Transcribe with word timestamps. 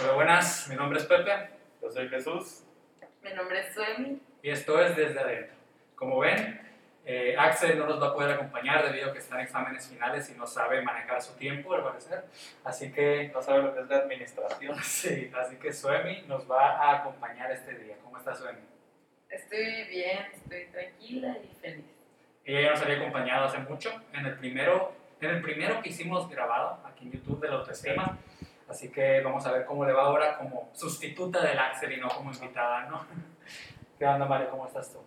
Hola, 0.00 0.12
buenas, 0.12 0.68
mi 0.68 0.76
nombre 0.76 0.98
es 0.98 1.06
Pepe 1.06 1.50
Yo 1.80 1.90
soy 1.90 2.08
Jesús. 2.08 2.64
Mi 3.22 3.32
nombre 3.32 3.60
es 3.60 3.74
Suemi. 3.74 4.20
y 4.42 4.50
esto 4.50 4.80
es 4.82 4.96
Desde 4.96 5.18
Adentro. 5.18 5.54
Como 5.94 6.18
ven, 6.18 6.60
eh, 7.04 7.34
Axel 7.38 7.78
no 7.78 7.86
nos 7.86 8.02
va 8.02 8.08
a 8.08 8.14
poder 8.14 8.32
acompañar 8.32 8.84
debido 8.86 9.10
a 9.10 9.12
que 9.12 9.18
está 9.18 9.36
en 9.36 9.42
exámenes 9.42 9.88
finales 9.88 10.30
y 10.30 10.34
no 10.34 10.46
sabe 10.46 10.82
manejar 10.82 11.22
su 11.22 11.34
tiempo, 11.36 11.74
al 11.74 11.82
parecer. 11.82 12.24
Así 12.64 12.92
que, 12.92 13.30
No 13.32 13.42
sabe 13.42 13.62
lo 13.62 13.74
que 13.74 13.80
es 13.80 13.88
la 13.88 13.96
administración. 13.98 14.76
sí, 14.82 15.30
así 15.36 15.56
que 15.56 15.72
Suemi 15.72 16.22
nos 16.22 16.50
va 16.50 16.78
a 16.78 16.98
acompañar 16.98 17.50
este 17.50 17.76
día. 17.78 17.96
¿Cómo 18.04 18.18
está 18.18 18.34
Suemi? 18.34 18.60
Estoy 19.28 19.84
bien, 19.88 20.26
estoy 20.34 20.66
tranquila 20.66 21.36
y 21.42 21.54
feliz. 21.60 21.84
Ella 22.44 22.60
ya 22.60 22.70
nos 22.70 22.82
había 22.82 22.96
acompañado 22.98 23.46
hace 23.46 23.58
mucho 23.58 23.90
en 24.12 24.26
el 24.26 24.36
primero, 24.38 24.92
en 25.20 25.30
el 25.30 25.42
primero 25.42 25.82
que 25.82 25.88
hicimos 25.88 26.28
grabado 26.28 26.80
aquí 26.86 27.04
en 27.06 27.12
YouTube 27.12 27.40
de 27.40 27.48
la 27.48 27.54
autoestima. 27.56 28.18
Así 28.68 28.90
que 28.90 29.20
vamos 29.20 29.46
a 29.46 29.52
ver 29.52 29.64
cómo 29.64 29.84
le 29.84 29.92
va 29.92 30.02
ahora 30.02 30.36
como 30.38 30.70
sustituta 30.72 31.42
del 31.42 31.58
Axel 31.58 31.92
y 31.92 32.00
no 32.00 32.08
como 32.08 32.32
invitada, 32.32 32.86
¿no? 32.86 33.06
¿Qué 33.98 34.04
onda, 34.04 34.26
Mario? 34.26 34.50
¿Cómo 34.50 34.66
estás 34.66 34.92
tú? 34.92 34.98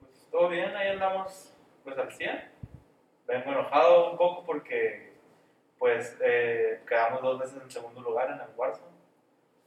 Pues 0.00 0.28
todo 0.30 0.48
bien, 0.48 0.74
ahí 0.76 0.88
andamos 0.88 1.52
pues 1.82 1.98
al 1.98 2.12
100. 2.12 2.50
Vengo 3.26 3.50
enojado 3.50 4.12
un 4.12 4.16
poco 4.16 4.44
porque 4.44 5.12
pues 5.78 6.16
eh, 6.22 6.82
quedamos 6.88 7.22
dos 7.22 7.38
veces 7.38 7.60
en 7.60 7.70
segundo 7.70 8.00
lugar 8.00 8.30
en 8.30 8.40
el 8.40 8.56
Warzone. 8.56 8.96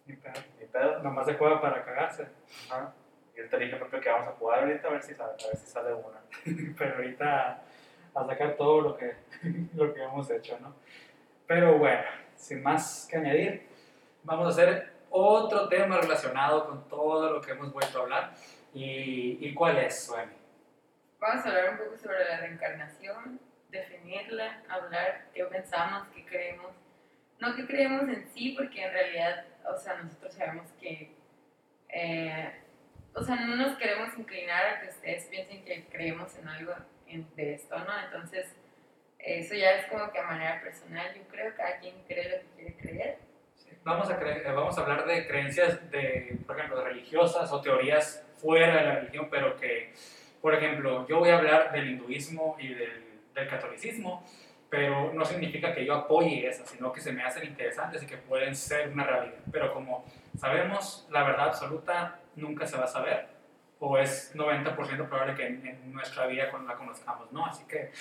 Ni 0.06 0.16
pedo. 0.16 0.42
Ni 0.59 0.66
pedo. 0.66 1.00
Nomás 1.00 1.26
se 1.26 1.36
juega 1.36 1.62
para 1.62 1.84
cagarse. 1.84 2.28
Ajá. 2.70 2.94
Y 3.36 3.42
él 3.42 3.50
te 3.50 3.58
dije 3.58 3.76
Pepe 3.76 4.00
que 4.00 4.09
vamos 4.09 4.28
a 4.28 4.31
jugar 4.31 4.59
ahorita 4.59 4.88
a 4.88 4.92
ver 4.92 5.04
si 5.04 5.14
sale, 5.14 5.31
a 5.31 5.48
ver 5.48 5.58
si 5.58 5.67
sale 5.67 5.94
una. 5.94 6.22
pero 6.78 6.95
ahorita 6.95 7.64
a 8.16 8.26
sacar 8.26 8.56
todo 8.56 8.81
lo 8.81 8.98
que, 8.98 9.16
lo 9.76 9.94
que 9.94 10.04
hemos 10.04 10.30
hecho, 10.31 10.58
¿no? 10.59 10.73
Pero 11.48 11.78
bueno, 11.78 12.04
sin 12.40 12.64
más 12.64 13.08
que 13.10 13.18
añadir, 13.18 13.68
vamos 14.24 14.48
a 14.48 14.50
hacer 14.50 14.94
otro 15.10 15.68
tema 15.68 16.00
relacionado 16.00 16.66
con 16.66 16.88
todo 16.88 17.34
lo 17.34 17.42
que 17.42 17.52
hemos 17.52 17.72
vuelto 17.72 18.00
a 18.00 18.02
hablar. 18.04 18.34
¿Y, 18.73 19.38
y 19.42 19.54
cuál 19.54 19.78
es, 19.78 20.06
Suemi? 20.06 20.34
Vamos 21.20 21.46
a 21.46 21.50
hablar 21.50 21.72
un 21.72 21.78
poco 21.78 21.98
sobre 21.98 22.23
la 22.23 22.38
reencarnación, 22.38 23.40
definirla, 23.70 24.64
hablar 24.70 25.26
qué 25.34 25.44
pensamos, 25.46 26.08
qué 26.16 26.26
creemos. 26.26 26.72
No 27.40 27.56
qué 27.56 27.66
creemos 27.66 28.04
en 28.04 28.28
sí, 28.34 28.56
porque 28.58 28.84
en 28.84 28.94
realidad, 28.94 29.46
o 29.70 29.78
sea, 29.78 30.02
nosotros 30.02 30.34
sabemos 30.34 30.68
que, 30.80 31.12
eh, 31.90 32.53
o 33.14 33.24
sea, 33.24 33.36
no 33.36 33.56
nos 33.56 33.78
queremos 33.78 34.18
inclinar 34.18 34.66
a 34.66 34.81
que 34.81 34.90
ustedes 34.90 35.26
piensen 35.26 35.64
que 35.66 35.86
creemos 35.86 36.36
en 36.38 36.48
algo 36.48 36.74
de 37.36 37.53
esto, 37.53 37.78
¿no? 37.80 38.00
Entonces, 38.06 38.53
eso 39.20 39.53
ya 39.56 39.72
es 39.72 39.86
como 39.88 40.12
que 40.12 40.20
a 40.20 40.23
manera 40.23 40.62
personal, 40.62 41.14
yo 41.16 41.22
creo 41.30 41.52
que 41.52 41.58
cada 41.58 41.78
quien 41.80 41.95
cree 42.08 42.30
lo 42.30 42.38
que 42.38 42.48
quiere 42.56 42.75
creer. 42.78 43.17
Vamos 43.84 44.09
a, 44.09 44.20
cre- 44.20 44.42
eh, 44.45 44.52
vamos 44.52 44.78
a 44.78 44.81
hablar 44.81 45.06
de 45.06 45.28
creencias, 45.28 45.89
de, 45.92 46.38
por 46.45 46.58
ejemplo, 46.58 46.84
religiosas 46.84 47.52
o 47.52 47.62
teorías 47.62 48.25
fuera 48.38 48.75
de 48.78 48.84
la 48.84 48.95
religión, 49.00 49.28
pero 49.30 49.56
que, 49.58 49.94
por 50.42 50.53
ejemplo, 50.53 51.08
yo 51.08 51.20
voy 51.20 51.30
a 51.30 51.38
hablar 51.38 51.72
del 51.72 51.90
hinduismo 51.92 52.56
y 52.59 52.73
del, 52.73 53.03
del 53.34 53.47
catolicismo, 53.50 54.25
pero 54.70 55.12
no 55.14 55.25
significa 55.25 55.73
que 55.73 55.84
yo 55.86 55.95
apoye 55.95 56.47
esas, 56.47 56.70
sino 56.70 56.92
que 56.94 57.02
se 57.02 57.12
me 57.12 57.23
hacen 57.23 57.44
interesantes 57.45 58.03
y 58.03 58.06
que 58.06 58.17
pueden 58.17 58.56
ser 58.56 58.90
una 58.90 59.03
realidad. 59.06 59.40
Pero 59.52 59.73
como 59.73 60.06
sabemos, 60.38 61.08
la 61.09 61.23
verdad 61.23 61.47
absoluta 61.47 62.20
nunca 62.36 62.66
se 62.67 62.78
va 62.78 62.84
a 62.84 62.88
saber, 62.88 63.28
o 63.80 63.97
es 63.97 64.36
90% 64.36 64.75
probable 65.08 65.36
que 65.36 65.47
en, 65.47 65.66
en 65.66 65.92
nuestra 65.94 66.28
vida 66.28 66.52
la 66.67 66.75
conozcamos, 66.75 67.31
¿no? 67.31 67.45
Así 67.45 67.66
que 67.66 67.92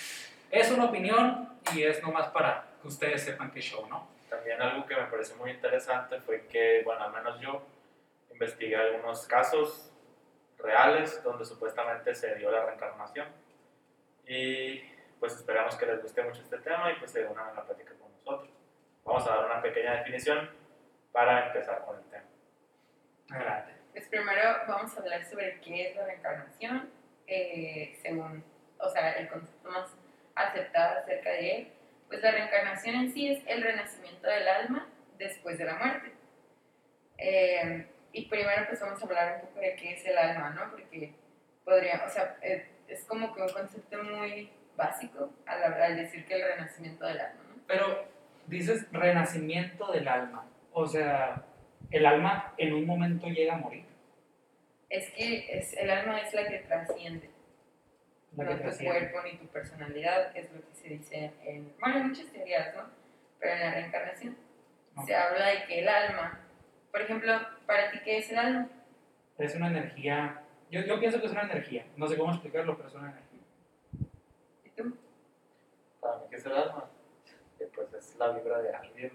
es 0.50 0.70
una 0.70 0.86
opinión 0.86 1.58
y 1.74 1.82
es 1.82 2.02
nomás 2.02 2.28
para 2.28 2.66
que 2.80 2.88
ustedes 2.88 3.22
sepan 3.22 3.50
qué 3.50 3.60
show, 3.60 3.86
¿no? 3.88 4.08
También 4.28 4.60
algo 4.60 4.86
que 4.86 4.94
me 4.94 5.04
pareció 5.04 5.36
muy 5.36 5.50
interesante 5.50 6.20
fue 6.20 6.46
que, 6.46 6.82
bueno, 6.84 7.04
al 7.04 7.12
menos 7.12 7.40
yo 7.40 7.62
investigué 8.30 8.76
algunos 8.76 9.26
casos 9.26 9.92
reales 10.58 11.22
donde 11.22 11.44
supuestamente 11.44 12.14
se 12.14 12.34
dio 12.36 12.50
la 12.50 12.64
reencarnación. 12.66 13.28
Y 14.26 14.80
pues 15.18 15.34
esperamos 15.34 15.74
que 15.76 15.86
les 15.86 16.02
guste 16.02 16.22
mucho 16.22 16.42
este 16.42 16.58
tema 16.58 16.92
y 16.92 16.96
pues 16.96 17.10
se 17.10 17.24
unan 17.26 17.48
a 17.48 17.54
la 17.54 17.64
plática 17.64 17.92
con 17.98 18.12
nosotros. 18.12 18.50
Vamos 19.04 19.26
a 19.26 19.36
dar 19.36 19.46
una 19.46 19.62
pequeña 19.62 19.96
definición 19.96 20.50
para 21.12 21.46
empezar 21.46 21.84
con 21.84 21.96
el 21.96 22.04
tema. 22.04 22.24
Adelante. 23.30 23.72
Pues 23.92 24.06
primero 24.08 24.42
vamos 24.68 24.96
a 24.96 25.00
hablar 25.00 25.24
sobre 25.24 25.60
qué 25.60 25.90
es 25.90 25.96
la 25.96 26.04
reencarnación, 26.04 26.90
eh, 27.26 27.98
según, 28.02 28.44
o 28.78 28.88
sea, 28.88 29.12
el 29.12 29.28
concepto 29.28 29.70
más 29.70 29.97
aceptado 30.40 30.98
acerca 31.00 31.30
de 31.30 31.56
él. 31.56 31.68
Pues 32.08 32.22
la 32.22 32.30
reencarnación 32.30 32.94
en 32.96 33.12
sí 33.12 33.28
es 33.28 33.42
el 33.46 33.62
renacimiento 33.62 34.28
del 34.28 34.48
alma 34.48 34.88
después 35.18 35.58
de 35.58 35.64
la 35.64 35.76
muerte. 35.76 36.12
Eh, 37.18 37.86
y 38.12 38.26
primero 38.26 38.64
pues 38.68 38.80
vamos 38.80 39.00
a 39.02 39.04
hablar 39.04 39.34
un 39.34 39.48
poco 39.48 39.60
de 39.60 39.76
qué 39.76 39.94
es 39.94 40.06
el 40.06 40.16
alma, 40.16 40.50
¿no? 40.50 40.70
Porque 40.70 41.12
podría, 41.64 42.02
o 42.06 42.08
sea, 42.08 42.36
eh, 42.40 42.66
es 42.88 43.04
como 43.04 43.34
que 43.34 43.42
un 43.42 43.48
concepto 43.48 44.02
muy 44.02 44.50
básico 44.76 45.30
al, 45.46 45.74
al 45.74 45.96
decir 45.96 46.24
que 46.24 46.34
el 46.34 46.42
renacimiento 46.42 47.04
del 47.06 47.20
alma, 47.20 47.42
¿no? 47.48 47.62
Pero 47.66 48.08
dices 48.46 48.86
renacimiento 48.92 49.92
del 49.92 50.08
alma. 50.08 50.46
O 50.72 50.86
sea, 50.86 51.44
el 51.90 52.06
alma 52.06 52.54
en 52.56 52.72
un 52.72 52.86
momento 52.86 53.26
llega 53.28 53.54
a 53.54 53.58
morir. 53.58 53.84
Es 54.88 55.10
que 55.10 55.58
es, 55.58 55.76
el 55.76 55.90
alma 55.90 56.20
es 56.20 56.32
la 56.32 56.46
que 56.48 56.58
trasciende. 56.58 57.27
No 58.32 58.46
que 58.46 58.70
tu 58.70 58.84
cuerpo 58.84 59.22
ni 59.24 59.36
tu 59.36 59.46
personalidad, 59.46 60.36
es 60.36 60.52
lo 60.52 60.60
que 60.60 60.74
se 60.74 60.88
dice 60.88 61.32
en, 61.44 61.74
bueno, 61.80 61.98
en 61.98 62.08
muchas 62.08 62.26
teorías, 62.26 62.74
¿no? 62.76 62.84
Pero 63.40 63.54
en 63.54 63.60
la 63.60 63.70
reencarnación 63.72 64.36
se 65.06 65.14
habla 65.14 65.46
de 65.46 65.64
que 65.66 65.80
el 65.80 65.88
alma, 65.88 66.40
por 66.90 67.02
ejemplo, 67.02 67.32
para 67.66 67.90
ti, 67.90 67.98
¿qué 68.04 68.18
es 68.18 68.30
el 68.30 68.38
alma? 68.38 68.68
Es 69.38 69.54
una 69.54 69.68
energía. 69.68 70.42
Yo, 70.70 70.80
yo 70.80 70.98
pienso 70.98 71.20
que 71.20 71.26
es 71.26 71.32
una 71.32 71.42
energía. 71.42 71.86
No 71.96 72.06
sé 72.06 72.16
cómo 72.16 72.32
explicarlo, 72.32 72.76
pero 72.76 72.88
es 72.88 72.94
una 72.94 73.10
energía. 73.10 73.40
¿Y 74.64 74.70
tú? 74.70 74.96
Para 76.00 76.16
mí, 76.18 76.24
¿qué 76.30 76.36
es 76.36 76.46
el 76.46 76.52
alma? 76.52 76.90
Que, 77.56 77.66
pues 77.66 77.92
es 77.94 78.16
la 78.16 78.32
vibra 78.32 78.60
de 78.60 78.74
alguien. 78.74 79.12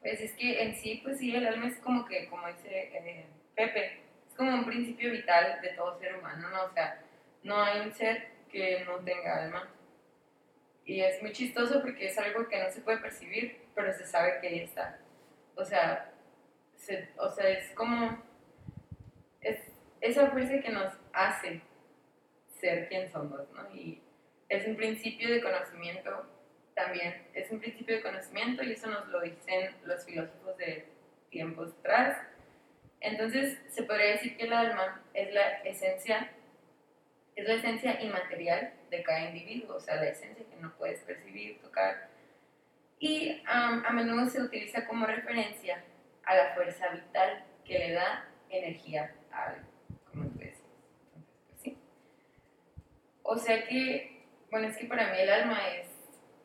Pues 0.00 0.20
es 0.20 0.32
que 0.34 0.62
en 0.62 0.74
sí, 0.74 1.00
pues 1.02 1.18
sí, 1.18 1.34
el 1.34 1.46
alma 1.46 1.68
es 1.68 1.78
como 1.78 2.06
que, 2.06 2.28
como 2.28 2.46
dice 2.48 2.68
eh, 2.68 3.26
Pepe, 3.54 4.00
es 4.28 4.34
como 4.34 4.54
un 4.54 4.64
principio 4.64 5.10
vital 5.10 5.60
de 5.60 5.68
todo 5.70 5.98
ser 5.98 6.16
humano, 6.16 6.48
¿no? 6.50 6.64
O 6.64 6.72
sea, 6.72 7.00
no 7.42 7.62
hay 7.62 7.80
un 7.80 7.92
ser 7.92 8.28
que 8.50 8.84
no 8.84 8.96
tenga 8.98 9.44
alma. 9.44 9.68
Y 10.84 11.00
es 11.02 11.22
muy 11.22 11.32
chistoso 11.32 11.80
porque 11.82 12.06
es 12.06 12.18
algo 12.18 12.48
que 12.48 12.62
no 12.62 12.70
se 12.70 12.80
puede 12.80 12.98
percibir, 12.98 13.60
pero 13.74 13.92
se 13.92 14.06
sabe 14.06 14.40
que 14.40 14.48
ahí 14.48 14.60
está. 14.60 14.98
O 15.54 15.64
sea, 15.64 16.12
se- 16.76 17.08
o 17.18 17.30
sea 17.30 17.48
es 17.48 17.70
como 17.74 18.22
es 19.40 19.58
esa 20.00 20.30
fuerza 20.30 20.60
que 20.60 20.70
nos 20.70 20.92
hace 21.12 21.60
ser 22.60 22.88
quien 22.88 23.10
somos, 23.10 23.50
¿no? 23.52 23.74
Y 23.74 24.02
es 24.48 24.66
un 24.66 24.76
principio 24.76 25.30
de 25.30 25.40
conocimiento 25.42 26.26
también, 26.74 27.26
es 27.34 27.50
un 27.50 27.60
principio 27.60 27.96
de 27.96 28.02
conocimiento 28.02 28.62
y 28.62 28.72
eso 28.72 28.88
nos 28.88 29.06
lo 29.08 29.20
dicen 29.20 29.74
los 29.84 30.04
filósofos 30.04 30.56
de 30.56 30.86
tiempos 31.30 31.72
atrás. 31.80 32.18
Entonces, 33.00 33.58
se 33.70 33.82
podría 33.84 34.12
decir 34.12 34.36
que 34.36 34.44
el 34.44 34.52
alma 34.52 35.02
es 35.14 35.32
la 35.32 35.58
esencia 35.64 36.30
es 37.40 37.48
la 37.48 37.54
esencia 37.54 38.00
inmaterial 38.02 38.72
de 38.90 39.02
cada 39.02 39.30
individuo, 39.30 39.76
o 39.76 39.80
sea, 39.80 39.96
la 39.96 40.08
esencia 40.08 40.44
que 40.44 40.56
no 40.56 40.74
puedes 40.76 41.00
percibir, 41.00 41.60
tocar. 41.60 42.08
Y 42.98 43.42
a 43.46 43.90
menudo 43.92 44.26
se 44.26 44.42
utiliza 44.42 44.86
como 44.86 45.06
referencia 45.06 45.82
a 46.24 46.34
la 46.34 46.54
fuerza 46.54 46.88
vital 46.88 47.44
que 47.64 47.78
le 47.78 47.92
da 47.92 48.28
energía 48.50 49.14
a 49.32 49.44
algo, 49.44 49.66
como 50.10 50.24
tú 50.28 50.38
decías. 50.38 50.60
Pues 51.48 51.60
sí. 51.62 51.78
O 53.22 53.36
sea 53.36 53.66
que, 53.66 54.26
bueno, 54.50 54.68
es 54.68 54.76
que 54.76 54.86
para 54.86 55.10
mí 55.12 55.18
el 55.18 55.30
alma 55.30 55.58
es 55.76 55.88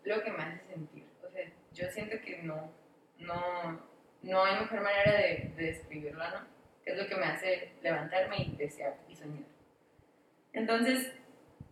lo 0.05 0.23
que 0.23 0.31
me 0.31 0.43
hace 0.43 0.63
sentir. 0.65 1.05
O 1.27 1.29
sea, 1.29 1.43
yo 1.73 1.89
siento 1.89 2.21
que 2.21 2.37
no, 2.43 2.71
no, 3.17 3.81
no 4.21 4.45
hay 4.45 4.59
mejor 4.61 4.81
manera 4.81 5.11
de, 5.11 5.51
de 5.57 5.65
describirla, 5.65 6.29
¿no? 6.29 6.55
Es 6.85 6.97
lo 6.97 7.07
que 7.07 7.15
me 7.15 7.25
hace 7.25 7.71
levantarme 7.81 8.37
y 8.37 8.55
desear 8.55 8.95
y 9.09 9.15
soñar. 9.15 9.54
Entonces, 10.55 11.11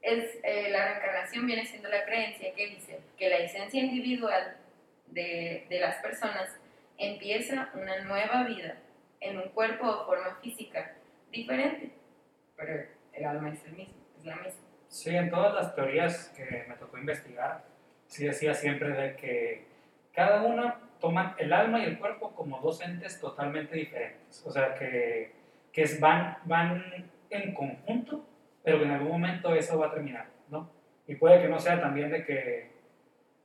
es, 0.01 0.37
eh, 0.43 0.69
la 0.69 0.85
reencarnación 0.93 1.47
viene 1.47 1.65
siendo 1.65 1.89
la 1.89 2.03
creencia 2.05 2.53
que 2.53 2.67
dice 2.67 2.99
que 3.17 3.29
la 3.29 3.37
esencia 3.37 3.81
individual 3.81 4.57
de, 5.07 5.65
de 5.69 5.79
las 5.79 5.95
personas 5.97 6.59
empieza 6.97 7.71
una 7.73 8.01
nueva 8.01 8.43
vida 8.43 8.77
en 9.21 9.37
un 9.37 9.49
cuerpo 9.49 9.87
o 9.87 10.05
forma 10.05 10.35
física 10.41 10.95
diferente, 11.31 11.91
pero 12.57 12.83
el 13.13 13.25
alma 13.25 13.49
es 13.53 13.63
el 13.65 13.71
mismo, 13.73 13.93
es 14.19 14.25
la 14.25 14.35
misma. 14.35 14.61
Sí, 14.89 15.15
en 15.15 15.29
todas 15.31 15.53
las 15.55 15.73
teorías 15.73 16.27
que 16.35 16.65
me 16.67 16.75
tocó 16.75 16.97
investigar, 16.97 17.63
sí 18.07 18.25
decía 18.25 18.53
siempre 18.53 18.89
de 18.89 19.15
que 19.15 19.65
cada 20.13 20.43
una 20.43 20.79
toman 20.99 21.33
el 21.39 21.51
alma 21.53 21.79
y 21.79 21.85
el 21.85 21.97
cuerpo 21.97 22.35
como 22.35 22.59
dos 22.59 22.81
entes 22.81 23.19
totalmente 23.19 23.75
diferentes. 23.75 24.43
O 24.45 24.51
sea, 24.51 24.75
que, 24.75 25.31
que 25.71 25.81
es- 25.83 25.99
van, 25.99 26.37
van 26.45 27.09
en 27.29 27.53
conjunto, 27.55 28.23
pero 28.63 28.79
que 28.79 28.85
en 28.85 28.91
algún 28.91 29.11
momento 29.11 29.53
eso 29.53 29.77
va 29.77 29.87
a 29.87 29.93
terminar, 29.93 30.27
¿no? 30.49 30.71
Y 31.07 31.15
puede 31.15 31.41
que 31.41 31.49
no 31.49 31.59
sea 31.59 31.79
también 31.79 32.09
de 32.09 32.23
que, 32.23 32.71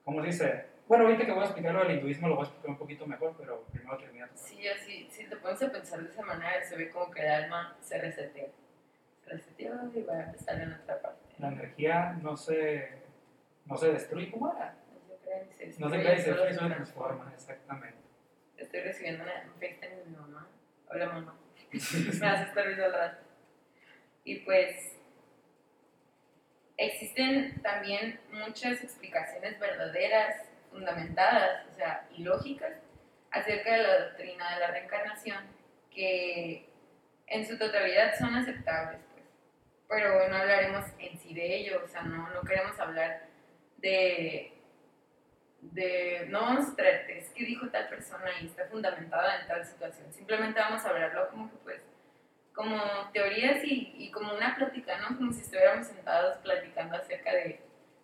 ¿cómo 0.04 0.20
se 0.20 0.26
dice? 0.28 0.64
Bueno, 0.86 1.04
ahorita 1.04 1.26
que 1.26 1.32
voy 1.32 1.42
a 1.42 1.46
explicar 1.46 1.74
lo 1.74 1.80
del 1.80 1.98
hinduismo 1.98 2.28
lo 2.28 2.36
voy 2.36 2.44
a 2.44 2.46
explicar 2.46 2.70
un 2.70 2.78
poquito 2.78 3.06
mejor, 3.06 3.34
pero 3.36 3.64
primero 3.64 3.98
termina. 3.98 4.30
Sí, 4.34 4.66
así, 4.68 5.08
si 5.10 5.24
te 5.24 5.36
pones 5.36 5.60
a 5.62 5.70
pensar 5.70 6.02
de 6.02 6.08
esa 6.08 6.22
manera, 6.22 6.62
se 6.62 6.76
ve 6.76 6.88
como 6.88 7.10
que 7.10 7.20
el 7.20 7.30
alma 7.30 7.76
se 7.80 7.98
resetea. 7.98 8.46
Se 9.22 9.30
resetea 9.30 9.72
y 9.94 10.02
va 10.02 10.14
a 10.14 10.24
empezar 10.24 10.60
en 10.60 10.72
otra 10.72 11.02
parte. 11.02 11.34
La 11.38 11.48
energía 11.48 12.18
no 12.22 12.36
se, 12.36 13.02
no 13.66 13.76
se 13.76 13.92
destruye 13.92 14.30
como 14.30 14.54
era. 14.54 14.76
No 15.78 15.90
se 15.90 16.00
crea 16.00 16.14
No 16.14 16.14
y 16.14 16.22
se 16.22 16.30
destruye, 16.30 16.54
solo 16.54 16.68
se 16.68 16.74
transforma, 16.74 17.32
exactamente. 17.34 17.98
Estoy 18.56 18.80
recibiendo 18.80 19.24
una, 19.24 19.32
un 19.44 19.60
FaceTime 19.60 19.96
de 19.96 20.04
mi 20.06 20.16
mamá. 20.16 20.48
Hola 20.90 21.06
mamá. 21.06 21.38
Me 21.72 22.26
hace 22.26 22.44
estar 22.44 22.66
viendo 22.66 22.84
al 22.86 22.92
rato. 22.92 23.22
Y 24.24 24.36
pues 24.40 24.97
existen 26.78 27.60
también 27.62 28.18
muchas 28.32 28.82
explicaciones 28.82 29.58
verdaderas, 29.58 30.46
fundamentadas, 30.70 31.66
o 31.70 31.74
sea, 31.74 32.06
y 32.16 32.22
lógicas 32.22 32.72
acerca 33.30 33.74
de 33.74 33.82
la 33.82 33.98
doctrina 34.06 34.54
de 34.54 34.60
la 34.60 34.70
reencarnación 34.70 35.44
que 35.90 36.66
en 37.26 37.46
su 37.46 37.58
totalidad 37.58 38.14
son 38.18 38.34
aceptables, 38.34 39.00
pues. 39.12 39.26
Pero 39.88 40.28
no 40.28 40.36
hablaremos 40.36 40.84
en 40.98 41.18
sí 41.18 41.34
de 41.34 41.56
ello, 41.56 41.82
o 41.84 41.88
sea, 41.88 42.02
no, 42.02 42.28
no 42.30 42.40
queremos 42.42 42.78
hablar 42.78 43.26
de 43.78 44.54
de 45.60 46.26
no 46.28 46.40
vamos 46.40 46.68
es 46.78 47.30
que 47.30 47.44
dijo 47.44 47.68
tal 47.68 47.88
persona 47.88 48.30
y 48.40 48.46
está 48.46 48.66
fundamentada 48.66 49.40
en 49.40 49.48
tal 49.48 49.64
situación. 49.64 50.12
Simplemente 50.12 50.60
vamos 50.60 50.84
a 50.84 50.90
hablarlo 50.90 51.28
como 51.30 51.50
que 51.50 51.56
pues, 51.58 51.82
como 52.58 52.76
teorías 53.12 53.62
y, 53.62 53.94
y 53.96 54.10
como 54.10 54.34
una 54.34 54.56
plática, 54.56 54.98
¿no? 54.98 55.16
Como 55.16 55.32
si 55.32 55.42
estuviéramos 55.42 55.86
sentados 55.86 56.38
platicando 56.38 56.96
acerca 56.96 57.32
de, 57.32 57.60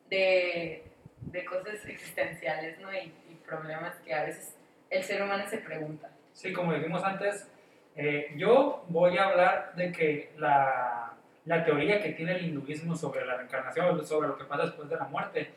de, 0.09 0.85
de 1.23 1.45
cosas 1.45 1.85
existenciales, 1.85 2.79
¿no? 2.79 2.95
Y, 2.95 3.13
y 3.31 3.41
problemas 3.45 3.97
que 4.05 4.15
a 4.15 4.23
veces 4.23 4.55
el 4.91 5.03
ser 5.03 5.23
humano 5.23 5.45
se 5.49 5.59
pregunta. 5.59 6.09
Sí, 6.33 6.53
como 6.53 6.73
dijimos 6.73 7.03
antes, 7.03 7.51
eh, 7.97 8.33
yo 8.37 8.85
voy 8.91 9.19
a 9.19 9.25
hablar 9.25 9.73
de 9.75 9.91
que 9.91 10.31
la, 10.39 11.15
la 11.47 11.65
teoría 11.65 12.01
que 12.01 12.11
tiene 12.11 12.37
el 12.37 12.45
hinduismo 12.45 12.95
sobre 12.95 13.27
la 13.27 13.37
reencarnación, 13.37 14.07
sobre 14.07 14.29
lo 14.29 14.39
que 14.39 14.45
pasa 14.45 14.67
después 14.67 14.89
de 14.89 14.95
la 14.95 15.07
muerte, 15.07 15.51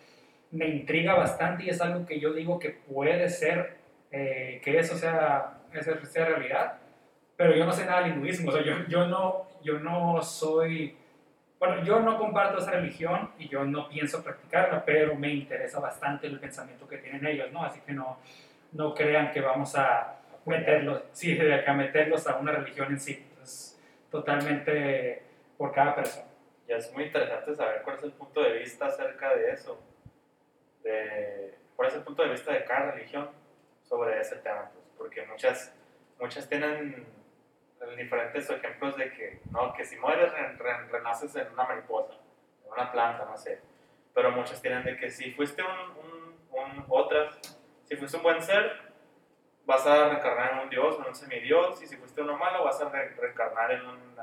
me 0.49 0.69
intriga 0.69 1.13
bastante 1.13 1.65
y 1.65 1.69
es 1.69 1.79
algo 1.81 2.03
que 2.03 2.19
yo 2.19 2.33
digo 2.33 2.57
que 2.57 2.71
puede 2.71 3.29
ser, 3.29 3.77
eh, 4.11 4.59
que 4.63 4.79
eso 4.79 4.97
sea, 4.97 5.59
eso 5.71 6.03
sea 6.03 6.25
realidad, 6.25 6.79
pero 7.37 7.55
yo 7.55 7.65
no 7.65 7.71
sé 7.71 7.85
nada 7.85 8.01
del 8.01 8.13
hinduismo, 8.13 8.49
o 8.49 8.51
sea, 8.51 8.63
yo, 8.63 8.85
yo, 8.87 9.07
no, 9.07 9.47
yo 9.61 9.79
no 9.79 10.21
soy, 10.23 10.97
bueno, 11.59 11.83
yo 11.83 11.99
no 11.99 12.17
comparto 12.17 12.57
esa 12.57 12.71
religión 12.71 13.29
y 13.37 13.47
yo 13.47 13.63
no 13.63 13.87
pienso 13.87 14.23
practicarla, 14.23 14.83
pero 14.83 15.15
me 15.15 15.31
interesa 15.31 15.79
bastante 15.79 16.25
el 16.25 16.39
pensamiento 16.39 16.87
que 16.87 16.97
tienen 16.97 17.25
ellos, 17.25 17.51
¿no? 17.53 17.63
Así 17.63 17.79
que 17.81 17.93
no, 17.93 18.17
no 18.71 18.95
crean 18.95 19.31
que 19.31 19.41
vamos 19.41 19.75
a 19.75 20.15
meterlos, 20.45 21.03
sí, 21.11 21.35
de 21.35 21.53
acá 21.53 21.73
meterlos 21.73 22.27
a 22.27 22.37
una 22.37 22.53
religión 22.53 22.91
en 22.91 22.99
sí, 22.99 23.23
es 23.43 23.79
totalmente 24.09 25.21
por 25.57 25.71
cada 25.71 25.95
persona. 25.95 26.25
Y 26.67 26.73
es 26.73 26.91
muy 26.93 27.05
interesante 27.05 27.55
saber 27.55 27.81
cuál 27.83 27.97
es 27.97 28.03
el 28.03 28.11
punto 28.13 28.41
de 28.41 28.59
vista 28.59 28.87
acerca 28.87 29.35
de 29.35 29.51
eso. 29.51 29.79
De, 30.83 31.55
cuál 31.75 31.89
es 31.89 31.95
el 31.95 32.01
punto 32.01 32.23
de 32.23 32.29
vista 32.29 32.51
de 32.51 32.65
cada 32.65 32.91
religión 32.91 33.29
sobre 33.83 34.19
ese 34.19 34.37
tema. 34.37 34.69
Pues, 34.73 34.85
porque 34.97 35.25
muchas, 35.25 35.73
muchas 36.19 36.49
tienen 36.49 37.05
diferentes 37.97 38.50
ejemplos 38.50 38.95
de 38.97 39.12
que, 39.12 39.39
no, 39.51 39.74
que 39.74 39.85
si 39.85 39.95
mueres 39.97 40.31
re- 40.33 40.53
re- 40.53 40.85
renaces 40.88 41.35
en 41.35 41.51
una 41.53 41.63
mariposa, 41.63 42.13
en 42.65 42.71
una 42.71 42.91
planta, 42.91 43.25
no 43.25 43.38
sé. 43.38 43.59
Pero 44.13 44.31
muchas 44.31 44.62
tienen 44.62 44.83
de 44.83 44.97
que 44.97 45.09
si 45.09 45.31
fuiste 45.33 45.62
un, 45.63 45.69
un, 45.69 46.59
un- 46.59 46.85
otras, 46.89 47.39
si 47.85 47.95
fuiste 47.95 48.18
un 48.18 48.24
buen 48.24 48.41
ser, 48.41 48.71
vas 49.65 49.85
a 49.85 50.09
reencarnar 50.09 50.53
en 50.53 50.59
un 50.59 50.69
dios, 50.69 50.97
en 51.00 51.06
un 51.06 51.15
semidios, 51.15 51.81
y 51.81 51.88
si 51.88 51.97
fuiste 51.97 52.21
uno 52.21 52.38
malo, 52.38 52.63
vas 52.63 52.81
a 52.81 52.89
re- 52.89 53.09
reencarnar 53.09 53.71
en 53.71 53.85
un, 53.85 54.15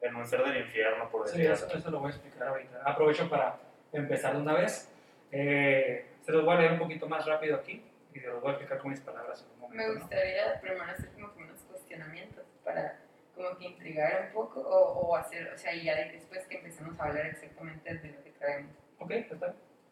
en 0.00 0.14
un 0.16 0.26
ser 0.26 0.42
del 0.44 0.56
infierno, 0.58 1.08
por 1.10 1.26
Sí, 1.28 1.38
decirlo 1.38 1.54
eso, 1.54 1.76
eso 1.78 1.90
lo 1.90 2.00
voy 2.00 2.08
a 2.08 2.14
explicar 2.14 2.48
ahorita. 2.48 2.82
Aprovecho 2.84 3.28
para 3.28 3.56
empezar 3.92 4.34
de 4.34 4.40
una 4.42 4.54
vez. 4.54 4.92
Eh, 5.32 6.06
se 6.22 6.32
los 6.32 6.44
voy 6.44 6.54
a 6.56 6.60
leer 6.60 6.72
un 6.72 6.78
poquito 6.78 7.08
más 7.08 7.24
rápido 7.26 7.56
aquí 7.56 7.84
y 8.14 8.20
se 8.20 8.26
los 8.26 8.40
voy 8.40 8.50
a 8.50 8.52
explicar 8.52 8.78
con 8.78 8.90
mis 8.90 9.00
palabras 9.00 9.42
en 9.44 9.52
un 9.54 9.60
momento. 9.60 9.82
Me 9.88 9.94
¿no? 9.94 10.00
gustaría 10.00 10.60
primero 10.60 10.82
hacer 10.84 11.10
como 11.12 11.32
unos 11.36 11.60
cuestionamientos 11.70 12.44
para 12.66 12.98
como 13.34 13.56
que 13.56 13.66
intrigar 13.66 14.26
un 14.26 14.32
poco 14.32 14.60
o, 14.60 15.08
o 15.08 15.16
hacer, 15.16 15.52
o 15.54 15.56
sea, 15.56 15.72
y 15.72 15.84
ya 15.84 15.94
después 15.94 16.44
que 16.46 16.56
empecemos 16.56 16.98
a 16.98 17.04
hablar 17.04 17.26
exactamente 17.26 17.94
de 17.94 18.08
lo 18.08 18.24
que 18.24 18.30
traemos. 18.32 18.72
Ok, 18.98 19.08
bien. 19.08 19.28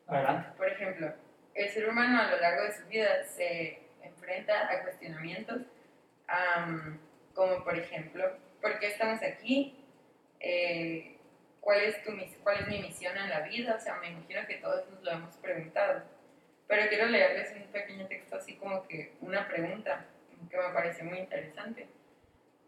Adelante. 0.06 0.48
Por 0.56 0.68
ejemplo, 0.68 1.14
el 1.54 1.68
ser 1.70 1.88
humano 1.88 2.20
a 2.20 2.30
lo 2.30 2.40
largo 2.40 2.64
de 2.64 2.72
su 2.72 2.86
vida 2.88 3.24
se 3.24 3.78
enfrenta 4.02 4.70
a 4.70 4.82
cuestionamientos 4.82 5.62
am, 6.26 6.98
como 7.34 7.62
por 7.64 7.78
ejemplo, 7.78 8.36
¿por 8.60 8.78
qué 8.78 8.88
estamos 8.88 9.22
aquí? 9.22 9.78
Eh, 10.40 11.16
¿cuál, 11.60 11.80
es 11.80 12.02
tu, 12.02 12.12
¿Cuál 12.42 12.60
es 12.60 12.68
mi 12.68 12.80
misión 12.80 13.16
en 13.16 13.30
la 13.30 13.40
vida? 13.40 13.76
O 13.76 13.80
sea, 13.80 13.96
me 13.96 14.08
imagino 14.08 14.46
que 14.46 14.56
todos 14.56 14.88
nos 14.90 15.02
lo 15.02 15.10
hemos 15.12 15.36
preguntado. 15.36 16.02
Pero 16.66 16.88
quiero 16.88 17.06
leerles 17.06 17.54
un 17.54 17.70
pequeño 17.70 18.06
texto 18.06 18.36
así 18.36 18.56
como 18.56 18.86
que 18.88 19.12
una 19.20 19.46
pregunta 19.46 20.06
que 20.50 20.56
me 20.56 20.68
parece 20.72 21.02
muy 21.02 21.18
interesante 21.18 21.86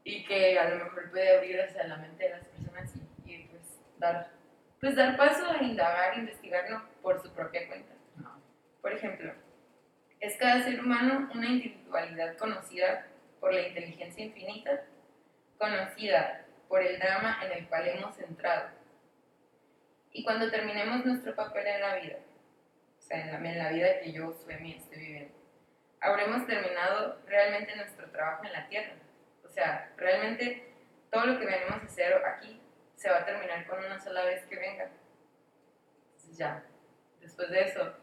y 0.06 0.24
que 0.24 0.56
a 0.56 0.68
lo 0.70 0.84
mejor 0.84 1.10
puede 1.10 1.36
abrir 1.36 1.60
hacia 1.60 1.84
la 1.88 1.96
mente 1.96 2.22
de 2.22 2.30
las 2.30 2.44
personas 2.44 2.92
y, 3.24 3.32
y, 3.32 3.48
pues 3.48 3.62
dar 3.98 4.30
pues 4.80 4.94
dar 4.94 5.16
paso 5.16 5.50
a 5.50 5.60
indagar, 5.64 6.16
investigarlo 6.16 6.80
por 7.02 7.20
su 7.20 7.32
propia 7.32 7.66
cuenta. 7.66 7.92
Por 8.80 8.92
ejemplo, 8.92 9.32
es 10.20 10.36
cada 10.36 10.62
ser 10.62 10.78
humano 10.78 11.28
una 11.34 11.48
individualidad 11.48 12.36
conocida 12.36 13.08
por 13.40 13.52
la 13.52 13.66
inteligencia 13.66 14.26
infinita, 14.26 14.84
conocida 15.58 16.44
por 16.68 16.82
el 16.82 17.00
drama 17.00 17.40
en 17.44 17.58
el 17.58 17.68
cual 17.68 17.88
hemos 17.88 18.16
entrado. 18.20 18.68
Y 20.12 20.22
cuando 20.22 20.48
terminemos 20.52 21.04
nuestro 21.04 21.34
papel 21.34 21.66
en 21.66 21.80
la 21.80 21.96
vida, 21.96 22.18
o 22.96 23.02
sea, 23.02 23.22
en 23.22 23.32
la, 23.32 23.50
en 23.50 23.58
la 23.58 23.70
vida 23.70 24.00
que 24.00 24.12
yo, 24.12 24.32
Suemi, 24.34 24.76
estoy 24.76 24.98
viviendo, 24.98 25.34
habremos 26.00 26.46
terminado 26.46 27.20
realmente 27.26 27.74
nuestro 27.74 28.08
trabajo 28.10 28.44
en 28.44 28.52
la 28.52 28.68
tierra. 28.68 28.92
Sea, 29.56 29.90
realmente 29.96 30.64
todo 31.10 31.24
lo 31.24 31.38
que 31.38 31.46
venimos 31.46 31.80
a 31.80 31.86
hacer 31.86 32.12
aquí 32.26 32.60
se 32.94 33.08
va 33.08 33.20
a 33.20 33.24
terminar 33.24 33.66
con 33.66 33.82
una 33.82 33.98
sola 33.98 34.26
vez 34.26 34.44
que 34.44 34.56
venga. 34.56 34.90
Entonces 36.12 36.36
ya, 36.36 36.62
después 37.22 37.48
de 37.48 37.62
eso, 37.62 37.94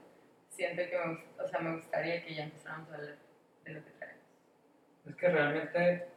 siento 0.50 0.82
que 0.82 0.98
me, 0.98 1.44
o 1.44 1.48
sea, 1.48 1.60
me 1.60 1.76
gustaría 1.76 2.26
que 2.26 2.34
ya 2.34 2.46
empezáramos 2.46 2.90
a 2.90 2.96
hablar 2.96 3.18
de 3.66 3.72
lo 3.72 3.86
que 3.86 3.92
traemos. 3.92 4.24
Es 5.08 5.16
que 5.16 5.30
realmente 5.30 6.08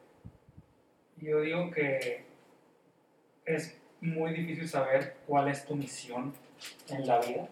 yo 1.19 1.43
digo 1.43 1.70
que 1.70 2.24
es 3.44 3.78
muy 4.00 4.32
difícil 4.32 4.66
saber 4.66 5.16
cuál 5.26 5.48
es 5.48 5.66
tu 5.66 5.76
misión 5.76 6.32
en 6.88 7.06
la 7.06 7.20
vida. 7.20 7.46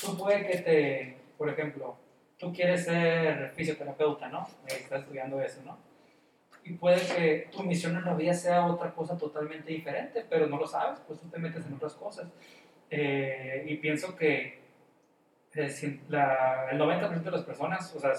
Tú 0.00 0.16
puede 0.16 0.46
que 0.46 0.58
te, 0.58 1.16
por 1.36 1.48
ejemplo, 1.48 1.98
tú 2.38 2.52
quieres 2.52 2.84
ser 2.84 3.50
fisioterapeuta, 3.56 4.28
¿no? 4.28 4.48
Estás 4.68 5.00
estudiando 5.00 5.42
eso, 5.42 5.62
¿no? 5.64 5.95
Y 6.66 6.72
puede 6.72 7.00
que 7.00 7.48
tu 7.52 7.62
misión 7.62 7.96
en 7.96 8.04
la 8.04 8.14
vida 8.14 8.34
sea 8.34 8.66
otra 8.66 8.90
cosa 8.92 9.16
totalmente 9.16 9.72
diferente, 9.72 10.24
pero 10.28 10.46
no 10.48 10.58
lo 10.58 10.66
sabes, 10.66 10.98
pues 11.06 11.20
tú 11.20 11.28
te 11.28 11.38
metes 11.38 11.64
en 11.64 11.74
otras 11.74 11.94
cosas. 11.94 12.26
Eh, 12.90 13.64
y 13.68 13.76
pienso 13.76 14.16
que 14.16 14.60
eh, 15.54 16.00
la- 16.08 16.68
el 16.70 16.78
90% 16.78 17.22
de 17.22 17.30
las 17.30 17.44
personas, 17.44 17.94
o 17.94 17.98
sea, 18.00 18.12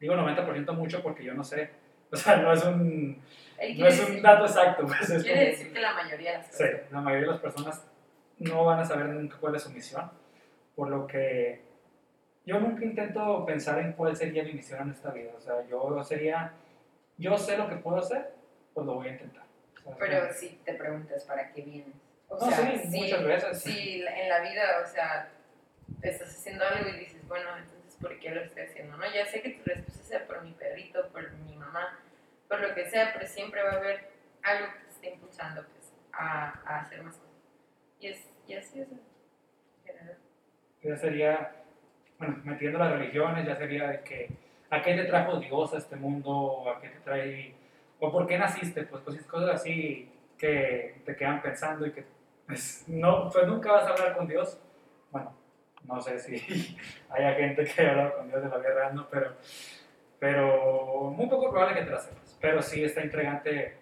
digo 0.00 0.14
90% 0.16 0.72
mucho 0.74 1.02
porque 1.02 1.22
yo 1.24 1.34
no 1.34 1.44
sé, 1.44 1.70
o 2.10 2.16
sea, 2.16 2.36
no 2.36 2.52
es 2.52 2.64
un, 2.64 3.12
no 3.78 3.86
es 3.86 4.00
un 4.08 4.20
dato 4.22 4.44
exacto, 4.46 4.86
pues 4.86 5.08
es 5.10 5.22
quiere 5.22 5.38
como- 5.40 5.50
decir 5.52 5.72
que 5.72 5.80
la 5.80 5.92
mayoría 5.94 6.32
de 6.32 6.38
las 6.38 6.46
Sí, 6.48 6.64
cosas. 6.64 6.90
la 6.92 7.00
mayoría 7.00 7.26
de 7.26 7.32
las 7.32 7.40
personas 7.40 7.84
no 8.38 8.64
van 8.64 8.80
a 8.80 8.84
saber 8.84 9.06
nunca 9.06 9.36
cuál 9.38 9.54
es 9.54 9.62
su 9.62 9.70
misión, 9.70 10.10
por 10.74 10.88
lo 10.90 11.06
que 11.06 11.60
yo 12.46 12.58
nunca 12.60 12.84
intento 12.84 13.44
pensar 13.46 13.78
en 13.78 13.92
cuál 13.92 14.16
sería 14.16 14.42
mi 14.42 14.52
misión 14.54 14.80
en 14.82 14.90
esta 14.90 15.10
vida, 15.12 15.30
o 15.36 15.40
sea, 15.40 15.54
yo 15.70 16.02
sería, 16.02 16.52
yo 17.18 17.36
sé 17.38 17.56
lo 17.56 17.68
que 17.68 17.76
puedo 17.76 17.98
hacer, 17.98 18.32
pues 18.74 18.86
lo 18.86 18.94
voy 18.94 19.08
a 19.08 19.12
intentar. 19.12 19.44
Pero 19.98 20.32
si 20.32 20.48
te 20.64 20.74
preguntas 20.74 21.24
para 21.24 21.52
qué 21.52 21.62
vienes. 21.62 21.94
O 22.28 22.36
No, 22.38 22.50
sea, 22.50 22.72
sí, 22.72 22.88
si- 22.90 23.00
muchas 23.02 23.24
veces. 23.24 23.62
Si 23.62 24.02
en 24.06 24.28
la 24.28 24.40
vida, 24.40 24.62
o 24.82 24.86
sea, 24.86 25.28
estás 26.02 26.28
haciendo 26.30 26.64
algo 26.64 26.88
y 26.90 26.98
dices, 27.00 27.26
bueno, 27.28 27.50
entonces, 27.56 27.96
¿por 28.00 28.18
qué 28.18 28.30
lo 28.30 28.40
estoy 28.42 28.62
haciendo? 28.62 28.96
No, 28.96 29.04
ya 29.12 29.26
sé 29.26 29.42
que 29.42 29.50
tu 29.50 29.62
respuesta 29.64 30.02
sea 30.04 30.26
por 30.26 30.42
mi 30.42 30.52
perrito, 30.52 31.06
por 31.08 31.30
mi 31.32 31.54
mamá, 31.56 31.98
por 32.48 32.60
lo 32.60 32.74
que 32.74 32.88
sea, 32.88 33.12
pero 33.12 33.26
siempre 33.26 33.62
va 33.62 33.72
a 33.72 33.76
haber 33.76 34.08
algo 34.42 34.72
que 34.72 34.78
te 34.84 34.90
esté 34.90 35.10
impulsando 35.10 35.62
pues, 35.64 35.92
a, 36.12 36.60
a 36.64 36.80
hacer 36.80 37.02
más 37.02 37.16
cosas. 37.16 37.30
Y, 38.00 38.08
es, 38.08 38.26
y 38.46 38.54
así 38.54 38.80
es 38.80 38.88
ya 40.82 40.96
sería, 40.96 41.52
bueno, 42.18 42.40
metiendo 42.44 42.78
las 42.78 42.92
religiones, 42.92 43.46
ya 43.46 43.56
sería 43.56 43.88
de 43.88 44.00
que, 44.02 44.28
¿a 44.74 44.82
qué 44.82 44.94
te 44.94 45.04
trajo 45.04 45.38
Dios 45.38 45.72
a 45.74 45.78
este 45.78 45.96
mundo? 45.96 46.64
¿A 46.68 46.80
qué 46.80 46.88
te 46.88 46.98
trae? 47.00 47.54
¿O 48.00 48.10
por 48.10 48.26
qué 48.26 48.38
naciste? 48.38 48.84
Pues, 48.84 49.02
pues 49.02 49.22
cosas 49.26 49.60
así 49.60 50.10
que 50.36 51.00
te 51.04 51.16
quedan 51.16 51.40
pensando 51.40 51.86
y 51.86 51.92
que 51.92 52.04
pues, 52.46 52.84
no, 52.88 53.30
pues 53.30 53.46
nunca 53.46 53.72
vas 53.72 53.86
a 53.86 53.90
hablar 53.90 54.16
con 54.16 54.26
Dios. 54.26 54.58
Bueno, 55.10 55.32
No 55.84 56.00
sé 56.00 56.18
si 56.18 56.76
haya 57.10 57.34
gente 57.34 57.64
que 57.64 57.82
haya 57.82 57.90
hablado 57.92 58.16
con 58.16 58.28
Dios 58.28 58.42
de 58.42 58.48
la 58.48 58.58
vida 58.58 58.74
real, 58.74 58.94
¿no? 58.94 59.08
Pero, 59.08 59.32
pero 60.18 61.10
muy 61.10 61.26
poco 61.26 61.50
probable 61.50 61.76
que 61.76 61.84
te 61.84 61.90
la 61.90 62.00
sepas. 62.00 62.38
Pero 62.40 62.60
sí 62.60 62.84
está 62.84 63.02
intrigante 63.02 63.76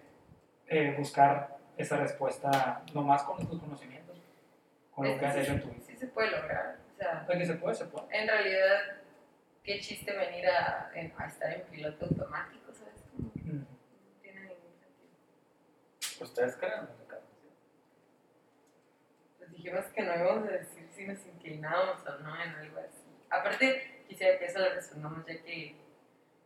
eh, 0.67 0.95
buscar 0.97 1.57
esa 1.77 1.97
respuesta 1.97 2.83
nomás 2.95 3.23
con 3.23 3.47
tus 3.49 3.61
conocimientos, 3.61 4.17
con 4.95 5.09
lo 5.09 5.19
que 5.19 5.27
has 5.27 5.37
hecho 5.37 5.53
en 5.53 5.63
tu 5.63 5.69
vida. 5.69 5.83
sí 5.87 5.97
se 5.97 6.07
puede 6.09 6.31
lograr. 6.31 6.77
O 6.93 6.97
sea, 6.97 7.25
¿De 7.29 7.39
que 7.39 7.47
se 7.47 7.55
puede? 7.55 7.75
Se 7.75 7.85
puede. 7.87 8.07
en 8.17 8.29
realidad, 8.29 8.79
qué 9.65 9.79
chiste 9.81 10.13
venir 10.17 10.47
a, 10.49 10.91
a 10.91 11.27
estar 11.27 11.53
en 11.53 11.63
piloto 11.63 12.07
automático, 12.07 12.73
¿sabes? 12.73 13.03
Como 13.15 13.33
que 13.33 13.41
Mm. 13.41 13.59
no 13.61 14.21
tiene 14.23 14.41
ningún 14.41 14.75
sentido. 14.81 16.25
¿Ustedes 16.25 16.57
creen 16.57 16.73
en 16.73 16.79
la 16.81 16.87
reencarnación? 16.87 17.53
Pues 19.39 19.51
dijimos 19.53 19.85
que 19.87 20.03
no 20.03 20.15
íbamos 20.15 20.49
a 20.49 20.53
decir 20.53 20.89
si 20.95 21.07
nos 21.07 21.27
inclinábamos 21.27 22.07
o 22.07 22.19
no 22.19 22.43
en 22.43 22.51
algo 22.51 22.79
así. 22.81 23.03
Aparte, 23.31 24.05
quisiera 24.09 24.39
que 24.39 24.45
eso 24.47 24.59
lo 24.59 24.71
respondamos 24.75 25.25
ya 25.27 25.43
que, 25.43 25.77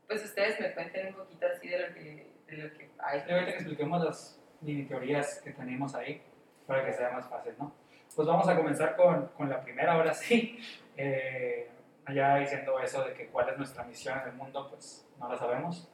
pues 0.06 0.24
ustedes 0.24 0.60
me 0.60 0.72
cuenten 0.72 1.08
un 1.08 1.14
poquito 1.14 1.46
así 1.46 1.68
de 1.68 1.78
lo 1.88 1.94
que, 1.94 2.30
de 2.46 2.56
lo 2.56 2.72
que 2.76 2.90
hay. 2.98 3.18
Y 3.26 3.32
ahorita 3.32 3.44
que 3.52 3.56
expliquemos 3.58 4.04
las 4.04 4.40
mini 4.60 4.84
teorías 4.84 5.40
que 5.42 5.50
tenemos 5.52 5.94
ahí 5.94 6.22
para 6.66 6.84
que 6.84 6.92
sea 6.92 7.10
más 7.10 7.28
fácil, 7.28 7.54
¿no? 7.58 7.74
Pues 8.14 8.26
vamos 8.28 8.48
a 8.48 8.56
comenzar 8.56 8.96
con, 8.96 9.28
con 9.28 9.48
la 9.50 9.60
primera, 9.62 9.92
ahora 9.92 10.14
sí. 10.14 10.58
Eh, 10.96 11.68
ya 12.14 12.36
diciendo 12.36 12.78
eso 12.80 13.04
de 13.04 13.12
que 13.14 13.26
cuál 13.26 13.48
es 13.48 13.58
nuestra 13.58 13.84
misión 13.84 14.18
en 14.20 14.28
el 14.28 14.34
mundo, 14.34 14.68
pues 14.70 15.06
no 15.18 15.28
la 15.28 15.36
sabemos, 15.36 15.88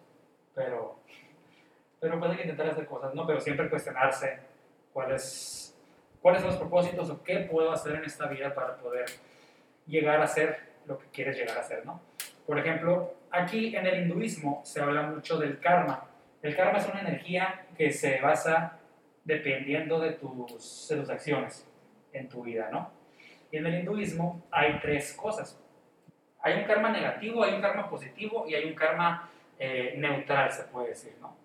pero, 0.55 1.01
pero 2.01 2.19
pues 2.19 2.31
hay 2.31 2.37
que 2.37 2.43
intentar 2.43 2.69
hacer 2.69 2.87
cosas, 2.87 3.15
¿no? 3.15 3.27
Pero 3.27 3.41
siempre 3.41 3.71
cuestionarse 3.71 4.39
cuáles, 4.93 5.79
cuáles 6.21 6.43
son 6.43 6.51
los 6.51 6.59
propósitos 6.59 7.11
o 7.11 7.23
qué 7.23 7.49
puedo 7.51 7.73
hacer 7.73 7.97
en 7.97 8.05
esta 8.05 8.27
vida 8.27 8.55
para 8.55 8.77
poder 8.77 9.07
llegar 9.87 10.21
a 10.21 10.27
ser 10.27 10.73
lo 10.87 10.99
que 10.99 11.07
quieres 11.09 11.37
llegar 11.37 11.59
a 11.59 11.63
ser, 11.63 11.87
¿no? 11.87 12.01
Por 12.47 12.59
ejemplo, 12.59 13.15
aquí 13.31 13.75
en 13.75 13.87
el 13.87 14.03
hinduismo 14.03 14.61
se 14.65 14.81
habla 14.81 15.03
mucho 15.03 15.39
del 15.39 15.61
karma. 15.61 16.09
El 16.43 16.57
karma 16.57 16.79
es 16.79 16.89
una 16.89 17.01
energía 17.01 17.67
que 17.77 17.93
se 17.93 18.21
basa 18.21 18.79
dependiendo 19.25 20.01
de 20.01 20.13
tus, 20.13 20.89
de 20.89 20.97
tus 20.97 21.09
acciones 21.09 21.69
en 22.13 22.29
tu 22.29 22.43
vida, 22.43 22.69
¿no? 22.71 22.91
Y 23.51 23.59
en 23.59 23.67
el 23.67 23.81
hinduismo 23.81 24.45
hay 24.51 24.81
tres 24.81 25.13
cosas. 25.15 25.59
Hay 26.43 26.55
un 26.59 26.65
karma 26.65 26.91
negativo, 26.91 27.45
hay 27.45 27.55
un 27.55 27.63
karma 27.63 27.89
positivo 27.89 28.47
y 28.49 28.55
hay 28.55 28.65
un 28.65 28.75
karma 28.75 29.31
eh, 29.59 29.95
neutral, 29.97 30.51
se 30.51 30.65
puede 30.65 30.89
decir, 30.89 31.17
¿no? 31.21 31.37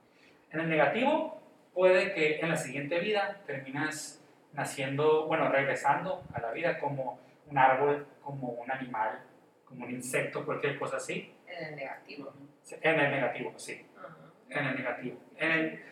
En 0.52 0.62
el 0.62 0.70
negativo 0.70 1.40
puede 1.74 2.14
que 2.14 2.40
en 2.40 2.50
la 2.50 2.56
siguiente 2.56 3.00
vida 3.00 3.42
terminas 3.46 4.24
naciendo, 4.54 5.28
bueno, 5.28 5.50
regresando 5.50 6.24
a 6.34 6.42
la 6.42 6.52
vida 6.52 6.80
como 6.80 7.20
un 7.46 7.58
árbol, 7.58 8.08
como 8.24 8.50
un 8.50 8.72
animal, 8.72 9.20
como 9.66 9.86
un 9.86 9.92
insecto, 9.92 10.44
cualquier 10.44 10.80
cosa 10.80 10.98
así. 10.98 11.34
En 11.46 11.66
el 11.66 11.76
negativo. 11.76 12.34
En 12.82 13.00
el 13.00 13.12
negativo, 13.12 13.54
sí, 13.58 13.86
Ajá. 13.96 14.18
en 14.50 14.66
el 14.66 14.76
negativo. 14.78 15.20
En 15.36 15.52
el, 15.52 15.84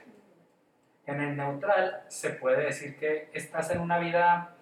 en 1.05 1.21
el 1.21 1.37
neutral 1.37 2.03
se 2.07 2.31
puede 2.31 2.65
decir 2.65 2.97
que 2.97 3.29
estás 3.33 3.69
en 3.71 3.79
una 3.79 3.99
vida, 3.99 4.55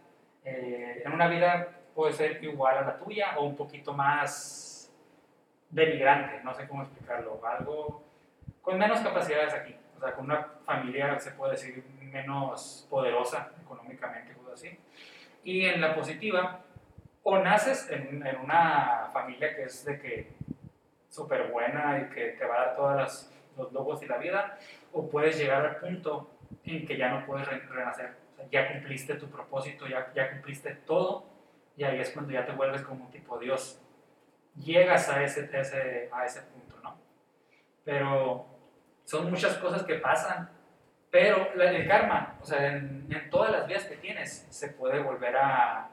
eh, 0.43 1.01
en 1.05 1.11
una 1.13 1.27
vida 1.27 1.69
puede 1.95 2.13
ser 2.13 2.43
igual 2.43 2.77
a 2.77 2.81
la 2.81 2.97
tuya 2.97 3.37
o 3.37 3.45
un 3.45 3.55
poquito 3.55 3.93
más 3.93 4.91
denigrante, 5.69 6.41
no 6.43 6.53
sé 6.53 6.67
cómo 6.67 6.83
explicarlo, 6.83 7.39
algo 7.45 8.03
con 8.61 8.77
menos 8.77 8.99
capacidades 8.99 9.53
aquí, 9.53 9.75
o 9.97 9.99
sea, 9.99 10.13
con 10.13 10.25
una 10.25 10.43
familia 10.65 11.19
se 11.19 11.31
puede 11.31 11.53
decir 11.53 11.83
menos 12.01 12.87
poderosa 12.89 13.51
económicamente, 13.61 14.33
cosas 14.33 14.53
así. 14.53 14.79
Y 15.43 15.65
en 15.65 15.81
la 15.81 15.95
positiva, 15.95 16.61
o 17.23 17.39
naces 17.39 17.89
en, 17.89 18.25
en 18.25 18.37
una 18.37 19.09
familia 19.11 19.55
que 19.55 19.63
es 19.63 19.83
de 19.83 19.99
que 19.99 20.31
súper 21.09 21.51
buena 21.51 21.99
y 21.99 22.13
que 22.13 22.29
te 22.31 22.45
va 22.45 22.55
a 22.55 22.65
dar 22.65 22.75
todos 22.75 23.29
los 23.57 23.73
logros 23.73 24.01
y 24.03 24.07
la 24.07 24.17
vida, 24.17 24.57
o 24.93 25.09
puedes 25.09 25.37
llegar 25.37 25.65
al 25.65 25.75
punto 25.77 26.29
en 26.63 26.85
que 26.85 26.97
ya 26.97 27.09
no 27.09 27.25
puedes 27.25 27.47
re- 27.47 27.59
renacer. 27.59 28.15
O 28.33 28.35
sea, 28.37 28.45
ya 28.51 28.71
cumpliste 28.71 29.15
tu 29.15 29.29
propósito, 29.29 29.87
ya, 29.87 30.11
ya 30.13 30.29
cumpliste 30.31 30.75
todo, 30.75 31.25
y 31.75 31.83
ahí 31.83 31.99
es 31.99 32.11
cuando 32.11 32.31
ya 32.31 32.45
te 32.45 32.51
vuelves 32.51 32.81
como 32.81 33.05
un 33.05 33.11
tipo 33.11 33.37
Dios. 33.39 33.79
Llegas 34.55 35.09
a 35.09 35.23
ese, 35.23 35.49
ese, 35.51 36.09
a 36.11 36.25
ese 36.25 36.41
punto, 36.43 36.79
¿no? 36.83 36.97
Pero 37.83 38.45
son 39.03 39.29
muchas 39.29 39.57
cosas 39.57 39.83
que 39.83 39.95
pasan, 39.95 40.49
pero 41.09 41.51
el 41.53 41.87
karma, 41.87 42.37
o 42.41 42.45
sea, 42.45 42.67
en, 42.67 43.07
en 43.09 43.29
todas 43.29 43.51
las 43.51 43.67
vidas 43.67 43.85
que 43.85 43.97
tienes, 43.97 44.47
se 44.49 44.69
puede 44.69 44.99
volver 44.99 45.35
a... 45.37 45.89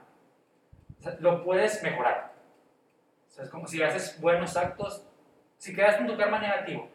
o 0.98 1.02
sea, 1.02 1.16
lo 1.20 1.42
puedes 1.44 1.82
mejorar. 1.82 2.32
O 3.28 3.30
sea, 3.30 3.44
es 3.44 3.50
como 3.50 3.66
si 3.66 3.82
haces 3.82 4.20
buenos 4.20 4.56
actos, 4.56 5.06
si 5.56 5.74
quedas 5.74 5.96
con 5.96 6.06
tu 6.06 6.16
karma 6.16 6.38
negativo 6.38 6.88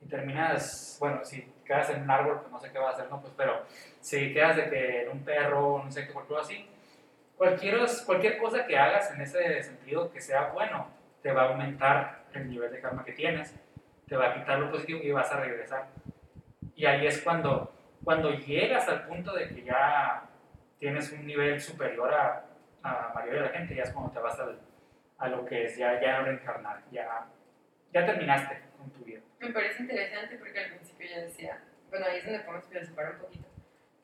y 0.00 0.06
terminas, 0.06 0.96
bueno, 1.00 1.24
si 1.24 1.52
quedas 1.64 1.90
en 1.90 2.02
un 2.02 2.10
árbol, 2.10 2.40
pues 2.40 2.52
no 2.52 2.60
sé 2.60 2.70
qué 2.72 2.78
vas 2.78 2.94
a 2.94 2.96
hacer, 2.98 3.10
¿no? 3.10 3.20
Pues, 3.20 3.32
pero 3.36 3.62
si 4.00 4.32
quedas 4.32 4.56
de 4.56 4.70
que 4.70 5.02
en 5.02 5.10
un 5.10 5.24
perro, 5.24 5.82
no 5.84 5.90
sé 5.90 6.06
qué, 6.06 6.12
cualquier 6.12 6.40
así, 6.40 6.68
cualquier, 7.36 7.78
cualquier 8.06 8.38
cosa 8.38 8.66
que 8.66 8.78
hagas 8.78 9.12
en 9.12 9.20
ese 9.20 9.62
sentido 9.62 10.10
que 10.12 10.20
sea 10.20 10.50
bueno, 10.52 10.88
te 11.22 11.32
va 11.32 11.42
a 11.42 11.48
aumentar 11.50 12.24
el 12.32 12.48
nivel 12.48 12.70
de 12.70 12.80
karma 12.80 13.04
que 13.04 13.12
tienes, 13.12 13.54
te 14.06 14.16
va 14.16 14.30
a 14.30 14.34
quitar 14.34 14.58
lo 14.58 14.70
positivo 14.70 15.00
y 15.02 15.10
vas 15.12 15.30
a 15.32 15.40
regresar. 15.40 15.86
Y 16.74 16.86
ahí 16.86 17.06
es 17.06 17.22
cuando, 17.22 17.72
cuando 18.02 18.32
llegas 18.32 18.88
al 18.88 19.06
punto 19.06 19.32
de 19.34 19.48
que 19.48 19.62
ya 19.62 20.24
tienes 20.78 21.10
un 21.12 21.26
nivel 21.26 21.60
superior 21.60 22.12
a, 22.12 22.44
a 22.82 22.92
la 22.92 23.12
mayoría 23.14 23.42
de 23.42 23.48
la 23.48 23.58
gente, 23.58 23.74
ya 23.74 23.84
es 23.84 23.92
cuando 23.92 24.12
te 24.12 24.18
vas 24.18 24.38
al, 24.40 24.60
a 25.18 25.28
lo 25.28 25.44
que 25.44 25.64
es 25.64 25.76
ya, 25.76 26.00
ya 26.00 26.20
reencarnar, 26.20 26.82
ya, 26.90 27.26
ya 27.92 28.04
terminaste 28.04 28.60
con 28.76 28.90
tu 28.90 29.04
vida. 29.04 29.20
Me 29.38 29.50
parece 29.50 29.82
interesante 29.82 30.36
porque 30.36 30.58
al 30.58 30.70
principio 30.70 31.06
yo 31.14 31.22
decía, 31.22 31.62
bueno, 31.88 32.06
ahí 32.06 32.18
es 32.18 32.24
donde 32.24 32.40
podemos 32.40 32.66
filosofar 32.66 33.12
un 33.12 33.18
poquito 33.18 33.53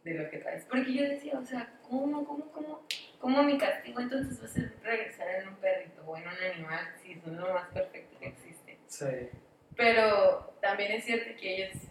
de 0.05 0.15
lo 0.15 0.31
que 0.31 0.39
traes. 0.39 0.65
Porque 0.65 0.93
yo 0.93 1.03
decía, 1.09 1.39
o 1.39 1.45
sea, 1.45 1.73
¿cómo, 1.89 2.25
cómo, 2.25 2.51
cómo, 2.53 2.87
cómo 3.19 3.43
mi 3.43 3.59
castigo 3.59 4.01
entonces 4.01 4.41
va 4.41 4.47
a 4.47 4.49
ser 4.49 4.73
regresar 4.83 5.29
en 5.37 5.49
un 5.49 5.57
perrito 5.57 6.03
o 6.07 6.17
en 6.17 6.27
un 6.27 6.53
animal 6.53 6.95
si 7.03 7.15
son 7.21 7.37
lo 7.37 7.53
más 7.53 7.69
perfecto 7.69 8.19
que 8.19 8.29
existe? 8.29 8.79
Sí. 8.87 9.29
Pero 9.77 10.55
también 10.61 10.93
es 10.93 11.05
cierto 11.05 11.31
que 11.39 11.57
ellos, 11.57 11.83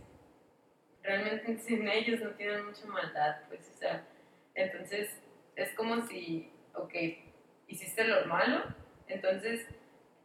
realmente 1.04 1.58
sin 1.60 1.88
ellos 1.88 2.20
no 2.22 2.32
tienen 2.32 2.66
mucha 2.66 2.86
maldad, 2.86 3.38
pues, 3.48 3.70
o 3.76 3.78
sea, 3.78 4.04
entonces 4.56 5.10
es 5.56 5.74
como 5.76 6.06
si, 6.08 6.52
ok, 6.74 6.94
hiciste 7.68 8.04
lo 8.04 8.26
malo, 8.26 8.64
entonces 9.08 9.68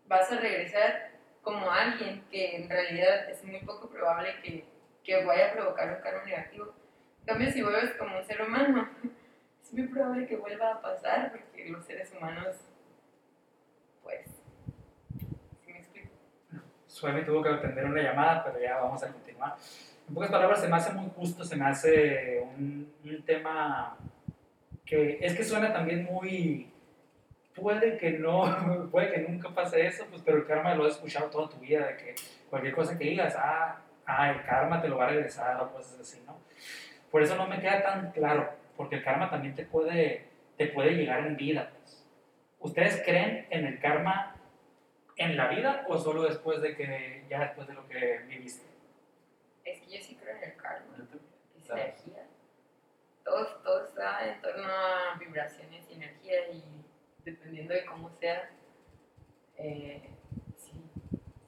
vas 0.06 0.30
a 0.30 0.40
regresar 0.40 1.10
como 1.42 1.70
alguien 1.70 2.24
que 2.30 2.56
en 2.56 2.68
realidad 2.68 3.28
es 3.30 3.44
muy 3.44 3.60
poco 3.60 3.88
probable 3.90 4.34
que, 4.42 4.64
que 5.02 5.24
vaya 5.24 5.50
a 5.50 5.52
provocar 5.52 5.94
un 5.94 6.02
karma 6.02 6.24
negativo. 6.24 6.74
Cambio, 7.26 7.50
si 7.50 7.62
vuelves 7.62 7.92
como 7.92 8.18
un 8.18 8.24
ser 8.24 8.42
humano, 8.42 8.88
es 9.62 9.72
muy 9.72 9.86
probable 9.88 10.26
que 10.26 10.36
vuelva 10.36 10.72
a 10.72 10.80
pasar 10.82 11.32
porque 11.32 11.68
los 11.70 11.84
seres 11.84 12.12
humanos, 12.12 12.56
pues, 14.02 14.26
¿sí 15.64 15.72
me 15.72 15.78
explico? 15.78 16.10
Suemi 16.86 17.24
tuvo 17.24 17.42
que 17.42 17.48
atender 17.48 17.86
una 17.86 18.02
llamada, 18.02 18.44
pero 18.44 18.60
ya 18.60 18.76
vamos 18.76 19.02
a 19.02 19.10
continuar. 19.10 19.56
En 20.06 20.14
pocas 20.14 20.30
palabras, 20.30 20.60
se 20.60 20.68
me 20.68 20.76
hace 20.76 20.92
muy 20.92 21.10
justo, 21.16 21.44
se 21.44 21.56
me 21.56 21.64
hace 21.64 22.40
un, 22.40 22.92
un 23.02 23.22
tema 23.22 23.96
que 24.84 25.18
es 25.20 25.34
que 25.34 25.44
suena 25.44 25.72
también 25.72 26.04
muy... 26.04 26.70
Puede 27.54 27.96
que 27.96 28.18
no, 28.18 28.88
puede 28.90 29.12
que 29.12 29.20
nunca 29.20 29.48
pase 29.48 29.86
eso, 29.86 30.04
pues, 30.10 30.20
pero 30.22 30.38
el 30.38 30.46
karma 30.46 30.74
lo 30.74 30.84
has 30.84 30.94
escuchado 30.94 31.30
toda 31.30 31.48
tu 31.48 31.56
vida, 31.56 31.86
de 31.86 31.96
que 31.96 32.14
cualquier 32.50 32.74
cosa 32.74 32.98
que 32.98 33.04
digas, 33.04 33.34
ah, 33.38 33.80
ah, 34.04 34.30
el 34.30 34.42
karma 34.42 34.82
te 34.82 34.88
lo 34.88 34.98
va 34.98 35.06
a 35.06 35.08
regresar 35.08 35.58
o 35.62 35.72
cosas 35.72 36.00
así, 36.00 36.22
¿no? 36.26 36.36
Por 37.14 37.22
eso 37.22 37.36
no 37.36 37.46
me 37.46 37.60
queda 37.60 37.80
tan 37.80 38.10
claro, 38.10 38.52
porque 38.76 38.96
el 38.96 39.04
karma 39.04 39.30
también 39.30 39.54
te 39.54 39.64
puede, 39.64 40.26
te 40.56 40.66
puede 40.66 40.96
llegar 40.96 41.24
en 41.24 41.36
vida. 41.36 41.70
Pues. 41.70 42.04
¿Ustedes 42.58 43.00
creen 43.04 43.46
en 43.50 43.66
el 43.66 43.78
karma 43.78 44.34
en 45.14 45.36
la 45.36 45.46
vida 45.46 45.84
o 45.86 45.96
solo 45.96 46.24
después 46.24 46.60
de 46.60 46.74
que, 46.74 47.24
ya 47.30 47.38
después 47.42 47.68
de 47.68 47.74
lo 47.74 47.86
que 47.86 48.18
viviste? 48.26 48.66
Es 49.64 49.78
que 49.78 49.96
yo 49.96 50.02
sí 50.02 50.16
creo 50.20 50.36
en 50.38 50.42
el 50.42 50.56
karma, 50.56 50.96
es 51.56 51.70
energía. 51.70 52.26
Todo, 53.24 53.46
todo 53.62 53.84
está 53.84 54.28
en 54.28 54.40
torno 54.40 54.64
a 54.64 55.16
vibraciones 55.16 55.88
y 55.88 55.94
energía 55.94 56.50
y 56.50 56.64
dependiendo 57.24 57.74
de 57.74 57.84
cómo 57.84 58.10
sea, 58.10 58.50
eh, 59.56 60.02
sí, 60.56 60.72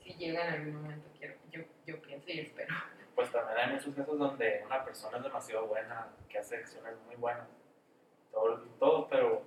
sí 0.00 0.14
llega 0.16 0.46
en 0.46 0.54
algún 0.54 0.82
momento, 0.82 1.08
quiero, 1.18 1.34
yo, 1.50 1.62
yo 1.84 2.00
pienso 2.02 2.30
y 2.30 2.38
espero. 2.38 2.72
Pues 3.16 3.32
también 3.32 3.58
hay 3.58 3.72
muchos 3.72 3.94
casos 3.94 4.18
donde 4.18 4.62
una 4.64 4.84
persona 4.84 5.16
es 5.16 5.24
demasiado 5.24 5.66
buena, 5.66 6.08
que 6.28 6.38
hace 6.38 6.58
acciones 6.58 6.94
muy 7.06 7.16
buenas, 7.16 7.48
todo, 8.30 8.58
todo 8.78 9.08
pero 9.08 9.42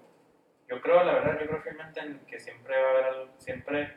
yo 0.67 0.81
creo, 0.81 1.03
la 1.03 1.13
verdad, 1.13 1.39
yo 1.39 1.47
creo 1.47 1.61
fielmente 1.61 1.99
en 1.99 2.19
que 2.25 2.39
siempre 2.39 2.75
va 2.81 2.87
a 2.87 2.91
haber, 2.91 3.27
siempre 3.37 3.95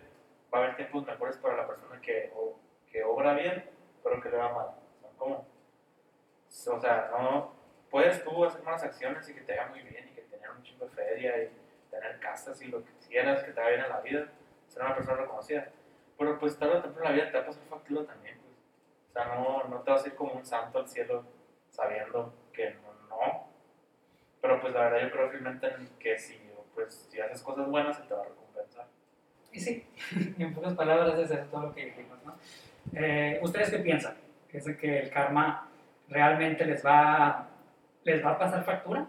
va 0.52 0.58
a 0.58 0.62
haber 0.62 0.76
tiempos 0.76 1.06
mejores 1.06 1.38
para 1.38 1.56
la 1.56 1.66
persona 1.66 2.00
que, 2.02 2.30
que 2.90 3.02
obra 3.02 3.32
bien, 3.32 3.64
pero 4.04 4.20
que 4.20 4.28
le 4.28 4.36
va 4.36 4.52
mal. 4.52 4.66
¿cómo? 5.16 5.46
O 6.48 6.80
sea, 6.80 7.10
no, 7.10 7.54
puedes 7.90 8.22
tú 8.22 8.44
hacer 8.44 8.62
malas 8.62 8.84
acciones 8.84 9.26
y 9.28 9.34
que 9.34 9.40
te 9.40 9.58
haga 9.58 9.70
muy 9.70 9.82
bien 9.82 10.08
y 10.08 10.12
que 10.12 10.22
tener 10.22 10.50
un 10.50 10.62
chingo 10.62 10.84
de 10.84 10.92
feria 10.92 11.44
y 11.44 11.50
tener 11.90 12.20
casas 12.20 12.60
y 12.60 12.66
lo 12.66 12.84
que 12.84 12.92
quisieras, 12.92 13.42
que 13.42 13.52
te 13.52 13.60
vaya 13.60 13.76
bien 13.76 13.84
en 13.84 13.90
la 13.90 14.00
vida, 14.00 14.28
ser 14.68 14.82
una 14.82 14.94
persona 14.94 15.16
reconocida. 15.16 15.68
Pero 16.18 16.38
pues 16.38 16.58
tarde 16.58 16.76
o 16.76 16.82
temprano 16.82 17.08
la 17.08 17.14
vida 17.14 17.30
te 17.30 17.38
va 17.38 17.44
a 17.44 17.46
pasar 17.46 17.62
factura 17.64 18.04
también. 18.04 18.41
O 19.12 19.14
sea, 19.14 19.34
no, 19.34 19.64
no 19.68 19.80
te 19.82 19.90
vas 19.90 20.04
a 20.04 20.08
ir 20.08 20.14
como 20.14 20.32
un 20.32 20.44
santo 20.44 20.78
al 20.78 20.88
cielo 20.88 21.22
sabiendo 21.68 22.32
que 22.50 22.74
no. 23.10 23.46
Pero 24.40 24.60
pues 24.60 24.72
la 24.72 24.84
verdad 24.84 25.02
yo 25.02 25.10
creo 25.10 25.30
firmemente 25.30 25.66
en 25.68 25.86
que 25.98 26.18
si, 26.18 26.40
pues, 26.74 27.06
si 27.10 27.20
haces 27.20 27.42
cosas 27.42 27.68
buenas 27.68 27.96
se 27.96 28.04
te 28.04 28.14
va 28.14 28.22
a 28.22 28.24
recompensar. 28.24 28.86
Y 29.52 29.60
sí, 29.60 29.86
en 30.38 30.54
pocas 30.54 30.74
palabras 30.74 31.30
es 31.30 31.50
todo 31.50 31.62
lo 31.62 31.74
que 31.74 31.86
dijimos, 31.86 32.18
¿no? 32.24 32.34
Eh, 32.94 33.38
¿Ustedes 33.42 33.70
qué 33.70 33.78
piensan? 33.80 34.16
¿Es 34.50 34.64
de 34.64 34.76
que 34.76 34.98
el 34.98 35.10
karma 35.10 35.68
realmente 36.08 36.64
les 36.64 36.84
va, 36.84 37.48
les 38.04 38.24
va 38.24 38.32
a 38.32 38.38
pasar 38.38 38.64
factura? 38.64 39.06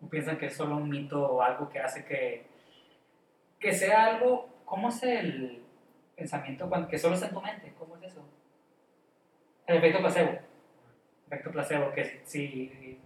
¿O 0.00 0.08
piensan 0.08 0.38
que 0.38 0.46
es 0.46 0.56
solo 0.56 0.76
un 0.76 0.88
mito 0.88 1.22
o 1.24 1.42
algo 1.42 1.68
que 1.68 1.78
hace 1.78 2.04
que, 2.04 2.46
que 3.60 3.72
sea 3.72 4.06
algo, 4.06 4.48
¿cómo 4.64 4.88
es 4.88 5.02
el 5.02 5.62
pensamiento 6.16 6.68
cuando, 6.68 6.88
que 6.88 6.98
solo 6.98 7.14
está 7.14 7.28
en 7.28 7.34
tu 7.34 7.40
mente? 7.40 7.72
¿Cómo 7.78 7.96
es 7.96 8.02
eso? 8.04 8.24
El 9.72 9.78
efecto 9.78 10.00
placebo. 10.00 10.38
Efecto 11.26 11.50
placebo, 11.50 11.92
que 11.92 12.20
si, 12.24 13.00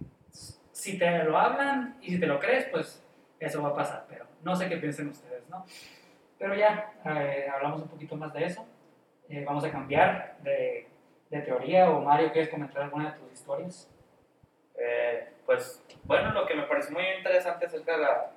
si 0.73 0.99
te 0.99 1.23
lo 1.23 1.37
hablan 1.37 1.97
y 2.01 2.11
si 2.11 2.19
te 2.19 2.27
lo 2.27 2.39
crees, 2.39 2.65
pues 2.65 3.01
eso 3.39 3.63
va 3.63 3.69
a 3.69 3.75
pasar, 3.75 4.05
pero 4.09 4.25
no 4.43 4.53
sé 4.53 4.67
qué 4.67 4.75
piensen 4.75 5.07
ustedes, 5.07 5.47
¿no? 5.49 5.65
Pero 6.37 6.55
ya, 6.55 6.93
eh, 7.05 7.47
hablamos 7.51 7.83
un 7.83 7.87
poquito 7.87 8.17
más 8.17 8.33
de 8.33 8.45
eso. 8.45 8.67
Eh, 9.29 9.45
vamos 9.45 9.63
a 9.63 9.71
cambiar 9.71 10.37
de, 10.41 10.87
de, 11.29 11.41
teoría. 11.41 11.89
O 11.89 12.01
Mario, 12.01 12.33
¿quieres 12.33 12.49
comentar 12.49 12.83
alguna 12.83 13.11
de 13.11 13.19
tus 13.19 13.31
historias? 13.31 13.89
Eh, 14.77 15.29
pues, 15.45 15.81
bueno, 16.03 16.33
lo 16.33 16.45
que 16.45 16.55
me 16.55 16.63
pareció 16.63 16.93
muy 16.93 17.05
interesante 17.17 17.65
acerca 17.65 17.93
de 17.93 18.03
la, 18.03 18.31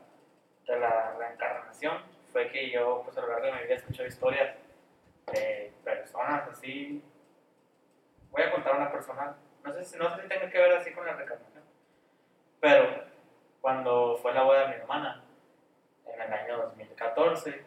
de 0.69 0.79
la 0.79 1.17
reencarnación 1.19 1.99
fue 2.33 2.49
que 2.53 2.71
yo, 2.71 3.03
pues 3.05 3.19
a 3.19 3.23
lo 3.23 3.29
largo 3.29 3.47
de 3.47 3.53
mi 3.55 3.59
vida, 3.63 3.75
he 3.75 3.77
escuchado 3.77 4.09
historias 4.09 4.55
de 5.33 5.73
personas 5.83 6.49
así. 6.49 7.03
Voy 8.31 8.43
a 8.43 8.53
contar 8.53 8.77
una 8.77 8.93
persona, 8.93 9.37
no 9.65 9.73
sé, 9.73 9.99
no 9.99 10.17
sé 10.17 10.23
si 10.23 10.29
tenga 10.29 10.51
que 10.51 10.59
ver 10.59 10.73
así 10.75 10.93
con 10.93 11.05
la 11.05 11.15
reencarnación, 11.15 11.65
pero 12.61 13.05
cuando 13.61 14.19
fue 14.19 14.33
la 14.33 14.43
boda 14.43 14.63
de 14.63 14.69
mi 14.69 14.75
hermana, 14.75 15.23
en 16.07 16.21
el 16.21 16.33
año 16.33 16.59
2014, 16.59 17.65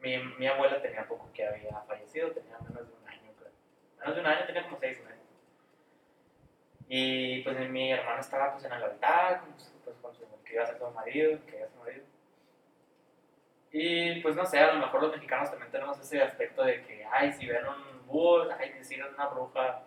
mi, 0.00 0.18
mi, 0.38 0.46
abuela 0.46 0.80
tenía 0.80 1.06
poco 1.06 1.28
que 1.32 1.46
había 1.46 1.80
fallecido, 1.86 2.30
tenía 2.30 2.58
menos 2.58 2.88
de 2.88 2.94
un 2.94 3.08
año, 3.08 3.32
creo. 3.38 3.52
Menos 3.98 4.14
de 4.14 4.20
un 4.20 4.26
año, 4.26 4.46
tenía 4.46 4.62
como 4.64 4.78
seis 4.78 4.98
meses. 5.04 5.18
Y 6.88 7.42
pues 7.42 7.68
mi 7.68 7.92
hermano 7.92 8.20
estaba 8.20 8.52
pues 8.52 8.64
en 8.64 8.72
el 8.72 8.82
altar, 8.82 9.42
pues, 9.44 9.74
pues 9.84 9.96
con 9.98 10.14
su, 10.14 10.24
que 10.44 10.54
iba 10.54 10.64
a 10.64 10.66
ser 10.66 10.78
su 10.78 10.90
marido, 10.90 11.38
que 11.46 11.58
era 11.58 11.68
su 11.68 11.76
marido. 11.76 12.04
Y 13.70 14.20
pues 14.22 14.34
no 14.34 14.46
sé, 14.46 14.58
a 14.58 14.72
lo 14.72 14.80
mejor 14.80 15.02
los 15.02 15.12
mexicanos 15.12 15.50
también 15.50 15.70
tenemos 15.70 15.98
ese 16.00 16.22
aspecto 16.22 16.64
de 16.64 16.82
que, 16.84 17.04
ay, 17.10 17.32
si 17.32 17.46
ven 17.46 17.66
un 17.66 18.06
búho, 18.06 18.50
ay, 18.58 18.72
que 18.72 18.84
si 18.84 18.96
ven 18.96 19.12
una 19.12 19.26
bruja, 19.26 19.82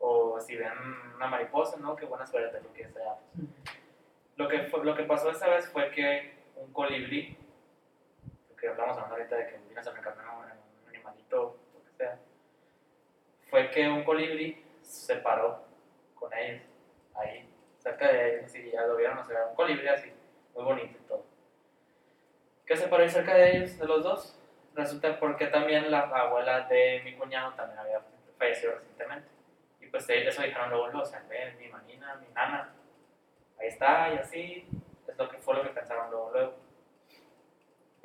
o 0.00 0.38
si 0.40 0.56
ven 0.56 0.72
una 1.14 1.26
mariposa, 1.26 1.76
¿no? 1.78 1.96
Qué 1.96 2.06
buena 2.06 2.26
suerte, 2.26 2.60
lo 2.60 2.72
que 2.72 2.88
sea. 2.88 3.16
Pues. 3.34 3.48
Lo, 4.36 4.48
que 4.48 4.68
lo 4.82 4.94
que 4.94 5.04
pasó 5.04 5.30
esa 5.30 5.48
vez 5.48 5.68
fue 5.70 5.90
que 5.90 6.34
un 6.56 6.72
colibrí 6.72 7.36
que 8.56 8.68
hablamos 8.68 8.98
ahorita 8.98 9.36
de 9.36 9.46
que 9.46 9.58
vienes 9.58 9.86
a 9.86 9.90
reencarnar 9.92 10.26
un 10.36 10.88
animalito, 10.88 11.56
lo 11.74 11.84
que 11.84 11.90
sea, 11.96 12.18
fue 13.50 13.70
que 13.70 13.88
un 13.88 14.04
colibrí 14.04 14.64
se 14.82 15.16
paró 15.16 15.62
con 16.14 16.32
ellos, 16.32 16.62
ahí, 17.14 17.48
cerca 17.78 18.10
de 18.10 18.34
ellos, 18.34 18.46
así 18.46 18.70
ya 18.70 18.82
lo 18.86 18.96
vieron, 18.96 19.18
o 19.18 19.24
sea, 19.24 19.46
un 19.46 19.54
colibrí 19.54 19.86
así, 19.88 20.12
muy 20.54 20.64
bonito 20.64 20.98
y 20.98 21.08
todo. 21.08 21.24
¿Qué 22.64 22.76
se 22.76 22.88
paró 22.88 23.02
ahí 23.02 23.10
cerca 23.10 23.34
de 23.34 23.56
ellos, 23.56 23.78
de 23.78 23.86
los 23.86 24.02
dos? 24.02 24.38
Resulta 24.74 25.18
porque 25.18 25.46
también 25.46 25.90
la 25.90 26.00
abuela 26.00 26.62
de 26.62 27.02
mi 27.04 27.14
cuñado 27.14 27.54
también 27.54 27.78
había 27.78 28.02
fallecido 28.38 28.74
recientemente. 28.74 29.28
Pues 30.04 30.10
eso 30.10 30.42
dijeron 30.42 30.70
luego, 30.70 30.98
o 30.98 31.04
sea, 31.04 31.22
ven, 31.28 31.56
mi 31.58 31.68
manina, 31.68 32.16
mi 32.16 32.26
nana, 32.34 32.70
ahí 33.58 33.68
está, 33.68 34.12
y 34.12 34.18
así, 34.18 34.68
es 35.08 35.16
lo 35.16 35.28
que 35.28 35.38
fue 35.38 35.54
lo 35.54 35.62
que 35.62 35.70
pensaron 35.70 36.10
luego, 36.10 36.30
luego 36.32 36.66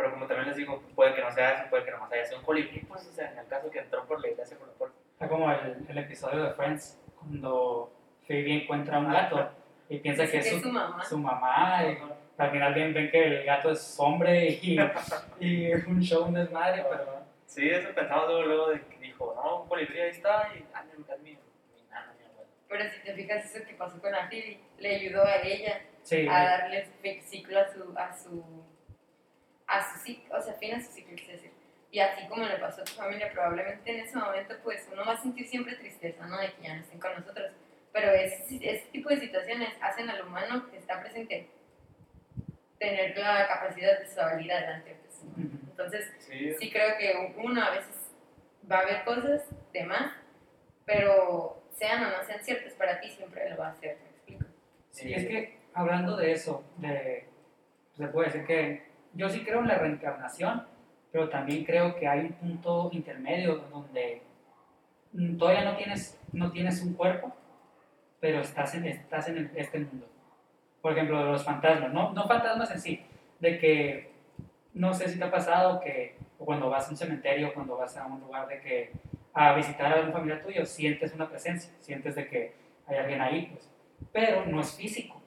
pero 0.02 0.14
como 0.14 0.26
también 0.26 0.48
les 0.48 0.58
digo, 0.58 0.82
puede 0.96 1.14
que 1.14 1.22
no 1.22 1.32
sea 1.32 1.52
eso, 1.52 1.70
puede 1.70 1.86
que 1.86 1.92
no 1.92 2.08
haya 2.12 2.26
sido 2.26 2.40
un 2.40 2.46
colibrí, 2.46 2.80
pues, 2.80 3.08
o 3.08 3.12
sea, 3.12 3.32
en 3.32 3.38
el 3.38 3.48
caso 3.48 3.70
que 3.70 3.80
entró 3.80 4.04
por 4.06 4.20
la 4.20 4.30
iglesia 4.30 4.58
por 4.58 4.68
la 4.68 4.74
puerta. 4.74 4.98
Está 5.14 5.28
como 5.28 5.52
el, 5.52 5.86
el 5.88 5.98
episodio 5.98 6.44
de 6.44 6.54
Friends, 6.54 7.00
cuando 7.20 7.92
Phoebe 8.26 8.64
encuentra 8.64 8.98
un 8.98 9.12
gato 9.12 9.52
y 9.90 10.00
piensa 10.00 10.26
que 10.26 10.40
es 10.40 10.50
su, 10.50 10.60
su, 10.60 10.72
mamá. 10.72 11.06
Su 11.06 11.20
mamá 11.20 11.84
y 11.84 11.98
al 12.38 12.50
final 12.50 12.74
ven, 12.74 12.94
ven 12.96 13.12
que 13.12 13.24
el 13.24 13.46
gato 13.46 13.70
es 13.70 13.96
hombre 14.00 14.48
y, 14.50 14.80
y 15.40 15.74
un 15.74 16.02
show, 16.02 16.24
un 16.24 16.34
desmadre, 16.34 16.84
pero... 16.90 17.22
Sí, 17.46 17.70
eso 17.70 17.90
pensamos 17.94 18.28
luego, 18.30 18.44
luego 18.44 18.68
de 18.70 18.82
que 18.82 18.98
dijo, 18.98 19.34
no, 19.36 19.64
un 19.64 19.68
colibrí 19.68 20.00
ahí 20.00 20.10
está 20.12 20.50
y, 20.56 20.66
ah, 20.74 20.84
mi, 20.84 21.04
mi, 21.22 21.32
mi 21.32 21.84
nana, 21.90 22.16
mi 22.18 22.26
abuela. 22.26 22.50
Pero 22.72 22.90
si 22.90 23.02
te 23.02 23.14
fijas 23.14 23.44
eso 23.54 23.66
que 23.66 23.74
pasó 23.74 24.02
con 24.02 24.14
Phoebe, 24.14 24.58
le 24.80 24.96
ayudó 24.96 25.26
a 25.26 25.42
ella 25.42 25.82
a 26.30 26.44
darle 26.46 26.88
ciclo 27.22 27.60
a 27.60 27.68
su, 27.68 27.94
a 27.98 28.18
su 28.18 28.64
a 29.68 29.94
su 29.94 30.00
ciclo, 30.00 30.38
o 30.38 30.42
sea, 30.42 30.54
fin 30.54 30.76
a 30.76 30.82
su 30.82 30.90
ciclo, 30.94 31.14
es 31.16 31.28
decir. 31.28 31.52
Y 31.92 32.00
así 32.00 32.26
como 32.30 32.46
le 32.46 32.58
pasó 32.60 32.82
a 32.82 32.86
tu 32.86 32.94
familia, 32.94 33.30
probablemente 33.34 33.92
en 33.92 34.06
ese 34.06 34.18
momento, 34.18 34.56
pues 34.64 34.88
uno 34.90 35.04
va 35.06 35.14
a 35.14 35.22
sentir 35.22 35.46
siempre 35.48 35.76
tristeza, 35.76 36.26
¿no? 36.26 36.40
De 36.40 36.54
que 36.54 36.64
ya 36.64 36.76
no 36.76 36.82
estén 36.82 37.00
con 37.00 37.14
nosotros. 37.14 37.52
Pero 37.92 38.10
ese, 38.12 38.56
ese 38.56 38.88
tipo 38.94 39.10
de 39.10 39.20
situaciones 39.20 39.74
hacen 39.82 40.10
al 40.10 40.26
humano 40.26 40.72
que 40.72 40.78
está 40.78 41.02
presente 41.02 41.50
tener 42.80 43.18
la 43.18 43.50
capacidad 43.50 44.00
de 44.00 44.08
salir 44.08 44.50
adelante. 44.50 44.96
Pues, 45.02 45.22
Entonces, 45.38 46.10
sí. 46.58 46.72
creo 46.72 46.98
que 46.98 47.34
uno 47.36 47.62
a 47.62 47.72
veces 47.72 48.14
va 48.72 48.80
a 48.80 48.86
ver 48.86 49.04
cosas 49.04 49.42
de 49.74 49.84
más, 49.84 50.14
pero 50.86 51.61
sean 51.82 52.04
o 52.04 52.16
no 52.16 52.24
sean 52.24 52.44
ciertas 52.44 52.74
para 52.74 53.00
ti, 53.00 53.10
siempre 53.10 53.50
lo 53.50 53.58
va 53.58 53.68
a 53.68 53.72
hacer, 53.72 53.98
¿me 54.04 54.10
explico? 54.10 54.46
Sí, 54.92 55.12
es 55.12 55.26
que 55.26 55.58
hablando 55.74 56.16
de 56.16 56.32
eso, 56.32 56.64
de, 56.78 57.26
se 57.94 58.08
puede 58.08 58.28
decir 58.28 58.46
que 58.46 58.84
yo 59.14 59.28
sí 59.28 59.44
creo 59.44 59.62
en 59.62 59.68
la 59.68 59.80
reencarnación, 59.80 60.68
pero 61.12 61.28
también 61.30 61.66
creo 61.66 61.96
que 61.96 62.08
hay 62.08 62.20
un 62.20 62.34
punto 62.34 62.90
intermedio 62.94 63.56
donde 63.72 64.22
mm, 65.14 65.38
todavía 65.38 65.66
no 65.66 65.76
tienes, 65.76 66.20
no 66.32 66.52
tienes 66.52 66.84
un 66.84 66.94
cuerpo, 66.94 67.36
pero 68.20 68.42
estás 68.42 68.76
en, 68.76 68.86
estás 68.86 69.28
en 69.30 69.52
este 69.56 69.80
mundo. 69.80 70.08
Por 70.84 70.92
ejemplo, 70.92 71.26
los 71.26 71.44
fantasmas, 71.44 71.92
no, 71.92 72.14
no 72.14 72.28
fantasmas 72.28 72.70
en 72.72 72.80
sí, 72.80 73.06
de 73.40 73.58
que 73.58 74.12
no 74.76 74.94
sé 74.94 75.10
si 75.10 75.18
te 75.18 75.26
ha 75.26 75.32
pasado 75.32 75.80
que 75.80 76.16
cuando 76.38 76.70
vas 76.70 76.88
a 76.88 76.92
un 76.92 76.98
cementerio, 76.98 77.54
cuando 77.56 77.76
vas 77.76 77.98
a 77.98 78.06
un 78.06 78.20
lugar 78.22 78.48
de 78.48 78.62
que 78.62 78.92
a 79.34 79.54
visitar 79.54 79.92
a 79.92 79.96
algún 79.96 80.14
familiar 80.14 80.42
tuyo, 80.42 80.66
sientes 80.66 81.14
una 81.14 81.30
presencia, 81.30 81.72
sientes 81.80 82.16
de 82.16 82.28
que 82.28 82.54
hay 82.88 82.98
alguien 82.98 83.22
ahí, 83.22 83.48
pues, 83.52 83.70
pero 84.12 84.46
no 84.46 84.62
es 84.62 84.76
físico. 84.76 85.22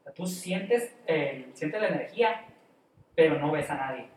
O 0.00 0.02
sea, 0.02 0.12
tú 0.12 0.26
sientes, 0.26 0.96
eh, 1.06 1.48
sientes 1.54 1.80
la 1.80 1.88
energía, 1.88 2.44
pero 3.14 3.38
no 3.38 3.52
ves 3.52 3.70
a 3.70 3.76
nadie. 3.76 4.08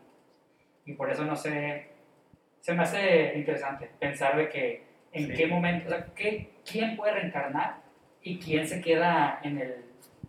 Y 0.84 0.94
por 0.94 1.10
eso 1.10 1.24
no 1.24 1.36
sé, 1.36 1.88
se 2.60 2.74
me 2.74 2.82
hace 2.82 3.34
interesante 3.36 3.90
pensar 3.98 4.36
de 4.36 4.48
que 4.48 4.84
en 5.12 5.32
qué 5.32 5.46
momento, 5.46 5.86
o 5.86 5.90
sea, 5.90 6.06
¿qué, 6.14 6.52
quién 6.70 6.96
puede 6.96 7.12
reencarnar 7.12 7.80
y 8.22 8.38
quién 8.38 8.66
se 8.66 8.80
queda 8.80 9.40
en 9.42 9.58
el, 9.58 9.84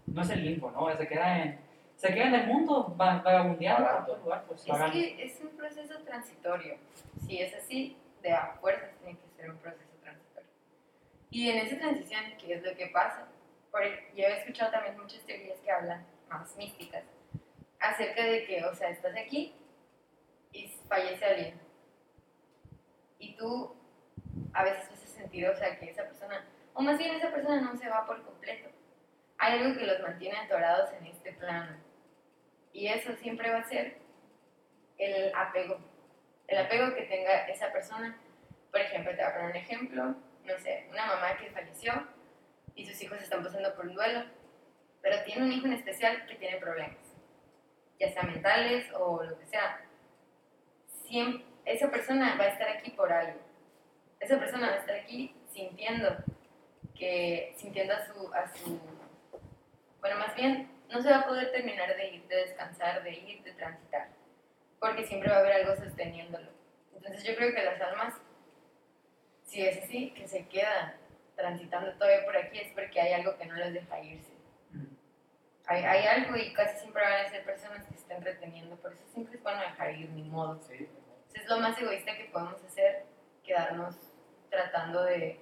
no 0.08 0.22
es 0.22 0.30
el 0.30 0.44
limbo, 0.44 0.72
¿no? 0.72 0.96
Se 0.96 1.08
queda 1.08 1.44
en, 1.44 1.60
se 1.96 2.14
queda 2.14 2.28
en 2.28 2.36
el 2.36 2.48
mundo 2.48 2.94
vagabundeando 2.98 3.88
por 3.88 4.06
todo 4.06 4.18
lugar. 4.18 4.44
Pues, 4.48 4.66
es 4.68 4.92
que 4.92 5.24
es 5.24 5.40
un 5.42 5.50
proceso 5.50 6.00
transitorio. 6.04 6.76
Si 7.28 7.40
es 7.40 7.54
así, 7.54 7.96
de 8.22 8.32
a 8.32 8.58
fuerzas 8.60 8.92
tiene 9.00 9.20
que 9.20 9.28
ser 9.36 9.50
un 9.50 9.58
proceso 9.58 9.92
transitorio. 10.02 10.50
Y 11.30 11.50
en 11.50 11.58
esa 11.66 11.78
transición, 11.78 12.22
¿qué 12.40 12.56
es 12.56 12.64
lo 12.64 12.76
que 12.76 12.88
pasa? 12.88 13.28
Por, 13.72 13.84
yo 14.16 14.26
he 14.26 14.40
escuchado 14.40 14.72
también 14.72 15.00
muchas 15.00 15.22
teorías 15.22 15.60
que 15.60 15.72
hablan 15.72 16.06
más 16.30 16.56
místicas 16.58 17.04
acerca 17.80 18.24
de 18.24 18.46
que, 18.46 18.64
o 18.66 18.76
sea, 18.76 18.90
estás 18.90 19.16
aquí 19.18 19.56
y 20.52 20.68
fallece 20.88 21.26
alguien. 21.26 21.60
Y 23.20 23.36
tú 23.36 23.76
a 24.54 24.64
veces 24.64 24.90
haces 24.92 25.10
sentido, 25.10 25.52
o 25.52 25.56
sea, 25.56 25.78
que 25.80 25.90
esa 25.90 26.04
persona, 26.04 26.46
o 26.74 26.82
más 26.82 26.98
bien 26.98 27.16
esa 27.16 27.32
persona 27.32 27.62
no 27.62 27.76
se 27.78 27.90
va 27.90 28.06
por 28.06 28.24
completo. 28.24 28.70
Hay 29.38 29.60
algo 29.60 29.78
que 29.78 29.88
los 29.88 30.02
mantiene 30.02 30.38
atorados 30.38 30.92
en 30.94 31.08
este 31.08 31.34
plano. 31.34 31.78
Y 32.74 32.88
eso 32.88 33.14
siempre 33.16 33.52
va 33.52 33.60
a 33.60 33.70
ser 33.70 33.98
el 34.98 35.34
apego. 35.36 35.80
El 36.52 36.58
apego 36.58 36.94
que 36.94 37.04
tenga 37.04 37.48
esa 37.48 37.72
persona. 37.72 38.16
Por 38.72 38.82
ejemplo, 38.82 39.12
te 39.12 39.18
voy 39.18 39.26
a 39.26 39.34
poner 39.34 39.50
un 39.50 39.56
ejemplo. 39.56 40.04
No 40.44 40.60
sé, 40.60 40.88
una 40.92 41.06
mamá 41.06 41.38
que 41.38 41.50
falleció 41.52 42.08
y 42.76 42.86
sus 42.86 43.02
hijos 43.02 43.22
están 43.22 43.44
pasando 43.44 43.74
por 43.76 43.88
un 43.88 43.96
duelo, 43.96 44.26
pero 45.02 45.24
tiene 45.24 45.44
un 45.44 45.52
hijo 45.52 45.68
en 45.68 45.74
especial 45.74 46.26
que 46.26 46.36
tiene 46.36 46.58
problemas 46.58 47.12
ya 48.02 48.12
sea 48.12 48.24
mentales 48.24 48.92
o 48.94 49.24
lo 49.24 49.38
que 49.38 49.46
sea, 49.46 49.80
siempre, 51.06 51.46
esa 51.66 51.92
persona 51.92 52.36
va 52.36 52.46
a 52.46 52.48
estar 52.48 52.68
aquí 52.68 52.90
por 52.92 53.14
algo. 53.14 53.40
Esa 54.20 54.40
persona 54.40 54.70
va 54.70 54.74
a 54.74 54.80
estar 54.80 54.96
aquí 54.96 55.36
sintiendo 55.54 56.18
que, 56.98 57.54
sintiendo 57.58 57.94
a 57.94 58.06
su, 58.06 58.34
a 58.34 58.48
su, 58.48 58.80
bueno, 60.00 60.18
más 60.18 60.36
bien 60.36 60.68
no 60.90 61.02
se 61.02 61.12
va 61.12 61.20
a 61.20 61.28
poder 61.28 61.52
terminar 61.52 61.96
de 61.96 62.10
ir, 62.10 62.28
de 62.28 62.36
descansar, 62.38 63.04
de 63.04 63.12
ir, 63.12 63.41
porque 64.82 65.06
siempre 65.06 65.30
va 65.30 65.38
a 65.38 65.39
haber 65.41 65.54
algo 65.54 65.76
sosteniéndolo. 65.76 66.50
Entonces 66.96 67.24
yo 67.24 67.36
creo 67.36 67.54
que 67.54 67.63
las 67.63 67.80
almas, 67.80 68.15
si 69.46 69.63
es 69.65 69.84
así, 69.84 70.12
que 70.12 70.28
se 70.28 70.48
quedan 70.48 70.96
transitando 71.36 71.94
todavía 71.94 72.26
por 72.26 72.36
aquí, 72.36 72.60
es 72.60 72.74
porque 72.74 73.00
hay 73.00 73.13
algo 73.13 73.38
que 73.38 73.46
no 73.46 73.54
les 73.56 73.74
deja 73.74 74.00
irse. 74.02 74.34
Hay, 75.67 75.84
hay 75.84 76.06
algo 76.08 76.36
y 76.36 76.52
casi 76.54 76.80
siempre 76.80 77.04
van 77.04 77.26
a 77.26 77.30
ser 77.30 77.46
personas 77.46 77.86
que 77.86 77.94
estén 77.94 78.24
reteniendo, 78.24 78.76
por 78.78 78.91
eso 78.91 79.04
siempre 79.13 79.38
es 79.38 79.44
bueno 79.44 79.62
dejar 79.62 79.94
ir, 79.94 80.10
ni 80.10 80.24
modo. 80.24 80.60
Sí. 80.63 80.89
Es 81.36 81.48
lo 81.48 81.60
más 81.60 81.80
egoísta 81.80 82.17
que 82.17 82.26
podemos 82.26 82.62
hacer, 82.63 83.06
quedarnos 83.44 83.96
tratando 84.50 85.04
de, 85.04 85.39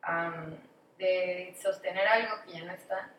am, 0.00 0.56
de 0.96 1.54
sostener 1.60 2.08
algo 2.08 2.42
que 2.44 2.52
ya 2.52 2.64
no 2.64 2.72
está, 2.72 3.10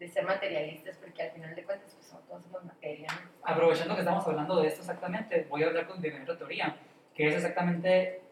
de 0.00 0.08
ser 0.08 0.24
materialistas, 0.24 0.96
porque 0.96 1.22
al 1.22 1.30
final 1.30 1.54
de 1.54 1.62
cuentas 1.62 1.94
pues, 1.94 2.06
somos- 2.06 2.26
todos 2.26 2.42
somos 2.42 2.64
materia. 2.64 3.06
Aprovechando 3.44 3.94
que 3.94 4.00
estamos 4.00 4.26
hablando 4.26 4.60
de 4.60 4.66
esto 4.68 4.80
exactamente, 4.80 5.46
voy 5.48 5.62
a 5.62 5.66
hablar 5.66 5.86
con 5.86 6.00
mi 6.00 6.08
otra 6.08 6.38
teoría, 6.38 6.74
que 7.14 7.28
es 7.28 7.34
exactamente, 7.34 8.22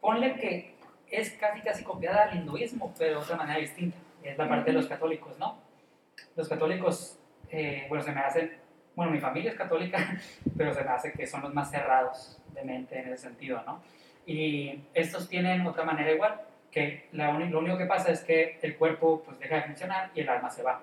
ponle 0.00 0.34
que 0.34 0.76
es 1.10 1.30
casi 1.32 1.62
casi 1.62 1.82
copiada 1.84 2.24
al 2.24 2.36
hinduismo, 2.36 2.92
pero 2.98 3.12
de 3.12 3.16
otra 3.24 3.36
manera 3.36 3.58
distinta. 3.58 3.96
Es 4.22 4.36
la 4.36 4.46
parte 4.48 4.70
de 4.70 4.76
los 4.76 4.86
católicos, 4.86 5.38
¿no? 5.38 5.58
Los 6.36 6.48
católicos, 6.48 7.18
eh, 7.48 7.86
bueno, 7.88 8.04
se 8.04 8.12
me 8.12 8.20
hacen, 8.20 8.52
bueno, 8.94 9.10
mi 9.12 9.20
familia 9.20 9.52
es 9.52 9.56
católica, 9.56 9.98
pero 10.58 10.74
se 10.74 10.84
me 10.84 10.90
hace 10.90 11.12
que 11.12 11.26
son 11.26 11.40
los 11.42 11.54
más 11.54 11.70
cerrados 11.70 12.38
de 12.52 12.62
mente 12.62 12.98
en 12.98 13.08
ese 13.08 13.28
sentido, 13.28 13.62
¿no? 13.64 13.80
Y 14.26 14.80
estos 14.92 15.28
tienen 15.30 15.66
otra 15.66 15.84
manera 15.84 16.10
igual, 16.12 16.42
que 16.70 17.08
la 17.12 17.32
lo 17.32 17.58
único 17.60 17.78
que 17.78 17.86
pasa 17.86 18.10
es 18.12 18.20
que 18.22 18.58
el 18.60 18.76
cuerpo 18.76 19.22
pues 19.24 19.38
deja 19.38 19.54
de 19.56 19.62
funcionar 19.62 20.10
y 20.14 20.20
el 20.20 20.28
alma 20.28 20.50
se 20.50 20.62
va. 20.62 20.82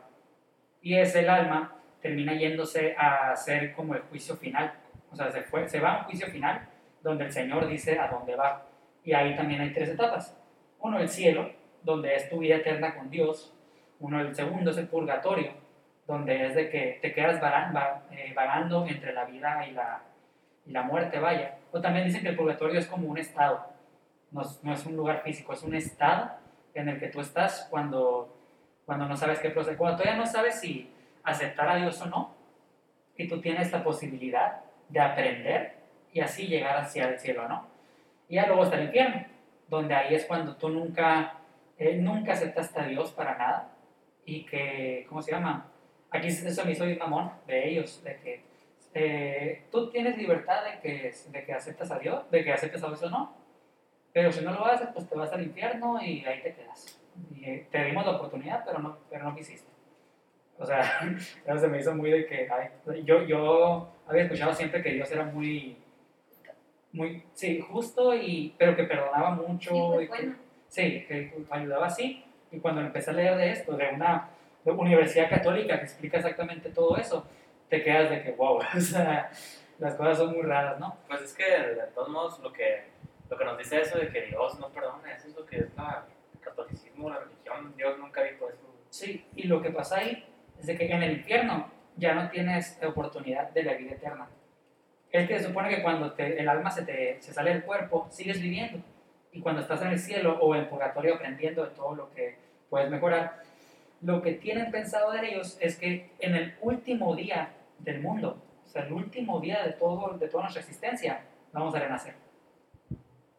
Y 0.83 0.95
es 0.95 1.15
el 1.15 1.29
alma 1.29 1.73
termina 2.01 2.33
yéndose 2.33 2.93
a 2.97 3.31
hacer 3.31 3.73
como 3.73 3.95
el 3.95 4.01
juicio 4.01 4.35
final. 4.35 4.73
O 5.11 5.15
sea, 5.15 5.31
se, 5.31 5.41
fue, 5.43 5.67
se 5.69 5.79
va 5.79 5.93
a 5.93 5.97
un 5.99 6.03
juicio 6.03 6.27
final 6.27 6.67
donde 7.01 7.23
el 7.23 7.31
Señor 7.31 7.67
dice 7.67 7.97
a 7.97 8.09
dónde 8.09 8.35
va. 8.35 8.65
Y 9.03 9.13
ahí 9.13 9.35
también 9.35 9.61
hay 9.61 9.71
tres 9.71 9.89
etapas. 9.89 10.37
Uno, 10.79 10.99
el 10.99 11.07
cielo, 11.07 11.49
donde 11.81 12.15
es 12.15 12.29
tu 12.29 12.39
vida 12.39 12.57
eterna 12.57 12.95
con 12.95 13.09
Dios. 13.09 13.53
Uno, 13.99 14.19
el 14.19 14.35
segundo 14.35 14.71
es 14.71 14.77
el 14.77 14.87
purgatorio, 14.87 15.53
donde 16.05 16.47
es 16.47 16.55
de 16.55 16.69
que 16.69 16.99
te 17.01 17.13
quedas 17.13 17.41
eh, 18.11 18.33
vagando 18.35 18.85
entre 18.85 19.13
la 19.13 19.23
vida 19.23 19.65
y 19.65 19.71
la, 19.71 20.01
y 20.65 20.71
la 20.71 20.83
muerte, 20.83 21.19
vaya. 21.19 21.57
O 21.71 21.79
también 21.79 22.05
dicen 22.05 22.23
que 22.23 22.29
el 22.29 22.35
purgatorio 22.35 22.79
es 22.79 22.87
como 22.87 23.07
un 23.07 23.17
estado. 23.17 23.65
No, 24.31 24.41
no 24.63 24.73
es 24.73 24.85
un 24.85 24.97
lugar 24.97 25.21
físico, 25.23 25.53
es 25.53 25.63
un 25.63 25.75
estado 25.75 26.31
en 26.73 26.89
el 26.89 26.99
que 26.99 27.07
tú 27.07 27.21
estás 27.21 27.67
cuando, 27.69 28.35
cuando 28.85 29.05
no 29.05 29.15
sabes 29.15 29.39
qué 29.39 29.49
proceder. 29.49 29.77
Cuando 29.77 29.97
todavía 29.97 30.19
no 30.19 30.25
sabes 30.25 30.59
si 30.59 30.89
aceptar 31.23 31.69
a 31.69 31.75
Dios 31.75 32.01
o 32.01 32.05
no, 32.07 32.35
y 33.17 33.27
tú 33.27 33.39
tienes 33.39 33.71
la 33.71 33.83
posibilidad 33.83 34.61
de 34.89 34.99
aprender 34.99 35.75
y 36.11 36.19
así 36.19 36.47
llegar 36.47 36.77
hacia 36.77 37.09
el 37.09 37.19
cielo, 37.19 37.47
¿no? 37.47 37.67
Y 38.27 38.35
ya 38.35 38.47
luego 38.47 38.63
está 38.63 38.77
el 38.77 38.85
infierno, 38.85 39.25
donde 39.67 39.93
ahí 39.93 40.15
es 40.15 40.25
cuando 40.25 40.55
tú 40.55 40.69
nunca, 40.69 41.35
eh, 41.77 41.95
nunca 41.95 42.33
aceptaste 42.33 42.79
a 42.79 42.87
Dios 42.87 43.11
para 43.11 43.37
nada 43.37 43.69
y 44.25 44.45
que, 44.45 45.05
¿cómo 45.09 45.21
se 45.21 45.31
llama? 45.31 45.69
Aquí 46.09 46.27
eso 46.27 46.65
me 46.65 46.71
hizo 46.71 46.85
bien 46.85 46.99
mamón 46.99 47.31
de 47.47 47.69
ellos, 47.69 48.03
de 48.03 48.17
que 48.17 48.43
eh, 48.93 49.63
tú 49.71 49.89
tienes 49.89 50.17
libertad 50.17 50.63
de 50.63 50.79
que, 50.79 51.13
de 51.29 51.45
que 51.45 51.53
aceptas 51.53 51.91
a 51.91 51.99
Dios, 51.99 52.29
de 52.29 52.43
que 52.43 52.53
aceptes 52.53 52.83
a 52.83 52.87
Dios 52.87 53.03
o 53.03 53.09
no, 53.09 53.35
pero 54.11 54.31
si 54.31 54.43
no 54.45 54.51
lo 54.53 54.65
haces, 54.65 54.89
pues 54.93 55.09
te 55.09 55.15
vas 55.15 55.31
al 55.33 55.43
infierno 55.43 55.99
y 56.01 56.23
ahí 56.25 56.41
te 56.41 56.53
quedas. 56.53 56.99
Y 57.35 57.57
te 57.71 57.83
dimos 57.85 58.05
la 58.05 58.13
oportunidad, 58.13 58.63
pero 58.65 58.79
no, 58.79 58.97
pero 59.09 59.23
no 59.25 59.35
quisiste. 59.35 59.69
O 60.57 60.65
sea, 60.65 60.81
eso 61.45 61.59
se 61.59 61.67
me 61.67 61.79
hizo 61.79 61.93
muy 61.95 62.11
de 62.11 62.25
que, 62.25 62.47
ay, 62.49 63.03
yo, 63.03 63.23
yo 63.23 63.89
había 64.07 64.23
escuchado 64.23 64.53
siempre 64.53 64.81
que 64.81 64.91
Dios 64.91 65.11
era 65.11 65.25
muy, 65.25 65.77
muy, 66.91 67.23
sí, 67.33 67.59
justo, 67.59 68.13
y, 68.15 68.53
pero 68.57 68.75
que 68.75 68.83
perdonaba 68.83 69.31
mucho. 69.31 69.71
Sí, 69.71 69.81
pues 69.93 70.03
y 70.03 70.07
que- 70.07 70.07
bueno. 70.07 70.35
sí, 70.67 71.05
que 71.07 71.33
ayudaba 71.49 71.87
así. 71.87 72.23
Y 72.51 72.59
cuando 72.59 72.81
empecé 72.81 73.09
a 73.09 73.13
leer 73.13 73.35
de 73.35 73.51
esto, 73.51 73.75
de 73.75 73.89
una 73.89 74.29
de 74.63 74.71
universidad 74.71 75.29
católica 75.29 75.77
que 75.77 75.85
explica 75.85 76.17
exactamente 76.17 76.69
todo 76.69 76.95
eso, 76.97 77.27
te 77.69 77.83
quedas 77.83 78.09
de 78.11 78.21
que, 78.23 78.31
wow, 78.31 78.59
o 78.77 78.79
sea, 78.79 79.29
las 79.79 79.95
cosas 79.95 80.19
son 80.19 80.33
muy 80.33 80.43
raras, 80.43 80.79
¿no? 80.79 80.97
Pues 81.07 81.21
es 81.21 81.33
que 81.33 81.43
de 81.43 81.87
todos 81.95 82.09
modos 82.09 82.39
lo 82.39 82.53
que, 82.53 82.83
lo 83.29 83.37
que 83.37 83.43
nos 83.45 83.57
dice 83.57 83.81
eso 83.81 83.97
de 83.97 84.09
que 84.09 84.21
Dios 84.27 84.59
no 84.59 84.69
perdona, 84.69 85.11
eso 85.13 85.27
es 85.27 85.35
lo 85.35 85.45
que 85.45 85.57
es 85.57 85.75
la, 85.75 86.05
catolicismo, 86.55 87.09
la 87.09 87.19
religión, 87.19 87.73
Dios 87.75 87.97
nunca 87.99 88.23
dijo 88.23 88.49
eso. 88.49 88.59
Sí, 88.89 89.25
y 89.35 89.47
lo 89.47 89.61
que 89.61 89.71
pasa 89.71 89.97
ahí 89.99 90.23
es 90.59 90.67
de 90.67 90.77
que 90.77 90.85
en 90.91 91.03
el 91.03 91.13
infierno 91.13 91.67
ya 91.97 92.13
no 92.13 92.29
tienes 92.29 92.79
oportunidad 92.85 93.49
de 93.51 93.63
la 93.63 93.73
vida 93.73 93.91
eterna. 93.91 94.27
Es 95.11 95.27
que 95.27 95.39
se 95.39 95.45
supone 95.45 95.69
que 95.69 95.81
cuando 95.83 96.11
te- 96.13 96.39
el 96.39 96.49
alma 96.49 96.71
se, 96.71 96.83
te, 96.83 97.21
se 97.21 97.33
sale 97.33 97.51
del 97.51 97.63
cuerpo, 97.63 98.07
sigues 98.09 98.41
viviendo. 98.41 98.79
Y 99.31 99.41
cuando 99.41 99.61
estás 99.61 99.81
en 99.81 99.89
el 99.89 99.99
cielo 99.99 100.37
o 100.39 100.55
en 100.55 100.67
purgatorio 100.69 101.15
aprendiendo 101.15 101.63
de 101.63 101.71
todo 101.71 101.95
lo 101.95 102.11
que 102.13 102.35
puedes 102.69 102.89
mejorar, 102.89 103.41
lo 104.01 104.21
que 104.21 104.33
tienen 104.33 104.71
pensado 104.71 105.11
de 105.11 105.27
ellos 105.27 105.57
es 105.61 105.77
que 105.77 106.09
en 106.19 106.35
el 106.35 106.55
último 106.61 107.15
día 107.15 107.49
del 107.79 108.01
mundo, 108.01 108.41
o 108.65 108.67
sea, 108.67 108.83
el 108.85 108.93
último 108.93 109.39
día 109.39 109.63
de, 109.63 109.73
todo, 109.73 110.17
de 110.17 110.27
toda 110.27 110.43
nuestra 110.43 110.61
existencia, 110.61 111.21
vamos 111.51 111.73
a 111.75 111.79
renacer. 111.79 112.15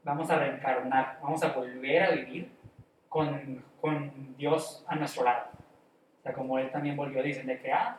Vamos 0.04 0.28
a 0.30 0.38
reencarnar, 0.38 1.18
vamos 1.22 1.42
a 1.42 1.52
volver 1.52 2.02
a 2.02 2.10
vivir 2.10 2.50
con, 3.14 3.64
con 3.80 4.36
Dios 4.36 4.84
a 4.88 4.96
nuestro 4.96 5.22
lado. 5.22 5.44
O 6.18 6.22
sea, 6.24 6.32
como 6.32 6.58
él 6.58 6.68
también 6.72 6.96
volvió, 6.96 7.22
dicen 7.22 7.46
de 7.46 7.60
que, 7.60 7.70
ah, 7.72 7.96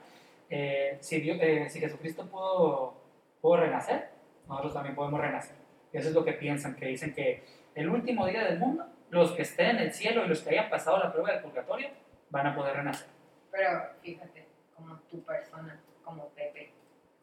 eh, 0.50 0.98
si, 1.00 1.22
Dios- 1.22 1.38
eh, 1.40 1.70
si 1.70 1.80
Jesucristo 1.80 2.26
pudo, 2.26 2.96
pudo 3.40 3.56
renacer, 3.56 4.10
nosotros 4.46 4.74
también 4.74 4.94
podemos 4.94 5.22
renacer. 5.22 5.56
Y 5.94 5.98
eso 6.00 6.10
es 6.10 6.14
lo 6.14 6.26
que 6.26 6.34
piensan, 6.34 6.76
que 6.76 6.88
dicen 6.88 7.14
que 7.14 7.46
el 7.76 7.88
último 7.90 8.26
día 8.28 8.44
del 8.44 8.60
mundo, 8.60 8.86
los 9.10 9.32
que 9.32 9.44
estén 9.44 9.78
en 9.78 9.84
el 9.84 9.94
cielo 9.94 10.26
y 10.26 10.28
los 10.28 10.42
que 10.42 10.50
hayan 10.50 10.70
pasado 10.70 10.98
la 11.00 11.14
prueba 11.14 11.32
del 11.32 11.42
purgatorio, 11.42 11.88
van 12.30 12.48
a 12.48 12.54
poder 12.54 12.76
renacer. 12.76 13.08
Pero 13.52 13.84
fíjate, 14.02 14.46
como 14.76 14.98
tu 15.10 15.24
persona, 15.24 15.80
como 16.04 16.28
Pepe, 16.32 16.74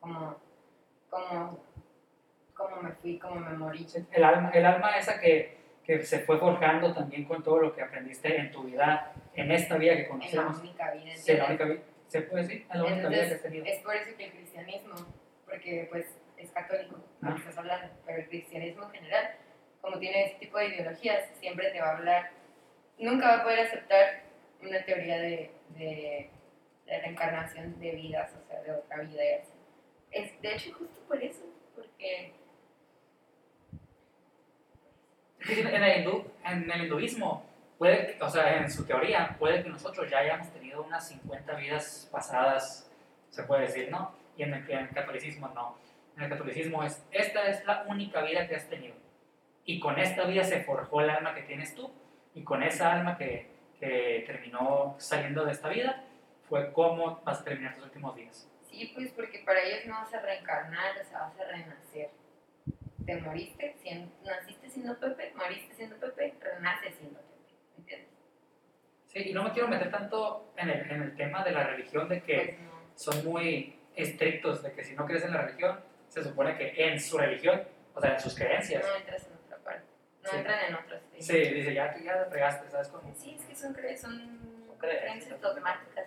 como, 0.00 0.36
como, 1.10 1.58
como 2.54 2.76
me 2.80 2.92
fui, 2.92 3.18
como 3.18 3.34
me 3.34 3.52
morí. 3.52 3.86
El 4.12 4.24
alma, 4.24 4.48
el 4.54 4.64
alma 4.64 4.96
esa 4.96 5.20
que, 5.20 5.58
que 5.84 6.00
se 6.04 6.20
fue 6.20 6.38
forjando 6.38 6.94
también 6.94 7.24
con 7.24 7.42
todo 7.42 7.58
lo 7.58 7.74
que 7.74 7.82
aprendiste 7.82 8.36
en 8.36 8.50
tu 8.52 8.62
vida, 8.64 9.12
en 9.34 9.50
esta 9.50 9.76
vida 9.76 9.94
que 9.94 10.02
En 10.02 10.04
la 10.04 10.10
conocemos. 10.10 10.60
única 10.60 10.90
vida. 10.92 11.16
Sí, 11.16 11.32
la 11.34 11.46
única 11.46 11.64
vida, 11.64 11.80
se 12.06 12.22
puede 12.22 12.42
decir, 12.44 12.66
es 12.70 12.76
la 12.76 12.84
única 12.84 13.08
vida 13.08 13.10
que 13.10 13.16
has 13.16 13.22
Entonces, 13.32 13.42
tenido. 13.42 13.64
es 13.66 13.78
por 13.82 13.96
eso 13.96 14.16
que 14.16 14.24
el 14.26 14.32
cristianismo, 14.32 14.94
porque 15.44 15.86
pues 15.90 16.06
es 16.36 16.50
católico, 16.52 16.96
Ah. 17.22 17.34
estás 17.38 17.58
hablando, 17.58 17.94
pero 18.06 18.18
el 18.18 18.28
cristianismo 18.28 18.84
en 18.84 18.90
general, 18.90 19.34
como 19.80 19.98
tiene 19.98 20.24
ese 20.26 20.34
tipo 20.36 20.58
de 20.58 20.66
ideologías, 20.68 21.28
siempre 21.40 21.70
te 21.70 21.80
va 21.80 21.88
a 21.88 21.96
hablar, 21.96 22.30
nunca 22.98 23.26
va 23.28 23.36
a 23.38 23.42
poder 23.42 23.60
aceptar 23.60 24.22
una 24.60 24.84
teoría 24.84 25.18
de, 25.18 25.50
de, 25.70 26.30
de 26.86 27.00
reencarnación 27.00 27.78
de 27.80 27.90
vidas, 27.92 28.32
o 28.40 28.46
sea, 28.48 28.62
de 28.62 28.70
otra 28.72 28.98
vida 28.98 29.24
y 29.24 29.32
así. 29.40 29.52
Es, 30.12 30.40
de 30.42 30.54
hecho, 30.54 30.74
justo 30.74 31.00
por 31.08 31.20
eso, 31.22 31.44
porque 31.74 32.32
Es 35.31 35.31
que 35.31 35.31
En 35.48 35.82
el, 35.82 36.04
hindú- 36.04 36.24
en 36.44 36.70
el 36.70 36.82
hinduismo, 36.84 37.44
puede, 37.78 38.16
o 38.20 38.28
sea, 38.30 38.58
en 38.58 38.70
su 38.70 38.84
teoría, 38.84 39.36
puede 39.38 39.62
que 39.62 39.68
nosotros 39.68 40.10
ya 40.10 40.18
hayamos 40.18 40.48
tenido 40.52 40.82
unas 40.82 41.08
50 41.08 41.54
vidas 41.56 42.08
pasadas, 42.12 42.90
se 43.30 43.42
puede 43.44 43.62
decir, 43.62 43.90
¿no? 43.90 44.12
Y 44.36 44.42
en 44.44 44.54
el, 44.54 44.70
en 44.70 44.78
el 44.78 44.88
catolicismo 44.90 45.48
no. 45.48 45.76
En 46.16 46.24
el 46.24 46.28
catolicismo 46.30 46.82
es, 46.84 47.02
esta 47.10 47.46
es 47.48 47.64
la 47.64 47.84
única 47.88 48.22
vida 48.22 48.46
que 48.46 48.56
has 48.56 48.68
tenido. 48.68 48.94
Y 49.64 49.80
con 49.80 49.98
esta 49.98 50.24
vida 50.24 50.44
se 50.44 50.62
forjó 50.62 51.00
el 51.00 51.10
alma 51.10 51.34
que 51.34 51.42
tienes 51.42 51.74
tú. 51.74 51.90
Y 52.34 52.44
con 52.44 52.62
esa 52.62 52.92
alma 52.92 53.16
que, 53.18 53.48
que 53.78 54.24
terminó 54.26 54.94
saliendo 54.98 55.44
de 55.44 55.52
esta 55.52 55.68
vida, 55.68 56.04
fue 56.48 56.72
cómo 56.72 57.20
vas 57.24 57.40
a 57.40 57.44
terminar 57.44 57.74
tus 57.74 57.84
últimos 57.84 58.14
días. 58.14 58.48
sí, 58.68 58.90
pues 58.94 59.10
porque 59.12 59.40
para 59.44 59.60
ellos 59.62 59.86
no 59.86 59.94
vas 59.94 60.12
a 60.14 60.20
reencarnar, 60.20 60.92
o 61.00 61.04
sea, 61.04 61.18
vas 61.20 61.40
a 61.40 61.44
renacer. 61.44 62.10
Te 63.06 63.16
moriste, 63.20 63.74
siendo, 63.82 64.12
naciste 64.24 64.68
siendo 64.70 64.98
Pepe, 64.98 65.32
moriste 65.34 65.74
siendo 65.74 65.96
Pepe, 65.96 66.34
renaces 66.40 66.94
siendo 66.96 67.18
Pepe, 67.20 67.54
¿entiendes? 67.78 68.08
Sí, 69.08 69.30
y 69.30 69.32
no 69.34 69.44
me 69.44 69.52
quiero 69.52 69.68
meter 69.68 69.90
tanto 69.90 70.52
en 70.56 70.68
el, 70.70 70.90
en 70.90 71.02
el 71.02 71.16
tema 71.16 71.44
de 71.44 71.50
la 71.52 71.64
religión, 71.64 72.08
de 72.08 72.22
que 72.22 72.36
Pues 72.36 72.60
no. 72.60 72.70
son 72.94 73.24
muy 73.24 73.78
estrictos 73.96 74.62
de 74.62 74.72
que 74.72 74.84
si 74.84 74.94
no 74.94 75.04
crees 75.06 75.24
en 75.24 75.32
la 75.32 75.42
religión, 75.42 75.80
se 76.08 76.22
supone 76.22 76.56
que 76.56 76.74
en 76.86 77.00
su 77.00 77.18
religión, 77.18 77.62
o 77.94 78.00
sea, 78.00 78.14
en 78.14 78.20
sus 78.20 78.34
creencias, 78.34 78.84
No 78.86 78.96
entras 78.96 79.26
en 79.26 79.32
otra 79.46 79.58
parte. 79.58 79.84
No 80.22 80.30
Sí. 80.30 80.36
entran 80.36 80.64
en 80.68 80.74
otras. 80.74 81.02
sí, 81.18 81.38
dice, 81.38 81.74
ya, 81.74 81.96
ya 82.02 82.16
la 82.16 82.24
fregaste, 82.26 82.70
¿sabes 82.70 82.88
cómo? 82.88 83.12
Sí, 83.16 83.36
es 83.38 83.44
que 83.46 83.54
son, 83.56 83.72
cre 83.74 83.96
son, 83.96 84.12
Son 84.66 84.78
creencias, 84.78 85.02
creencias 85.02 85.40
dogmáticas, 85.40 86.06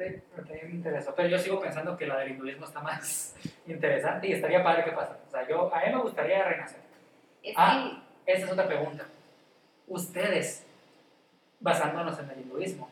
Sí, 0.00 0.16
porque 0.34 0.62
me 0.64 0.70
interesó, 0.70 1.14
pero 1.14 1.28
yo 1.28 1.38
sigo 1.38 1.60
pensando 1.60 1.94
que 1.94 2.06
la 2.06 2.16
del 2.20 2.30
hinduismo 2.30 2.64
está 2.64 2.80
más 2.80 3.36
interesante 3.66 4.28
y 4.28 4.32
estaría 4.32 4.64
padre 4.64 4.84
que 4.84 4.92
pasa. 4.92 5.18
O 5.28 5.30
sea, 5.30 5.46
yo, 5.46 5.74
a 5.74 5.80
mí 5.80 5.92
me 5.94 6.00
gustaría 6.00 6.42
renacer. 6.42 6.80
Es 7.42 7.54
Ah. 7.56 8.02
Esa 8.24 8.46
es 8.46 8.52
otra 8.52 8.66
pregunta. 8.66 9.04
Ustedes, 9.88 10.64
basándonos 11.58 12.18
en 12.18 12.30
el 12.30 12.40
hinduismo, 12.40 12.88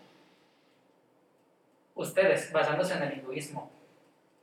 ustedes, 1.95 2.53
basándose 2.53 2.95
en 2.95 3.03
el 3.05 3.19
hinduismo, 3.19 3.71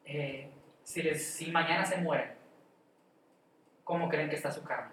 eh, 0.05 0.49
si, 0.83 1.03
les- 1.03 1.25
si 1.33 1.51
mañana 1.51 1.85
se 1.85 1.97
mueren, 1.97 2.31
¿cómo 3.83 4.09
creen 4.09 4.29
que 4.29 4.35
está 4.37 4.51
su 4.51 4.63
karma? 4.63 4.91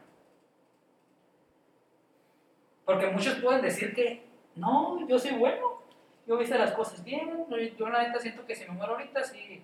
Porque 2.85 3.07
muchos 3.07 3.37
pueden 3.37 3.63
decir 3.63 3.95
que, 3.95 4.25
no, 4.57 5.07
yo 5.09 5.19
soy 5.19 5.33
bueno, 5.33 5.82
yo 6.37 6.41
hice 6.43 6.59
las 6.59 6.73
cosas 6.73 7.03
bien, 7.05 7.47
yo 7.79 7.89
la 7.89 8.03
neta 8.03 8.19
siento 8.19 8.45
que 8.47 8.55
si 8.55 8.65
me 8.65 8.71
muero 8.73 8.93
ahorita, 8.93 9.23
sí, 9.25 9.63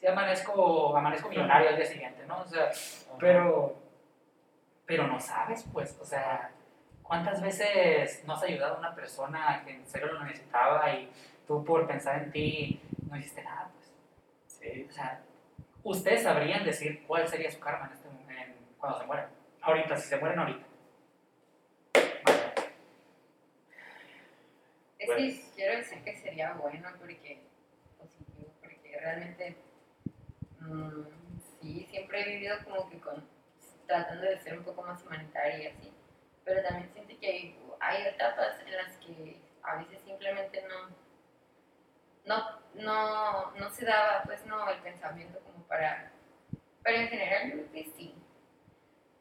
sí 0.00 0.06
amanezco, 0.06 0.96
amanezco 0.96 1.28
millonario 1.28 1.68
al 1.70 1.76
día 1.76 1.86
siguiente, 1.86 2.24
¿no? 2.26 2.40
O 2.40 2.46
sea, 2.46 2.70
pero, 3.18 3.76
pero 4.86 5.06
no 5.06 5.20
sabes, 5.20 5.64
pues, 5.72 5.96
o 6.00 6.04
sea, 6.04 6.50
¿cuántas 7.02 7.40
veces 7.42 8.24
no 8.26 8.34
has 8.34 8.42
ayudado 8.42 8.76
a 8.76 8.78
una 8.78 8.94
persona 8.94 9.62
que 9.64 9.72
en 9.74 9.86
serio 9.86 10.12
lo 10.12 10.24
necesitaba 10.24 10.90
y 10.92 11.10
tú 11.46 11.64
por 11.64 11.86
pensar 11.86 12.22
en 12.22 12.32
ti 12.32 12.80
no 13.10 13.16
hiciste 13.16 13.42
nada, 13.42 13.70
pues? 13.72 13.92
Sí, 14.46 14.86
O 14.88 14.92
sea, 14.92 15.20
ustedes 15.82 16.22
sabrían 16.22 16.64
decir 16.64 17.04
cuál 17.06 17.28
sería 17.28 17.50
su 17.50 17.60
karma 17.60 17.86
en 17.86 17.92
este, 17.92 18.08
en- 18.08 18.56
cuando 18.78 18.98
se 19.00 19.06
mueren. 19.06 19.26
Ahorita, 19.62 19.96
si 19.96 20.08
se 20.08 20.16
mueren 20.18 20.38
ahorita. 20.38 20.66
Vaya. 22.24 22.52
Es 25.04 25.10
Pues- 25.10 25.38
que 25.38 25.50
quiero 25.56 25.76
decir 25.76 26.02
que 26.02 26.16
sería 26.16 26.54
bueno 26.54 26.88
porque, 26.98 27.42
positivo, 27.98 28.48
porque 28.62 28.98
realmente, 28.98 29.54
mm, 30.60 31.02
sí, 31.60 31.86
siempre 31.90 32.22
he 32.22 32.28
vivido 32.36 32.56
como 32.64 32.88
que 32.88 32.98
con, 33.00 33.28
tratando 33.86 34.22
de 34.24 34.38
ser 34.38 34.56
un 34.58 34.64
poco 34.64 34.80
más 34.80 35.04
humanitaria 35.04 35.58
y 35.58 35.66
así, 35.66 35.92
pero 36.42 36.62
también 36.62 36.90
siento 36.94 37.20
que 37.20 37.26
hay, 37.26 37.58
hay 37.80 38.06
etapas 38.06 38.58
en 38.64 38.72
las 38.76 38.92
que 38.96 39.36
a 39.62 39.76
veces 39.76 40.00
simplemente 40.06 40.64
no, 40.68 40.88
no, 42.24 42.60
no, 42.82 43.50
no 43.50 43.70
se 43.70 43.84
daba, 43.84 44.22
pues 44.24 44.42
no, 44.46 44.70
el 44.70 44.80
pensamiento 44.80 45.38
como 45.40 45.64
para, 45.66 46.10
pero 46.82 46.96
en 46.96 47.08
general 47.08 47.50
yo 47.50 47.52
creo 47.58 47.72
que 47.72 47.92
sí. 47.94 48.14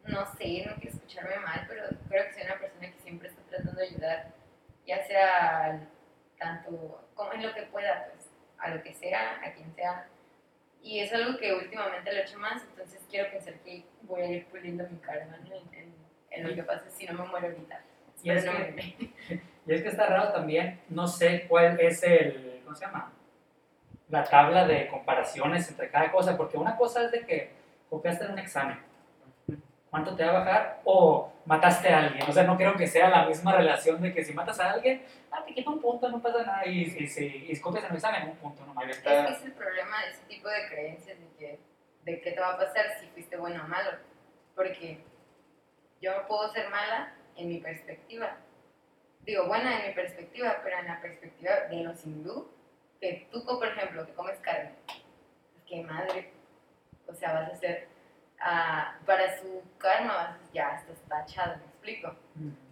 No 0.06 0.26
sé, 0.38 0.64
no 0.66 0.76
quiero 0.76 0.96
escucharme 0.96 1.36
mal, 1.40 1.66
pero 1.68 1.88
creo 2.08 2.26
que 2.28 2.34
soy 2.36 2.44
una 2.44 2.58
persona 2.60 2.90
que 2.90 3.00
siempre 3.00 3.28
está 3.28 3.42
tratando 3.50 3.80
de 3.82 3.88
ayudar 3.88 4.43
ya 4.86 5.04
sea 5.06 5.80
tanto 6.38 7.02
como 7.16 7.34
en 7.34 7.44
lo 7.44 7.54
que 7.54 7.64
pueda, 7.64 8.10
pues, 8.14 8.30
a 8.60 8.70
lo 8.70 8.82
que 8.84 8.94
sea, 8.94 9.40
a 9.44 9.52
quien 9.54 9.74
sea. 9.76 10.08
Y 10.82 11.00
es 11.00 11.14
algo 11.14 11.38
que 11.38 11.54
últimamente 11.54 12.12
lo 12.12 12.20
he 12.20 12.24
hecho 12.24 12.38
más, 12.40 12.62
entonces 12.64 13.02
quiero 13.10 13.30
pensar 13.32 13.54
que 13.64 13.86
voy 14.02 14.22
a 14.22 14.26
ir 14.28 14.46
puliendo 14.48 14.86
mi 14.90 14.98
karma 14.98 15.38
¿no? 15.38 15.56
en, 15.56 15.74
en- 15.74 15.94
en 16.32 16.48
lo 16.50 16.56
que 16.56 16.64
pasa 16.64 16.90
si 16.90 17.06
no 17.06 17.14
me 17.14 17.26
muero 17.30 17.48
ahorita. 17.48 17.80
Y 18.24 18.32
es 18.32 18.44
no 18.46 18.52
que-. 18.54 19.14
Y 19.66 19.74
es 19.74 19.82
que 19.82 19.88
está 19.90 20.08
raro 20.08 20.34
también, 20.34 20.82
no 20.90 21.08
sé 21.08 21.46
cuál 21.48 21.80
es 21.80 22.04
el, 22.04 22.60
¿cómo 22.66 22.76
se 22.76 22.86
llama? 22.86 23.14
La 24.10 24.24
tabla 24.26 24.68
de 24.68 24.88
comparaciones 24.90 25.70
entre 25.70 25.90
cada 25.90 26.12
cosa, 26.12 26.36
porque 26.36 26.58
una 26.58 26.76
cosa 26.76 27.06
es 27.06 27.12
de 27.14 27.22
que 27.26 27.52
copiaste 27.90 28.26
en 28.26 28.32
un 28.32 28.40
examen, 28.40 28.78
¿cuánto 29.94 30.16
te 30.16 30.26
va 30.26 30.32
a 30.32 30.40
bajar? 30.40 30.82
O 30.86 31.32
mataste 31.46 31.90
a 31.90 32.00
alguien, 32.00 32.28
o 32.28 32.34
sea, 32.34 32.46
no 32.46 32.58
creo 32.58 32.76
que 32.76 32.88
sea 32.88 33.10
la 33.10 33.28
misma 33.28 33.56
relación 33.56 34.02
de 34.02 34.12
que 34.12 34.26
si 34.26 34.34
matas 34.34 34.60
a 34.60 34.72
alguien, 34.72 35.06
ah, 35.30 35.44
te 35.46 35.54
quita 35.54 35.70
un 35.70 35.80
punto, 35.80 36.10
no 36.10 36.20
pasa 36.20 36.44
nada, 36.44 36.66
y, 36.66 36.82
y 36.82 37.60
copias 37.60 37.84
en 37.84 37.92
un 37.92 37.98
examen, 37.98 38.30
un 38.30 38.38
punto, 38.38 38.66
no. 38.66 38.82
Es 38.82 38.98
que 38.98 39.20
es 39.20 39.44
el 39.44 39.52
problema 39.52 40.04
de 40.04 40.10
ese 40.10 40.24
tipo 40.24 40.50
de 40.50 40.68
creencias 40.68 41.20
de 41.20 41.28
que 41.38 41.60
de 42.06 42.22
qué 42.22 42.32
te 42.32 42.40
va 42.40 42.54
a 42.54 42.58
pasar 42.58 42.86
si 43.00 43.08
fuiste 43.10 43.38
bueno 43.38 43.64
o 43.64 43.68
malo. 43.68 43.92
Porque 44.56 44.98
yo 46.02 46.28
puedo 46.28 46.52
ser 46.54 46.70
mala 46.70 47.14
en 47.36 47.50
mi 47.50 47.60
perspectiva. 47.60 48.38
Digo, 49.22 49.46
buena 49.46 49.80
en 49.80 49.90
mi 49.90 49.94
perspectiva, 49.94 50.60
pero 50.64 50.80
en 50.80 50.88
la 50.88 51.02
perspectiva 51.02 51.52
de 51.70 51.84
los 51.84 52.04
hindú, 52.04 52.52
que 53.00 53.28
tú, 53.32 53.46
por 53.46 53.68
ejemplo, 53.68 54.08
que 54.08 54.14
comes 54.14 54.40
carne, 54.40 54.74
que 55.68 55.84
madre, 55.84 56.32
o 57.08 57.14
sea, 57.14 57.34
vas 57.34 57.52
a 57.52 57.56
ser, 57.56 57.88
ah, 58.44 58.96
para 59.06 59.38
su 59.38 59.64
karma, 59.78 60.40
ya 60.54 60.76
estás 60.76 61.00
tachado, 61.08 61.58
¿me 61.58 61.66
explico? 61.66 62.16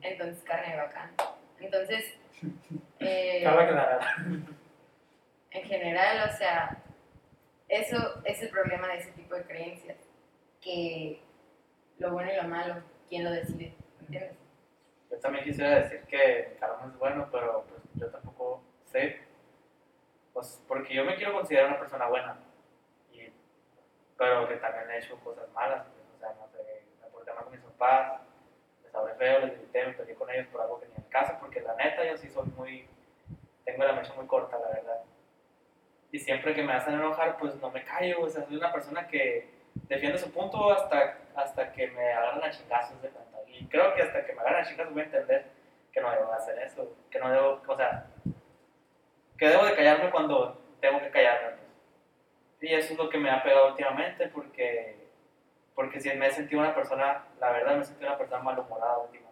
Entonces, 0.02 0.44
carne 0.44 0.76
bacán. 0.76 1.12
Entonces, 1.60 2.18
eh, 3.00 3.44
en 5.52 5.64
general, 5.64 6.30
o 6.30 6.38
sea, 6.38 6.78
eso 7.68 8.22
es 8.26 8.42
el 8.42 8.50
problema 8.50 8.88
de 8.90 8.98
ese 9.00 9.12
tipo 9.12 9.36
de 9.36 9.44
creencias, 9.44 9.98
que 10.60 11.22
lo 12.00 12.12
bueno 12.12 12.32
y 12.34 12.36
lo 12.36 12.44
malo, 12.44 12.84
¿quién 13.10 13.24
lo 13.24 13.32
decide? 13.32 13.74
¿Entiendes? 14.02 14.38
Yo 15.10 15.18
también 15.20 15.44
quisiera 15.44 15.80
decir 15.80 16.02
que 16.02 16.56
karma 16.60 16.88
es 16.88 16.98
bueno, 16.98 17.28
pero 17.32 17.66
pues 17.68 17.82
yo 17.96 18.08
tampoco 18.08 18.64
sé. 18.92 19.20
Pues 20.34 20.64
porque 20.68 20.94
yo 20.94 21.04
me 21.04 21.16
quiero 21.16 21.34
considerar 21.34 21.68
una 21.70 21.80
persona 21.80 22.08
buena, 22.08 22.38
pero 24.22 24.48
que 24.48 24.58
también 24.58 24.92
he 24.92 25.00
hecho 25.00 25.20
cosas 25.22 25.50
malas. 25.52 25.84
pues, 25.88 26.06
o 26.16 26.20
sea, 26.20 26.30
no 26.40 26.48
sé, 26.48 26.84
me 27.02 27.10
porté 27.10 27.34
mal 27.34 27.44
con 27.44 27.54
mis 27.54 27.62
papás, 27.62 28.22
les 28.84 28.94
hablé 28.94 29.16
feo, 29.16 29.40
les 29.40 29.58
grité, 29.58 29.88
me 29.88 29.94
peleé 29.94 30.14
con 30.14 30.30
ellos 30.30 30.46
por 30.52 30.62
algo 30.62 30.80
que 30.80 30.90
ni 30.90 30.94
en 30.96 31.10
caso, 31.10 31.34
porque 31.40 31.60
la 31.60 31.74
neta 31.74 32.06
yo 32.06 32.16
sí 32.16 32.30
soy 32.30 32.46
muy. 32.56 32.88
Tengo 33.66 33.84
la 33.84 33.94
mecha 33.94 34.14
muy 34.14 34.28
corta, 34.28 34.60
la 34.60 34.68
verdad. 34.68 35.02
Y 36.12 36.20
siempre 36.20 36.54
que 36.54 36.62
me 36.62 36.72
hacen 36.72 36.94
enojar, 36.94 37.36
pues 37.40 37.56
no 37.56 37.72
me 37.72 37.84
callo. 37.84 38.22
O 38.22 38.30
sea, 38.30 38.46
soy 38.46 38.58
una 38.58 38.72
persona 38.72 39.08
que 39.08 39.50
defiende 39.90 40.20
su 40.20 40.32
punto 40.32 40.72
hasta, 40.72 41.18
hasta 41.36 41.72
que 41.72 41.88
me 41.88 42.14
agarran 42.14 42.44
a 42.44 42.52
chingazos 42.52 43.02
de 43.02 43.10
cuenta. 43.10 43.40
Y 43.48 43.66
creo 43.70 43.96
que 43.96 44.04
hasta 44.04 44.24
que 44.24 44.34
me 44.34 44.42
agarran 44.42 44.62
a 44.62 44.68
chingazos 44.68 44.94
voy 44.94 45.02
a 45.02 45.06
entender 45.06 45.46
que 45.92 46.00
no 46.00 46.12
debo 46.12 46.32
hacer 46.32 46.60
eso. 46.60 46.96
Que 47.10 47.18
no 47.18 47.32
debo, 47.32 47.60
o 47.66 47.76
sea, 47.76 48.06
que 49.40 49.48
debo 49.48 49.66
de 49.66 49.74
callarme 49.74 50.12
cuando 50.12 50.62
tengo 50.80 51.00
que 51.00 51.10
callarme. 51.10 51.61
Y 52.62 52.74
eso 52.74 52.94
es 52.94 53.00
lo 53.00 53.10
que 53.10 53.18
me 53.18 53.32
ha 53.32 53.42
pegado 53.42 53.70
últimamente 53.70 54.28
porque, 54.28 55.08
porque 55.74 56.00
si 56.00 56.14
me 56.14 56.28
he 56.28 56.32
sentido 56.32 56.62
una 56.62 56.76
persona, 56.76 57.26
la 57.40 57.52
verdad 57.52 57.76
me 57.76 57.82
he 57.82 57.86
sentido 57.86 58.10
una 58.10 58.18
persona 58.18 58.44
malhumorada 58.44 59.00
últimamente. 59.00 59.32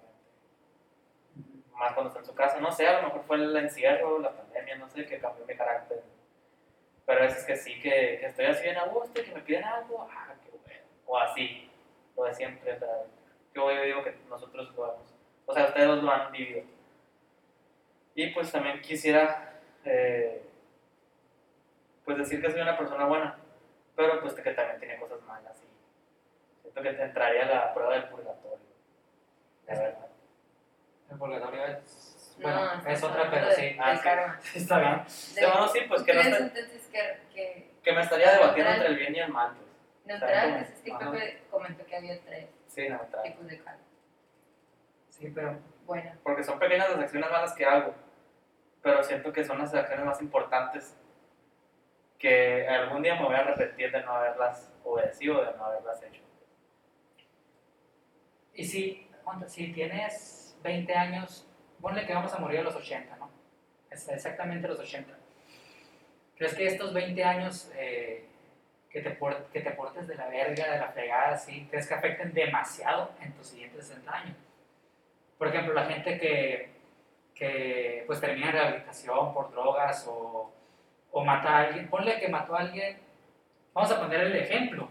Más 1.74 1.94
cuando 1.94 2.10
está 2.10 2.20
en 2.20 2.26
su 2.26 2.36
casa, 2.36 2.60
no 2.60 2.72
sé, 2.72 2.88
a 2.88 3.02
lo 3.02 3.08
mejor 3.08 3.24
fue 3.24 3.38
el 3.38 3.56
encierro, 3.56 4.20
la 4.20 4.32
pandemia, 4.32 4.78
no 4.78 4.90
sé, 4.90 5.06
que 5.06 5.20
cambió 5.20 5.46
mi 5.46 5.56
carácter. 5.56 6.02
Pero 7.06 7.20
a 7.20 7.24
veces 7.24 7.46
que 7.46 7.56
sí, 7.56 7.80
que, 7.80 8.18
que 8.20 8.26
estoy 8.26 8.46
así 8.46 8.64
bien 8.64 8.78
a 8.78 8.86
gusto, 8.86 9.22
y 9.22 9.24
que 9.24 9.34
me 9.34 9.42
piden 9.42 9.64
algo, 9.64 10.08
ah, 10.12 10.34
qué 10.44 10.50
bueno. 10.50 10.84
O 11.06 11.18
así, 11.18 11.70
lo 12.18 12.24
de 12.26 12.34
siempre, 12.34 12.74
o 12.74 12.80
sea, 12.80 12.90
yo 13.54 13.70
digo 13.70 14.04
que 14.04 14.16
nosotros 14.28 14.74
lo 14.76 14.94
hemos, 14.94 15.16
o 15.46 15.54
sea, 15.54 15.66
ustedes 15.66 15.88
lo 15.88 16.12
han 16.12 16.32
vivido. 16.32 16.64
Y 18.16 18.28
pues 18.28 18.52
también 18.52 18.82
quisiera, 18.82 19.60
eh, 19.86 20.49
pues 22.10 22.18
decir 22.18 22.42
que 22.42 22.50
soy 22.50 22.62
una 22.62 22.76
persona 22.76 23.06
buena, 23.06 23.38
pero 23.96 24.20
pues 24.20 24.34
que 24.34 24.50
también 24.52 24.80
tiene 24.80 24.98
cosas 24.98 25.22
malas 25.28 25.56
y 25.62 26.62
siento 26.64 26.82
que 26.82 26.94
te 26.94 27.04
entraría 27.04 27.46
la 27.46 27.72
prueba 27.72 27.94
del 27.94 28.06
purgatorio. 28.06 28.58
La 29.68 29.74
verdad. 29.80 30.08
El 31.12 31.18
purgatorio 31.20 31.66
es, 31.68 32.36
No, 32.40 32.48
bueno, 32.50 32.74
estás 32.80 32.94
es 32.98 33.04
otra, 33.04 33.30
pero 33.30 33.46
de- 33.50 33.54
sí. 33.56 33.78
Ah, 33.80 33.96
sí. 33.96 34.02
karma. 34.02 34.40
Está 34.56 34.80
bien. 34.80 35.04
De- 35.04 35.10
Sí, 35.10 35.42
bueno, 35.46 35.68
sí, 35.68 35.80
pues 35.88 36.02
que 36.02 36.14
no 36.16 36.22
¿Crees 36.22 36.36
esté- 36.36 36.44
entonces 36.60 36.88
que, 36.92 37.20
que 37.36 37.70
que 37.84 37.92
me 37.94 38.02
estaría 38.02 38.32
debatiendo 38.32 38.72
Neutral. 38.72 38.76
entre 38.76 38.88
el 38.88 38.98
bien 38.98 39.16
y 39.16 39.20
el 39.20 39.32
mal, 39.32 39.54
pues. 39.56 39.68
neutral, 40.06 40.50
pues 40.58 40.70
es 40.72 40.82
que 40.82 40.92
ajá. 40.92 41.12
Pepe 41.12 41.44
comentó 41.52 41.86
que 41.86 41.96
había 41.96 42.20
tres 42.22 42.48
Sí, 42.66 42.90
neutral. 42.90 43.24
tipos 43.24 43.46
de 43.48 43.60
karma. 43.60 43.82
Sí, 45.10 45.32
pero 45.36 45.60
Bueno, 45.86 46.12
Porque 46.24 46.44
son 46.44 46.58
pequeñas 46.58 46.90
las 46.90 47.00
acciones 47.02 47.30
malas 47.30 47.54
que 47.54 47.66
hago, 47.66 47.94
pero 48.82 49.04
siento 49.04 49.32
que 49.32 49.44
son 49.44 49.60
las 49.60 49.72
acciones 49.76 50.06
más 50.06 50.20
importantes 50.24 50.96
que 52.20 52.68
algún 52.68 53.02
día 53.02 53.16
me 53.16 53.24
voy 53.24 53.36
a 53.36 53.40
arrepentir 53.40 53.92
de 53.92 54.04
no 54.04 54.12
haberlas 54.12 54.70
obedecido, 54.84 55.44
de 55.44 55.58
no 55.58 55.66
haberlas 55.66 56.04
hecho. 56.04 56.22
Y 58.54 58.66
si, 58.66 59.08
si 59.48 59.72
tienes 59.72 60.58
20 60.62 60.94
años, 60.94 61.48
ponle 61.82 62.06
que 62.06 62.14
vamos 62.14 62.34
a 62.34 62.40
morir 62.40 62.60
a 62.60 62.64
los 62.64 62.76
80, 62.76 63.16
¿no? 63.16 63.32
Exactamente 63.90 64.68
a 64.68 64.70
los 64.72 64.80
80. 64.80 65.18
¿Crees 66.38 66.56
que 66.56 66.68
estos 66.68 66.94
20 66.94 67.24
años 67.24 67.72
eh, 67.76 68.26
que, 68.90 69.02
te 69.02 69.18
que 69.54 69.62
te 69.62 69.72
portes 69.72 70.08
de 70.08 70.16
la 70.16 70.28
verga, 70.28 70.74
de 70.74 70.80
la 70.80 70.90
fregada, 70.90 71.38
¿sí? 71.38 71.68
¿crees 71.70 71.88
que 71.88 71.94
afecten 71.94 72.34
demasiado 72.34 73.12
en 73.22 73.32
tus 73.34 73.48
siguientes 73.48 73.88
60 73.88 74.14
años? 74.14 74.38
Por 75.38 75.48
ejemplo, 75.48 75.74
la 75.74 75.86
gente 75.86 76.18
que, 76.18 76.70
que 77.34 78.04
pues 78.08 78.20
termina 78.20 78.48
en 78.48 78.54
rehabilitación 78.54 79.34
por 79.34 79.52
drogas 79.52 80.06
o, 80.06 80.52
o 81.12 81.24
mata 81.26 81.50
a 81.50 81.58
alguien, 81.66 81.90
ponle 81.90 82.20
que 82.20 82.28
mató 82.28 82.56
a 82.56 82.60
alguien, 82.62 82.98
vamos 83.74 83.92
a 83.92 84.00
poner 84.00 84.22
el 84.22 84.36
ejemplo 84.36 84.90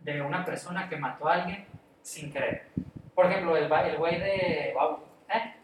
de 0.00 0.20
una 0.20 0.44
persona 0.44 0.88
que 0.88 0.96
mató 0.96 1.28
a 1.28 1.34
alguien 1.34 1.66
sin 2.02 2.32
querer. 2.32 2.66
Por 3.14 3.26
ejemplo, 3.26 3.56
el, 3.56 3.72
el 3.72 3.96
güey 3.96 4.18
de 4.18 4.72
Babo. 4.74 5.04
¿Eh? 5.32 5.54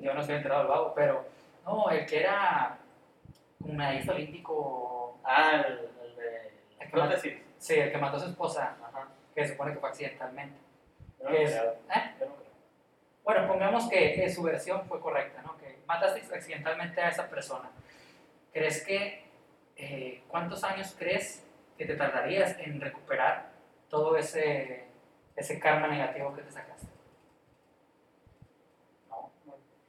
Yo 0.00 0.14
no 0.14 0.20
estoy 0.20 0.36
enterado 0.36 0.60
del 0.62 0.68
Babo, 0.70 0.92
pero 0.94 1.24
no, 1.64 1.90
el 1.90 2.06
que 2.06 2.20
era 2.20 2.76
un 3.60 3.76
medallista 3.76 4.12
olímpico. 4.12 5.18
Ah, 5.24 5.62
el, 5.66 5.90
el 6.04 6.16
de 6.16 6.36
El 6.78 6.78
que 6.78 6.86
prótesis. 6.88 7.34
Sí, 7.58 7.74
el 7.74 7.90
que 7.90 7.98
mató 7.98 8.18
a 8.18 8.20
su 8.20 8.26
esposa, 8.28 8.76
Ajá. 8.86 9.08
que 9.34 9.44
se 9.44 9.52
supone 9.52 9.72
que 9.72 9.78
fue 9.80 9.88
accidentalmente. 9.88 10.58
No 11.22 11.30
¿Qué 11.30 11.42
es? 11.42 11.50
creo. 11.50 11.72
¿Eh? 11.94 12.28
Bueno, 13.24 13.48
pongamos 13.48 13.88
que 13.88 14.24
eh, 14.24 14.30
su 14.30 14.42
versión 14.42 14.86
fue 14.86 15.00
correcta, 15.00 15.42
¿no? 15.42 15.56
Que 15.58 15.78
mataste 15.86 16.22
accidentalmente 16.32 17.00
a 17.00 17.08
esa 17.08 17.28
persona. 17.28 17.68
¿Crees 18.56 18.82
que, 18.86 19.22
eh, 19.76 20.22
cuántos 20.28 20.64
años 20.64 20.96
crees 20.98 21.44
que 21.76 21.84
te 21.84 21.94
tardarías 21.94 22.58
en 22.58 22.80
recuperar 22.80 23.50
todo 23.90 24.16
ese, 24.16 24.86
ese 25.36 25.60
karma 25.60 25.88
negativo 25.88 26.34
que 26.34 26.40
te 26.40 26.50
sacaste? 26.50 26.86
No, 29.10 29.30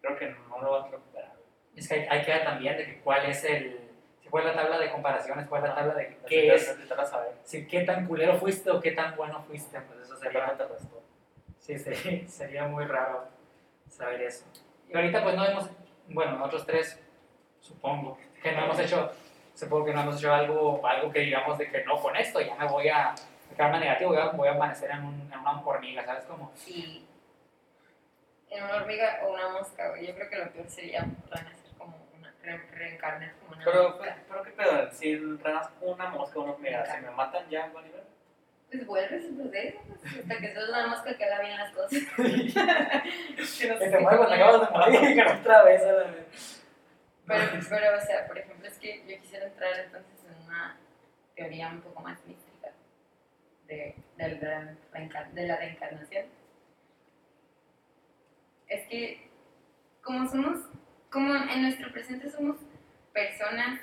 creo 0.02 0.18
que 0.18 0.36
no 0.50 0.62
lo 0.62 0.72
vas 0.72 0.86
a 0.86 0.92
recuperar. 0.92 1.32
Es 1.78 1.88
que 1.88 1.94
hay, 1.96 2.08
hay 2.10 2.26
que 2.26 2.32
ver 2.32 2.44
también 2.44 2.76
de 2.78 2.86
que 2.86 3.00
cuál 3.00 3.26
es 3.26 3.42
el, 3.46 3.80
si 4.22 4.28
cuál 4.28 4.48
es 4.50 4.54
la 4.56 4.62
tabla 4.64 4.80
de 4.80 4.92
comparaciones, 4.92 5.48
cuál 5.48 5.64
es 5.64 5.70
la 5.70 5.76
tabla 5.76 5.94
de 5.94 6.10
Necesitas- 6.10 6.26
qué 6.28 6.54
es, 6.54 7.10
saber. 7.10 7.36
si 7.46 7.68
qué 7.68 7.82
tan 7.86 8.06
culero 8.06 8.36
fuiste 8.38 8.70
o 8.70 8.82
qué 8.82 8.92
tan 8.92 9.16
bueno 9.16 9.42
fuiste, 9.44 9.80
pues 9.80 10.00
eso 10.02 10.18
Sería 10.18 10.58
sí, 11.58 11.80
sería, 11.80 12.28
sería 12.28 12.68
muy 12.68 12.84
raro 12.84 13.30
saber 13.88 14.24
eso. 14.24 14.44
Y 14.90 14.96
ahorita 14.98 15.24
pues 15.24 15.36
no 15.38 15.46
hemos, 15.46 15.70
bueno, 16.10 16.34
nosotros 16.34 16.66
tres, 16.66 17.00
supongo, 17.62 18.18
que 18.42 18.52
no 18.52 18.64
hemos 18.66 18.80
hecho, 18.80 19.12
supongo 19.56 19.86
que 19.86 19.94
no 19.94 20.02
hemos 20.02 20.18
hecho 20.18 20.34
algo, 20.34 20.86
algo 20.86 21.12
que 21.12 21.20
digamos 21.20 21.58
de 21.58 21.70
que 21.70 21.84
no 21.84 22.00
con 22.00 22.16
esto, 22.16 22.40
ya 22.42 22.56
me 22.56 22.68
voy 22.68 22.88
a, 22.90 23.14
karma 23.56 23.80
negativo, 23.80 24.12
voy 24.12 24.20
a, 24.22 24.26
voy 24.30 24.48
a 24.48 24.52
amanecer 24.52 24.92
en, 24.92 25.04
un, 25.04 25.30
en 25.34 25.40
una 25.40 25.62
hormiga, 25.66 26.06
¿sabes 26.06 26.24
cómo? 26.26 26.52
Sí. 26.56 27.06
En 28.50 28.64
una 28.64 28.76
hormiga 28.76 29.20
o 29.26 29.34
una 29.34 29.50
mosca, 29.50 29.90
güey. 29.90 30.08
Yo 30.08 30.16
creo 30.16 30.30
que 30.30 30.38
lo 30.38 30.52
peor 30.52 30.70
sería 30.70 31.02
renacer 31.30 31.72
como 31.78 31.98
una, 32.18 32.32
re- 32.44 32.66
reencarnar 32.72 33.34
como 33.40 33.54
una 33.56 33.66
Pero, 33.66 33.90
mosca. 33.90 34.18
pero 34.30 34.44
qué 34.44 34.52
pedo, 34.52 34.92
si 34.92 35.16
renas 35.18 35.70
una 35.82 36.10
mosca 36.10 36.40
o 36.40 36.44
una 36.44 36.52
hormiga, 36.54 36.86
si 36.86 37.02
me 37.02 37.12
matan 37.12 37.50
ya, 37.50 37.70
¿vale? 37.74 37.92
Pues 38.70 38.86
vuelves 38.86 39.24
a 39.32 39.36
proceso, 39.36 39.80
pues, 40.02 40.16
hasta 40.22 40.38
que 40.40 40.54
sos 40.54 40.70
una 40.70 40.88
mosca 40.88 41.18
que 41.18 41.24
haga 41.26 41.40
bien 41.42 41.58
las 41.58 41.72
cosas. 41.74 41.92
que 42.18 43.68
no 43.68 43.80
Que 43.80 43.86
se 43.86 43.90
te 43.90 44.00
mueres 44.00 44.18
cuando 44.20 44.36
acabas 44.36 44.62
de 44.62 44.78
morir, 44.78 45.16
que 45.16 45.32
otra 45.34 45.64
vez 45.64 45.82
a 45.84 45.92
la 45.94 46.04
vez. 46.04 46.57
Pero, 47.28 47.44
pero, 47.70 47.98
o 47.98 48.02
sea, 48.02 48.28
por 48.28 48.38
ejemplo, 48.38 48.68
es 48.68 48.80
que 48.80 49.04
yo 49.08 49.22
quisiera 49.22 49.48
entrar 49.48 49.78
entonces 49.80 50.14
en 50.26 50.46
una 50.46 50.78
teoría 51.36 51.70
un 51.70 51.82
poco 51.82 52.02
más 52.02 52.26
mística 52.26 52.70
de, 53.68 53.96
de, 54.18 54.78
de 55.34 55.48
la 55.48 55.58
reencarnación. 55.58 56.26
Es 58.68 58.88
que, 58.88 59.30
como 60.02 60.28
somos, 60.28 60.60
como 61.12 61.36
en 61.36 61.62
nuestro 61.62 61.92
presente 61.92 62.30
somos 62.30 62.58
personas 63.14 63.80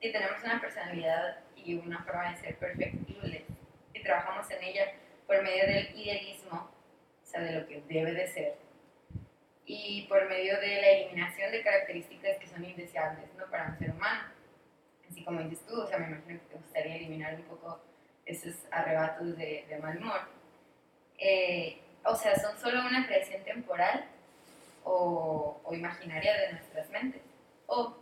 que 0.00 0.10
tenemos 0.10 0.42
una 0.42 0.60
personalidad 0.60 1.38
y 1.56 1.74
una 1.74 2.02
forma 2.04 2.30
de 2.30 2.38
ser 2.38 2.56
perfectibles 2.56 3.42
y 3.92 4.02
trabajamos 4.02 4.50
en 4.50 4.62
ella 4.62 4.92
por 5.26 5.42
medio 5.42 5.66
del 5.66 5.94
idealismo, 5.96 6.70
o 7.22 7.26
sea, 7.26 7.40
de 7.40 7.60
lo 7.60 7.66
que 7.66 7.82
debe 7.88 8.12
de 8.12 8.26
ser, 8.28 8.56
y 9.72 10.02
por 10.08 10.28
medio 10.28 10.58
de 10.58 10.80
la 10.80 10.90
eliminación 10.90 11.52
de 11.52 11.62
características 11.62 12.38
que 12.38 12.48
son 12.48 12.64
indeseables 12.64 13.32
¿no? 13.38 13.46
para 13.46 13.68
un 13.68 13.78
ser 13.78 13.90
humano. 13.92 14.24
Así 15.08 15.22
como 15.22 15.40
dices 15.42 15.64
tú, 15.64 15.80
o 15.80 15.86
sea, 15.86 15.98
me 15.98 16.06
imagino 16.08 16.40
que 16.40 16.46
te 16.46 16.56
gustaría 16.56 16.96
eliminar 16.96 17.36
un 17.36 17.42
poco 17.42 17.80
esos 18.26 18.56
arrebatos 18.72 19.36
de, 19.36 19.66
de 19.68 19.78
mal 19.78 19.96
humor. 19.98 20.22
Eh, 21.18 21.78
o 22.04 22.16
sea, 22.16 22.36
son 22.36 22.58
solo 22.58 22.80
una 22.80 23.06
creación 23.06 23.44
temporal 23.44 24.06
o, 24.82 25.60
o 25.62 25.72
imaginaria 25.72 26.36
de 26.36 26.52
nuestras 26.54 26.90
mentes. 26.90 27.22
O, 27.66 27.96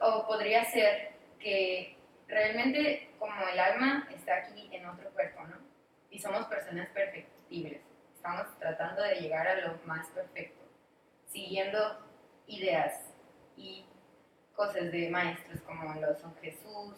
o 0.00 0.26
podría 0.26 0.62
ser 0.66 1.12
que 1.40 1.96
realmente 2.28 3.08
como 3.18 3.48
el 3.48 3.58
alma 3.58 4.06
está 4.14 4.36
aquí 4.36 4.68
en 4.72 4.84
otro 4.84 5.08
cuerpo, 5.12 5.42
¿no? 5.44 5.56
Y 6.10 6.18
somos 6.18 6.44
personas 6.48 6.90
perfectibles 6.90 7.80
estamos 8.22 8.56
tratando 8.60 9.02
de 9.02 9.16
llegar 9.16 9.48
a 9.48 9.56
lo 9.56 9.80
más 9.84 10.06
perfecto, 10.10 10.62
siguiendo 11.26 12.06
ideas 12.46 13.12
y 13.56 13.84
cosas 14.54 14.92
de 14.92 15.10
maestros 15.10 15.60
como 15.62 15.92
lo 15.94 16.14
son 16.14 16.32
Jesús, 16.36 16.94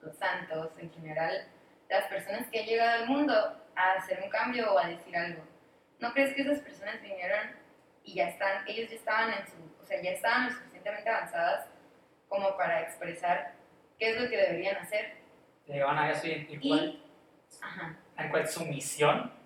los 0.00 0.16
santos, 0.16 0.70
en 0.78 0.90
general, 0.90 1.48
las 1.90 2.06
personas 2.08 2.48
que 2.48 2.60
han 2.60 2.66
llegado 2.66 3.02
al 3.02 3.08
mundo 3.10 3.34
a 3.76 3.92
hacer 3.98 4.22
un 4.24 4.30
cambio 4.30 4.72
o 4.72 4.78
a 4.78 4.88
decir 4.88 5.14
algo. 5.14 5.42
¿No 5.98 6.14
crees 6.14 6.34
que 6.34 6.40
esas 6.40 6.60
personas 6.60 7.02
vinieron 7.02 7.50
y 8.02 8.14
ya 8.14 8.28
están, 8.28 8.66
ellos 8.66 8.88
ya 8.88 8.96
estaban 8.96 9.34
en 9.34 9.46
su, 9.46 9.82
o 9.82 9.84
sea, 9.84 10.00
ya 10.00 10.12
estaban 10.12 10.46
lo 10.46 10.54
suficientemente 10.54 11.10
avanzadas 11.10 11.66
como 12.26 12.56
para 12.56 12.80
expresar 12.80 13.52
qué 13.98 14.12
es 14.12 14.22
lo 14.22 14.30
que 14.30 14.36
deberían 14.38 14.76
hacer? 14.76 15.18
Llegaban 15.66 15.98
a 15.98 16.10
eso 16.10 16.26
y, 16.26 16.46
y 16.48 16.68
cuál, 16.68 16.86
Y, 16.86 17.04
ajá, 17.60 17.98
cuál 18.30 18.48
su 18.48 18.64
misión 18.64 19.43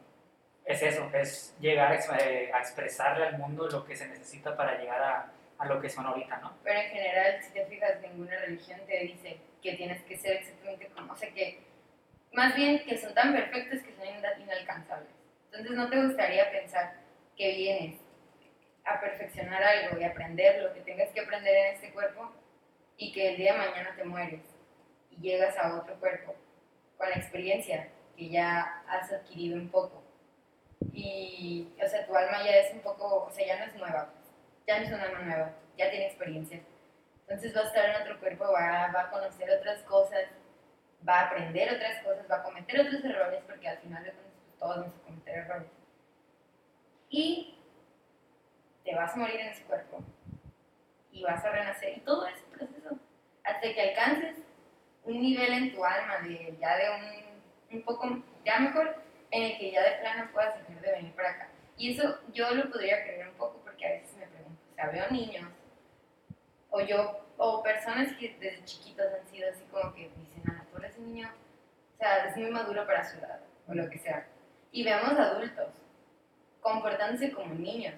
es 0.68 0.82
eso, 0.82 1.10
es 1.14 1.56
llegar 1.60 1.98
eh, 2.20 2.50
a 2.52 2.58
expresarle 2.60 3.24
al 3.26 3.38
mundo 3.38 3.66
lo 3.68 3.84
que 3.84 3.96
se 3.96 4.06
necesita 4.06 4.56
para 4.56 4.78
llegar 4.78 5.02
a, 5.02 5.32
a 5.58 5.66
lo 5.66 5.80
que 5.80 5.88
son 5.88 6.06
ahorita, 6.06 6.36
¿no? 6.38 6.56
Pero 6.62 6.78
en 6.78 6.90
general, 6.90 7.42
si 7.42 7.52
te 7.52 7.64
fijas, 7.66 8.00
ninguna 8.02 8.36
religión 8.38 8.78
te 8.86 8.98
dice 9.00 9.38
que 9.62 9.72
tienes 9.74 10.02
que 10.04 10.16
ser 10.16 10.36
exactamente 10.36 10.86
como, 10.88 11.12
o 11.12 11.16
sea, 11.16 11.30
que 11.32 11.60
más 12.32 12.54
bien 12.54 12.84
que 12.84 12.98
son 12.98 13.14
tan 13.14 13.32
perfectos 13.32 13.80
que 13.82 13.94
son 13.94 14.06
ina- 14.06 14.38
inalcanzables. 14.38 15.08
Entonces, 15.46 15.72
¿no 15.72 15.88
te 15.88 16.02
gustaría 16.04 16.50
pensar 16.50 16.92
que 17.36 17.54
vienes 17.56 18.00
a 18.84 19.00
perfeccionar 19.00 19.62
algo 19.62 19.98
y 19.98 20.04
aprender 20.04 20.62
lo 20.62 20.72
que 20.74 20.80
tengas 20.80 21.08
que 21.10 21.20
aprender 21.20 21.54
en 21.56 21.74
este 21.74 21.90
cuerpo 21.92 22.30
y 22.98 23.12
que 23.12 23.30
el 23.30 23.36
día 23.36 23.52
de 23.54 23.58
mañana 23.58 23.94
te 23.96 24.04
mueres 24.04 24.42
y 25.10 25.16
llegas 25.20 25.56
a 25.56 25.74
otro 25.78 25.94
cuerpo 25.98 26.34
con 26.98 27.08
la 27.08 27.16
experiencia 27.16 27.88
que 28.16 28.28
ya 28.28 28.82
has 28.88 29.10
adquirido 29.12 29.56
un 29.56 29.70
poco? 29.70 30.02
Y, 30.92 31.72
o 31.82 31.86
sea, 31.88 32.06
tu 32.06 32.16
alma 32.16 32.44
ya 32.44 32.56
es 32.56 32.72
un 32.72 32.80
poco, 32.80 33.24
o 33.24 33.30
sea, 33.30 33.46
ya 33.46 33.58
no 33.58 33.64
es 33.64 33.74
nueva, 33.74 34.10
ya 34.66 34.78
no 34.78 34.84
es 34.84 34.92
un 34.92 35.00
alma 35.00 35.18
nueva, 35.20 35.52
ya 35.76 35.90
tiene 35.90 36.06
experiencia. 36.06 36.60
Entonces 37.22 37.54
va 37.54 37.60
a 37.60 37.64
estar 37.64 37.84
en 37.84 38.02
otro 38.02 38.18
cuerpo, 38.20 38.44
va, 38.44 38.90
va 38.92 39.00
a 39.02 39.10
conocer 39.10 39.50
otras 39.50 39.82
cosas, 39.82 40.24
va 41.06 41.20
a 41.20 41.26
aprender 41.26 41.74
otras 41.74 42.02
cosas, 42.02 42.30
va 42.30 42.36
a 42.36 42.42
cometer 42.42 42.80
otros 42.80 43.04
errores, 43.04 43.42
porque 43.46 43.68
al 43.68 43.78
final 43.78 44.04
de 44.04 44.12
cuentas 44.12 44.32
pues, 44.44 44.58
todos 44.58 44.76
vamos 44.76 44.94
a 44.94 45.04
cometer 45.04 45.34
errores. 45.38 45.68
Y 47.10 47.58
te 48.84 48.94
vas 48.94 49.12
a 49.12 49.16
morir 49.16 49.40
en 49.40 49.48
ese 49.48 49.64
cuerpo 49.64 50.02
y 51.12 51.22
vas 51.22 51.44
a 51.44 51.50
renacer 51.50 51.98
y 51.98 52.00
todo 52.00 52.26
ese 52.26 52.42
proceso 52.50 52.98
hasta 53.44 53.74
que 53.74 53.80
alcances 53.80 54.36
un 55.04 55.20
nivel 55.20 55.52
en 55.52 55.74
tu 55.74 55.84
alma 55.84 56.18
de 56.18 56.56
ya 56.60 56.76
de 56.76 56.84
un, 56.90 57.76
un 57.78 57.82
poco, 57.82 58.22
ya 58.44 58.58
mejor, 58.60 58.96
en 59.30 59.42
el 59.42 59.58
que 59.58 59.70
ya 59.70 59.82
de 59.82 59.98
plano 59.98 60.30
puedas 60.32 60.56
para 61.18 61.30
acá. 61.32 61.48
Y 61.76 61.92
eso 61.92 62.18
yo 62.32 62.50
lo 62.52 62.70
podría 62.70 63.02
creer 63.02 63.28
un 63.28 63.34
poco 63.34 63.60
porque 63.64 63.86
a 63.86 63.90
veces 63.90 64.16
me 64.16 64.26
pregunto, 64.26 64.62
o 64.70 64.74
sea, 64.74 64.86
veo 64.88 65.10
niños 65.10 65.50
o 66.70 66.80
yo, 66.80 67.26
o 67.36 67.62
personas 67.62 68.12
que 68.16 68.36
desde 68.40 68.64
chiquitos 68.64 69.06
han 69.12 69.26
sido 69.30 69.50
así 69.50 69.62
como 69.70 69.92
que 69.94 70.10
dicen, 70.16 70.42
ah, 70.48 70.64
tú 70.70 70.78
eres 70.78 70.96
un 70.98 71.12
niño, 71.12 71.30
o 71.94 71.98
sea, 71.98 72.28
es 72.28 72.36
muy 72.36 72.50
maduro 72.50 72.86
para 72.86 73.04
su 73.04 73.18
edad, 73.18 73.40
o 73.66 73.74
lo 73.74 73.88
que 73.90 73.98
sea. 73.98 74.26
Y 74.70 74.84
vemos 74.84 75.12
adultos 75.18 75.68
comportándose 76.60 77.32
como 77.32 77.54
niños. 77.54 77.94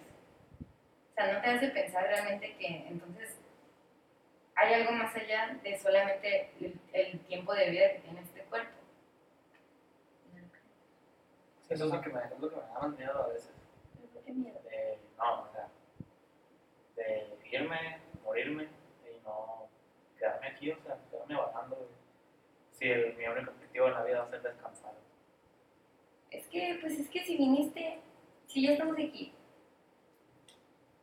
O 1.10 1.14
sea, 1.14 1.32
no 1.32 1.40
te 1.40 1.48
hace 1.48 1.68
pensar 1.68 2.04
realmente 2.04 2.56
que 2.56 2.86
entonces 2.88 3.36
hay 4.54 4.74
algo 4.74 4.92
más 4.92 5.14
allá 5.16 5.58
de 5.62 5.78
solamente 5.78 6.50
el, 6.60 6.80
el 6.92 7.20
tiempo 7.20 7.54
de 7.54 7.70
vida 7.70 7.92
que 7.92 7.98
tiene 8.00 8.20
este 8.20 8.40
cuerpo. 8.42 8.80
Eso 11.70 11.84
es 11.84 11.92
lo 11.92 12.00
que 12.00 12.10
me, 12.10 12.20
lo 12.40 12.50
que 12.50 12.56
me 12.56 12.62
da 12.62 12.80
más 12.80 12.98
miedo 12.98 13.22
a 13.22 13.28
veces. 13.28 13.52
¿Por 14.12 14.24
qué 14.24 14.32
miedo? 14.32 14.60
De, 14.64 14.98
no, 15.16 15.42
o 15.42 15.52
sea, 15.52 15.68
de 16.96 17.38
irme, 17.44 18.00
morirme 18.24 18.64
y 19.04 19.24
no 19.24 19.68
quedarme 20.18 20.48
aquí, 20.48 20.72
o 20.72 20.82
sea, 20.82 20.98
quedarme 21.08 21.36
güey. 21.36 21.88
Si 22.72 22.90
el, 22.90 23.16
mi 23.16 23.24
único 23.26 23.52
objetivo 23.52 23.86
en 23.86 23.94
la 23.94 24.02
vida 24.02 24.18
va 24.18 24.26
a 24.26 24.30
ser 24.30 24.42
descansar. 24.42 24.94
Es 26.32 26.46
que, 26.48 26.78
pues 26.80 26.98
es 26.98 27.08
que 27.08 27.24
si 27.24 27.36
viniste, 27.36 28.00
si 28.48 28.62
ya 28.62 28.72
estamos 28.72 28.94
aquí 28.94 29.32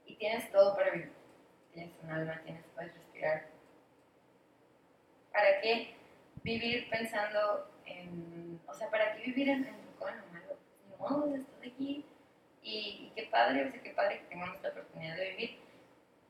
y 0.06 0.16
tienes 0.16 0.52
todo 0.52 0.76
para 0.76 0.92
vivir, 0.92 1.14
tienes 1.74 1.94
un 2.04 2.12
alma, 2.12 2.42
tienes, 2.44 2.66
puedes 2.76 2.94
respirar, 2.94 3.48
¿para 5.32 5.62
qué 5.62 5.96
vivir 6.44 6.90
pensando 6.90 7.70
en, 7.86 8.60
o 8.68 8.74
sea, 8.74 8.90
para 8.90 9.16
qué 9.16 9.28
vivir 9.28 9.50
en, 9.50 9.66
en 9.66 9.78
lo 10.00 10.08
en 10.08 10.27
sea, 10.98 11.36
estás 11.36 11.60
aquí 11.60 12.06
y, 12.62 12.70
y 12.70 13.12
qué 13.16 13.24
padre, 13.30 13.66
o 13.66 13.72
sea, 13.72 13.82
qué 13.82 13.92
padre 13.92 14.20
que 14.20 14.26
tengamos 14.26 14.62
la 14.62 14.70
oportunidad 14.70 15.16
de 15.16 15.30
vivir. 15.32 15.60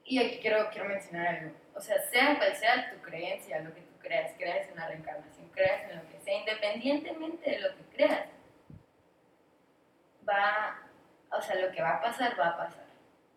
Y 0.04 0.20
aquí 0.20 0.40
quiero, 0.40 0.70
quiero 0.70 0.88
mencionar 0.88 1.28
algo, 1.28 1.52
o 1.76 1.82
sea, 1.82 2.00
sea 2.10 2.38
cual 2.38 2.56
sea 2.56 2.92
tu 2.92 3.02
creencia, 3.02 3.60
lo 3.60 3.74
que 3.74 3.82
tú 3.82 4.00
creas, 4.00 4.32
creas 4.38 4.70
en 4.70 4.78
la 4.78 4.88
reencarnación, 4.88 5.50
creas 5.50 5.90
en 5.90 5.98
lo 5.98 6.10
que 6.10 6.20
sea, 6.22 6.40
independientemente 6.40 7.50
de 7.50 7.60
lo 7.60 7.76
que 7.76 7.84
creas, 7.94 8.28
va, 10.28 10.80
o 11.32 11.42
sea, 11.42 11.56
lo 11.56 11.72
que 11.72 11.82
va 11.82 11.96
a 11.96 12.02
pasar, 12.02 12.40
va 12.40 12.48
a 12.50 12.58
pasar. 12.58 12.86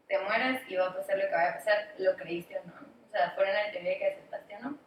Te 0.07 0.19
mueres 0.21 0.63
y 0.69 0.77
va 0.77 0.89
a 0.89 0.97
pasar 0.97 1.17
lo 1.17 1.25
que 1.25 1.35
va 1.35 1.49
a 1.49 1.55
pasar, 1.55 1.95
lo 1.99 2.17
creíste 2.17 2.59
o 2.59 2.65
no. 2.65 2.75
O 3.07 3.11
sea, 3.11 3.31
fuera 3.33 3.51
una 3.51 3.73
teoría 3.73 3.99
que 3.99 4.07
aceptaste 4.07 4.57
o 4.57 4.61
no. 4.61 4.79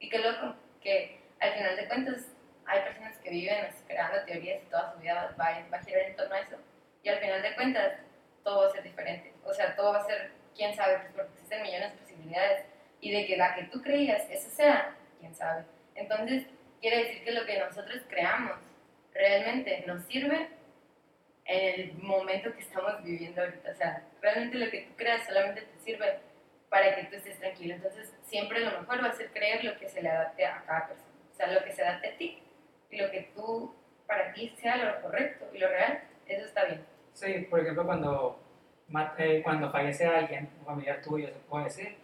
Y 0.00 0.08
qué 0.08 0.18
loco, 0.18 0.56
que 0.80 1.20
al 1.40 1.52
final 1.54 1.76
de 1.76 1.88
cuentas 1.88 2.26
hay 2.66 2.80
personas 2.82 3.18
que 3.18 3.30
viven 3.30 3.64
así, 3.64 3.82
creando 3.86 4.24
teorías 4.24 4.62
y 4.62 4.66
toda 4.66 4.92
su 4.92 5.00
vida 5.00 5.34
va, 5.38 5.66
va 5.72 5.76
a 5.76 5.82
girar 5.82 6.02
en 6.02 6.16
torno 6.16 6.34
a 6.34 6.40
eso. 6.40 6.56
Y 7.02 7.08
al 7.08 7.18
final 7.18 7.42
de 7.42 7.54
cuentas 7.54 7.92
todo 8.42 8.62
va 8.62 8.66
a 8.68 8.72
ser 8.72 8.82
diferente. 8.82 9.32
O 9.44 9.52
sea, 9.52 9.74
todo 9.76 9.92
va 9.92 10.00
a 10.00 10.06
ser, 10.06 10.30
quién 10.54 10.74
sabe, 10.74 10.98
pues 10.98 11.12
porque 11.14 11.32
existen 11.32 11.62
millones 11.62 11.92
de 11.92 11.98
posibilidades. 11.98 12.66
Y 13.00 13.12
de 13.12 13.26
que 13.26 13.36
la 13.36 13.54
que 13.54 13.64
tú 13.64 13.82
creías, 13.82 14.28
esa 14.30 14.48
sea, 14.48 14.96
quién 15.20 15.34
sabe. 15.34 15.64
Entonces, 15.94 16.46
quiere 16.80 17.04
decir 17.04 17.24
que 17.24 17.32
lo 17.32 17.44
que 17.44 17.58
nosotros 17.58 18.02
creamos 18.08 18.58
realmente 19.12 19.84
nos 19.86 20.04
sirve 20.04 20.48
en 21.44 21.80
el 21.80 21.92
momento 21.94 22.52
que 22.54 22.60
estamos 22.60 23.02
viviendo 23.02 23.42
ahorita. 23.42 23.70
O 23.70 23.74
sea, 23.74 24.02
realmente 24.22 24.56
lo 24.56 24.70
que 24.70 24.82
tú 24.82 24.96
creas 24.96 25.26
solamente 25.26 25.62
te 25.62 25.78
sirve 25.80 26.18
para 26.70 26.94
que 26.94 27.04
tú 27.04 27.16
estés 27.16 27.38
tranquilo. 27.38 27.74
Entonces, 27.74 28.14
siempre 28.22 28.60
lo 28.60 28.80
mejor 28.80 29.04
va 29.04 29.08
a 29.08 29.12
ser 29.12 29.30
creer 29.32 29.64
lo 29.64 29.78
que 29.78 29.88
se 29.88 30.00
le 30.00 30.08
adapte 30.08 30.46
a 30.46 30.62
cada 30.66 30.88
persona. 30.88 31.10
O 31.30 31.36
sea, 31.36 31.46
lo 31.48 31.62
que 31.62 31.72
se 31.72 31.82
adapte 31.82 32.08
a 32.08 32.16
ti 32.16 32.43
y 32.94 32.98
lo 32.98 33.10
que 33.10 33.30
tú, 33.34 33.74
para 34.06 34.32
ti, 34.32 34.54
sea 34.60 34.76
lo 34.76 35.00
correcto 35.02 35.46
y 35.52 35.58
lo 35.58 35.68
real, 35.68 36.00
eso 36.26 36.44
está 36.46 36.64
bien. 36.64 36.84
Sí, 37.12 37.46
por 37.50 37.60
ejemplo, 37.60 37.84
cuando, 37.84 38.40
eh, 39.18 39.40
cuando 39.42 39.70
fallece 39.70 40.06
alguien, 40.06 40.48
un 40.60 40.66
familiar 40.66 41.00
tuyo, 41.02 41.28
se 41.28 41.34
puede 41.48 41.64
decir, 41.64 41.96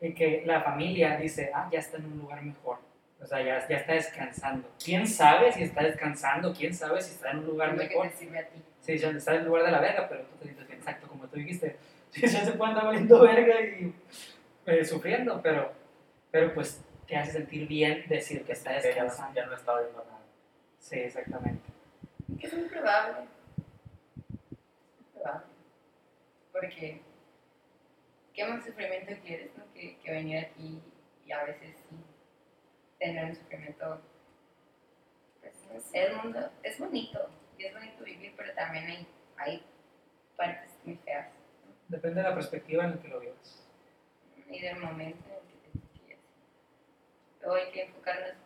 y 0.00 0.12
que 0.14 0.42
la 0.46 0.60
familia 0.62 1.16
dice, 1.16 1.50
ah, 1.54 1.68
ya 1.70 1.78
está 1.78 1.96
en 1.98 2.06
un 2.06 2.18
lugar 2.18 2.42
mejor. 2.42 2.78
O 3.20 3.26
sea, 3.26 3.40
ya, 3.40 3.66
ya 3.68 3.76
está 3.76 3.92
descansando. 3.92 4.68
¿Quién 4.82 5.06
sabe 5.06 5.52
si 5.52 5.62
está 5.62 5.84
descansando? 5.84 6.52
¿Quién 6.52 6.74
sabe 6.74 7.00
si 7.00 7.12
está 7.12 7.30
en 7.30 7.38
un 7.38 7.46
lugar 7.46 7.70
lo 7.70 7.76
mejor? 7.76 8.04
que 8.06 8.10
te 8.10 8.16
sirve 8.16 8.38
a 8.40 8.46
ti. 8.48 8.60
Sí, 8.80 8.98
ya 8.98 9.10
está 9.10 9.34
en 9.34 9.42
el 9.42 9.46
lugar 9.46 9.64
de 9.64 9.70
la 9.70 9.80
verga, 9.80 10.08
pero 10.08 10.22
tú 10.22 10.36
te 10.38 10.44
sientes 10.46 10.66
bien, 10.66 10.78
exacto, 10.80 11.06
como 11.06 11.26
tú 11.28 11.36
dijiste. 11.36 11.76
Sí, 12.12 12.20
ya 12.26 12.44
se 12.44 12.52
puede 12.52 12.72
andar 12.72 12.84
valiendo 12.86 13.20
verga 13.22 13.58
y 13.62 13.94
eh, 14.66 14.84
sufriendo, 14.84 15.40
pero, 15.40 15.72
pero 16.30 16.52
pues 16.52 16.78
te 17.06 17.16
hace 17.16 17.32
sentir 17.32 17.66
bien 17.66 18.04
decir 18.06 18.44
que 18.44 18.52
está 18.52 18.70
Que 18.76 18.82
ya, 18.82 18.88
no- 18.88 19.04
descansando. 19.04 19.34
ya 19.34 19.46
no 19.46 19.54
estaba 19.54 19.80
viendo 19.80 20.04
nada. 20.04 20.11
Sí, 20.82 20.98
exactamente. 20.98 21.62
Que 22.38 22.46
es 22.46 22.54
muy 22.54 22.68
probable. 22.68 23.28
Es 24.18 25.00
muy 25.00 25.22
probable. 25.22 25.46
Porque, 26.52 27.00
¿qué 28.34 28.44
más 28.44 28.64
sufrimiento 28.64 29.12
quieres, 29.24 29.56
no? 29.56 29.64
Que, 29.72 29.96
que 29.98 30.10
venir 30.10 30.38
aquí 30.38 30.82
y 31.24 31.32
a 31.32 31.44
veces 31.44 31.76
sí 31.88 31.96
tener 32.98 33.24
un 33.24 33.36
sufrimiento. 33.36 34.00
Pues 35.40 35.54
no 35.72 35.80
sé, 35.80 36.06
el 36.06 36.16
mundo 36.16 36.50
es 36.62 36.78
bonito. 36.78 37.30
Y 37.56 37.64
es 37.64 37.74
bonito 37.74 38.04
vivir, 38.04 38.34
pero 38.36 38.52
también 38.54 38.84
hay, 38.84 39.06
hay 39.36 39.64
partes 40.36 40.70
muy 40.84 40.96
feas. 40.96 41.28
Depende 41.88 42.22
de 42.22 42.28
la 42.28 42.34
perspectiva 42.34 42.84
en 42.84 42.90
la 42.96 43.02
que 43.02 43.08
lo 43.08 43.20
vivas. 43.20 43.68
y 44.50 44.60
del 44.60 44.78
momento 44.80 45.24
en 45.28 45.34
el 45.36 45.62
que 45.62 45.78
te 45.78 46.00
quieres. 46.00 46.24
Luego 47.40 47.54
hay 47.54 47.70
que 47.70 47.82
enfocarnos 47.84 48.41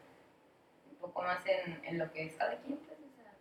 poco 1.07 1.23
más 1.23 1.45
en, 1.47 1.85
en 1.85 1.99
lo 1.99 2.11
que 2.13 2.25
es 2.27 2.35
cada 2.37 2.57
quien, 2.59 2.79
pues, 2.79 2.99
o 2.99 3.17
sea, 3.17 3.33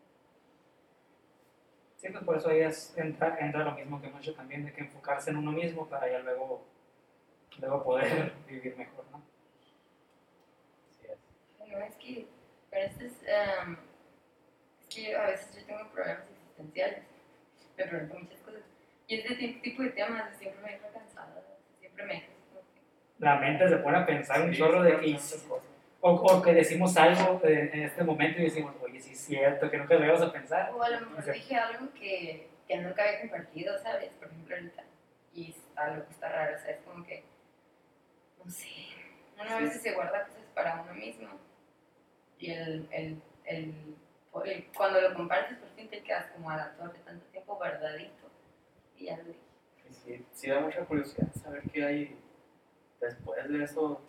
Sí, 1.98 2.10
pues 2.10 2.24
por 2.24 2.38
eso 2.38 2.50
ahí 2.50 2.60
es, 2.62 2.94
entra, 2.98 3.38
entra 3.40 3.64
lo 3.66 3.72
mismo 3.74 4.00
que 4.00 4.08
hemos 4.08 4.22
hecho 4.22 4.36
también, 4.36 4.66
de 4.66 4.74
que 4.74 4.82
enfocarse 4.82 5.30
en 5.32 5.38
uno 5.38 5.52
mismo 5.52 5.88
para 5.90 6.10
ya 6.10 6.20
luego, 6.20 6.66
luego 7.60 7.84
poder 7.84 8.34
vivir 8.48 8.78
mejor, 8.78 9.06
¿no? 9.12 9.24
Así 10.90 11.08
es. 11.08 11.20
no, 11.68 11.78
es 11.80 11.96
que, 11.96 12.28
pero 12.70 12.86
esto 12.86 13.06
es, 13.06 13.14
em, 13.28 13.78
es 14.82 14.88
que 14.96 15.16
a 15.16 15.28
veces 15.28 15.56
yo 15.56 15.66
tengo 15.66 15.90
problemas 15.92 16.26
existenciales, 16.30 17.04
me 17.78 17.86
pregunto 17.86 18.20
muchas 18.20 18.40
cosas, 18.42 18.62
y 19.08 19.16
este 19.20 19.36
ti- 19.36 19.60
tipo 19.62 19.84
de 19.84 19.90
temas 19.92 20.38
siempre 20.38 20.62
me 20.64 20.72
deja 20.74 20.90
cansada, 20.92 21.44
siempre 21.80 22.06
me 22.06 22.14
deja 22.16 22.28
La 23.18 23.36
mente 23.40 23.68
se 23.68 23.78
pone 23.78 23.98
a 23.98 24.06
pensar 24.06 24.42
un 24.42 24.52
Sí, 24.52 24.58
chorro 24.58 24.82
de 24.84 24.92
sí, 24.92 24.98
que, 25.02 25.12
muchas 25.14 25.44
cosas. 25.44 25.70
O, 26.02 26.12
o 26.12 26.42
que 26.42 26.54
decimos 26.54 26.96
algo 26.98 27.42
en, 27.44 27.74
en 27.74 27.84
este 27.84 28.04
momento 28.04 28.40
y 28.40 28.46
decimos, 28.46 28.76
oye, 28.82 29.00
sí 29.00 29.14
es 29.14 29.20
cierto, 29.20 29.70
que 29.72 29.78
nunca 29.78 29.96
lo 29.96 30.06
íbamos 30.06 30.22
a 30.22 30.32
pensar. 30.32 30.72
o 30.74 30.82
a 30.84 30.90
lo 30.90 31.00
mejor 31.02 31.20
O 31.20 31.22
sea- 31.24 31.34
dije 31.34 31.56
algo 31.56 31.92
que, 31.94 32.48
que 32.68 32.78
nunca 32.78 33.04
había 33.04 33.22
compartido, 33.22 33.78
¿sabes? 33.80 34.12
Por 34.14 34.28
ejemplo, 34.28 34.56
ahorita, 34.56 34.84
y 35.34 35.50
es 35.52 35.58
algo 35.76 36.06
que 36.06 36.12
está 36.12 36.30
raro, 36.30 36.56
o 36.56 36.60
sea, 36.60 36.72
es 36.72 36.80
como 36.82 37.06
que, 37.06 37.24
no 38.44 38.52
sé, 38.52 38.68
uno 39.40 39.44
a 39.44 39.58
Sí. 39.58 39.64
veces 39.64 39.82
se 39.82 39.94
guarda 39.94 40.24
cosas 40.28 40.44
para 40.54 40.82
uno 40.82 40.94
mismo, 40.94 41.28
y 42.40 42.52
el, 42.52 42.88
el, 42.92 43.22
el, 43.46 43.74
el- 44.46 44.66
cuando 44.76 45.02
lo 45.02 45.14
compartes 45.14 45.58
por 45.58 45.70
fin 45.76 45.90
te 45.90 46.04
quedas 46.04 46.28
como 46.32 46.50
a 46.52 46.58
la 46.58 46.72
torre 46.76 47.00
tanto 47.06 47.26
tiempo 47.28 47.56
guardadito, 47.56 48.30
y 48.98 49.06
ya 49.06 49.18
lo 49.18 49.24
dije. 49.24 49.40
Sí, 49.90 50.26
sí 50.34 50.50
da 50.50 50.60
mucha 50.60 50.82
curiosidad 50.86 51.28
saber 51.42 51.64
qué 51.72 51.84
hay 51.86 52.20
después 53.02 53.48
de 53.50 53.64
eso, 53.64 54.02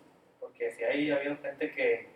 porque 0.56 0.72
sí 0.72 0.84
hay, 0.84 1.10
ha 1.10 1.16
habido 1.16 1.36
gente 1.36 1.70
que 1.72 2.08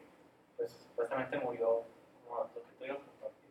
pues 0.56 0.72
supuestamente 0.72 1.38
murió, 1.38 1.84
como 2.24 2.44
lo 2.44 2.48
que 2.54 2.60
tú 2.60 2.94
compartir. 2.94 3.50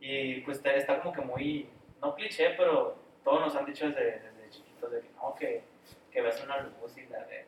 Y 0.00 0.40
pues 0.40 0.60
está 0.64 1.00
como 1.00 1.14
que 1.14 1.20
muy, 1.20 1.68
no 2.00 2.14
cliché, 2.14 2.50
pero 2.56 2.96
todos 3.22 3.40
nos 3.40 3.56
han 3.56 3.66
dicho 3.66 3.88
desde, 3.88 4.20
desde 4.20 4.50
chiquitos 4.50 4.90
de 4.90 5.00
que 5.00 5.10
no, 5.10 5.34
que, 5.34 5.62
que 6.10 6.22
ves 6.22 6.42
una 6.42 6.58
luz 6.58 6.96
y 6.96 7.06
la 7.06 7.24
de... 7.24 7.46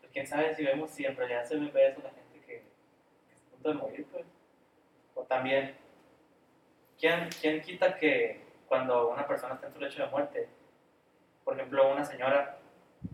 Pues 0.00 0.12
quién 0.12 0.26
sabe 0.26 0.54
si 0.54 0.64
vemos, 0.64 0.90
si 0.90 1.04
en 1.04 1.16
realidad 1.16 1.44
se 1.44 1.56
ve 1.56 1.86
eso 1.86 2.00
la 2.02 2.10
gente 2.10 2.40
que, 2.40 2.62
que 3.26 3.34
está 3.34 3.46
a 3.46 3.50
punto 3.50 3.68
de 3.68 3.74
morir, 3.74 4.06
pues. 4.10 4.26
O 5.14 5.22
también, 5.22 5.76
¿quién, 6.98 7.28
¿quién 7.40 7.60
quita 7.60 7.96
que 7.96 8.40
cuando 8.66 9.10
una 9.10 9.26
persona 9.26 9.54
está 9.54 9.68
en 9.68 9.72
su 9.72 9.80
lecho 9.80 10.02
de 10.02 10.08
muerte, 10.08 10.48
por 11.44 11.54
ejemplo, 11.54 11.92
una 11.92 12.04
señora 12.04 12.58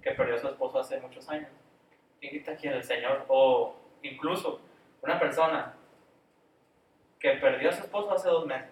que 0.02 0.12
perdió 0.12 0.36
a 0.36 0.38
su 0.38 0.48
esposo 0.48 0.78
hace 0.78 1.00
muchos 1.00 1.28
años, 1.28 1.50
¿quién 2.20 2.32
quita 2.32 2.56
que 2.56 2.68
el 2.68 2.84
señor, 2.84 3.24
o 3.28 3.76
incluso 4.02 4.60
una 5.02 5.18
persona 5.18 5.74
que 7.18 7.30
perdió 7.32 7.70
a 7.70 7.72
su 7.72 7.84
esposo 7.84 8.12
hace 8.12 8.28
dos 8.28 8.46
meses 8.46 8.70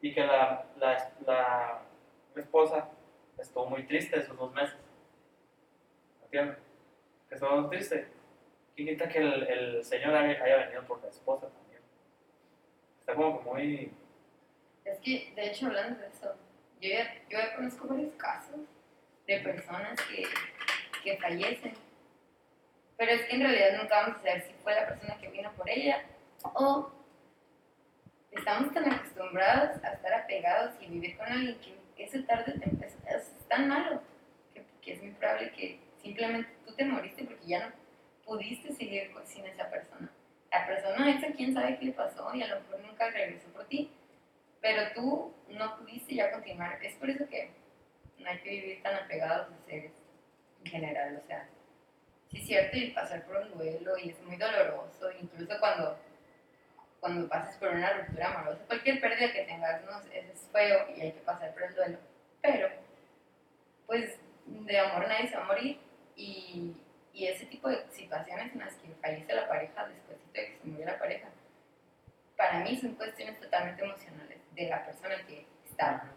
y 0.00 0.12
que 0.12 0.24
la, 0.26 0.66
la, 0.78 1.82
esposa 2.34 2.88
estuvo 3.38 3.66
muy 3.66 3.84
triste 3.84 4.18
esos 4.18 4.36
dos 4.36 4.52
meses? 4.52 4.76
¿Entiendes? 6.24 6.58
Que 7.28 7.34
estuvo 7.34 7.56
muy 7.56 7.70
triste. 7.70 8.08
¿Quién 8.74 8.88
quita 8.88 9.08
que 9.08 9.18
el, 9.18 9.42
el 9.42 9.84
señor 9.84 10.14
haya, 10.14 10.42
haya 10.42 10.56
venido 10.56 10.82
por 10.84 11.02
la 11.02 11.08
esposa 11.08 11.48
también? 11.48 11.82
Está 12.98 13.14
como 13.14 13.38
que 13.42 13.50
muy... 13.50 13.92
Es 14.84 14.98
que, 15.00 15.32
de 15.36 15.46
hecho, 15.46 15.66
hablando 15.66 16.00
de 16.00 16.08
eso, 16.08 16.34
yo 16.80 16.88
ya, 16.88 17.14
yo 17.28 17.38
ya 17.38 17.54
conozco 17.54 17.86
varios 17.86 18.14
casos 18.14 18.60
de 19.26 19.38
personas 19.40 20.00
que, 20.08 20.24
que 21.04 21.16
fallecen. 21.18 21.74
Pero 23.02 23.14
es 23.14 23.22
que 23.22 23.34
en 23.34 23.40
realidad 23.42 23.78
nunca 23.82 24.00
vamos 24.00 24.16
a 24.18 24.22
saber 24.22 24.42
si 24.42 24.52
fue 24.62 24.76
la 24.76 24.86
persona 24.86 25.18
que 25.18 25.26
vino 25.28 25.50
por 25.54 25.68
ella 25.68 26.04
o 26.44 26.88
estamos 28.30 28.72
tan 28.72 28.92
acostumbrados 28.92 29.82
a 29.82 29.94
estar 29.94 30.14
apegados 30.14 30.74
y 30.80 30.86
vivir 30.86 31.16
con 31.16 31.26
alguien 31.26 31.58
que 31.96 32.04
ese 32.04 32.22
tarde 32.22 32.54
tem- 32.60 32.80
es, 32.80 32.96
es 33.12 33.48
tan 33.48 33.66
malo 33.66 34.00
que, 34.54 34.62
que 34.80 34.92
es 34.92 35.02
muy 35.02 35.10
probable 35.14 35.50
que 35.50 35.80
simplemente 36.00 36.48
tú 36.64 36.74
te 36.76 36.84
moriste 36.84 37.24
porque 37.24 37.44
ya 37.44 37.66
no 37.66 37.72
pudiste 38.24 38.72
seguir 38.72 39.10
sin 39.24 39.46
esa 39.46 39.68
persona. 39.68 40.08
La 40.52 40.64
persona 40.64 41.10
esa, 41.10 41.26
quién 41.34 41.52
sabe 41.54 41.78
qué 41.78 41.86
le 41.86 41.92
pasó 41.94 42.32
y 42.32 42.42
a 42.44 42.46
lo 42.54 42.60
mejor 42.60 42.78
nunca 42.86 43.10
regresó 43.10 43.48
por 43.48 43.64
ti 43.64 43.90
pero 44.60 44.92
tú 44.94 45.34
no 45.48 45.76
pudiste 45.76 46.14
ya 46.14 46.30
continuar. 46.30 46.78
Es 46.84 46.94
por 46.94 47.10
eso 47.10 47.28
que 47.28 47.50
no 48.20 48.30
hay 48.30 48.38
que 48.38 48.48
vivir 48.48 48.82
tan 48.84 48.94
apegados 48.94 49.48
a 49.52 49.66
seres 49.66 49.90
en 50.64 50.70
general. 50.70 51.20
O 51.20 51.26
sea, 51.26 51.48
sí 52.32 52.38
es 52.38 52.46
cierto 52.46 52.76
y 52.76 52.90
pasar 52.90 53.24
por 53.24 53.36
un 53.36 53.52
duelo 53.52 53.96
y 53.98 54.10
es 54.10 54.20
muy 54.22 54.36
doloroso, 54.36 55.10
incluso 55.20 55.52
cuando, 55.60 55.98
cuando 57.00 57.28
pasas 57.28 57.56
por 57.56 57.68
una 57.68 57.92
ruptura 57.92 58.34
amorosa, 58.34 58.64
cualquier 58.66 59.00
pérdida 59.00 59.32
que 59.32 59.44
tengas 59.44 59.82
no, 59.84 60.00
es, 60.12 60.48
feo 60.50 60.86
y 60.96 61.00
hay 61.02 61.12
que 61.12 61.20
pasar 61.20 61.52
por 61.52 61.62
el 61.62 61.74
duelo. 61.74 61.98
Pero, 62.40 62.68
pues, 63.86 64.18
de 64.46 64.78
amor 64.78 65.06
nadie 65.06 65.28
se 65.28 65.36
va 65.36 65.44
a 65.44 65.46
morir 65.46 65.78
y, 66.16 66.74
y 67.12 67.26
ese 67.26 67.46
tipo 67.46 67.68
de 67.68 67.84
situaciones 67.90 68.52
en 68.52 68.60
las 68.60 68.74
que 68.76 68.88
fallece 69.00 69.32
la 69.34 69.48
pareja 69.48 69.86
después 69.86 70.18
de 70.32 70.46
que 70.46 70.58
se 70.58 70.68
murió 70.68 70.86
la 70.86 70.98
pareja, 70.98 71.28
para 72.36 72.60
mí 72.60 72.76
son 72.76 72.94
cuestiones 72.94 73.38
totalmente 73.38 73.84
emocionales 73.84 74.38
de 74.54 74.68
la 74.68 74.84
persona 74.84 75.14
que 75.26 75.46
está 75.68 75.96
aquí. 75.96 76.08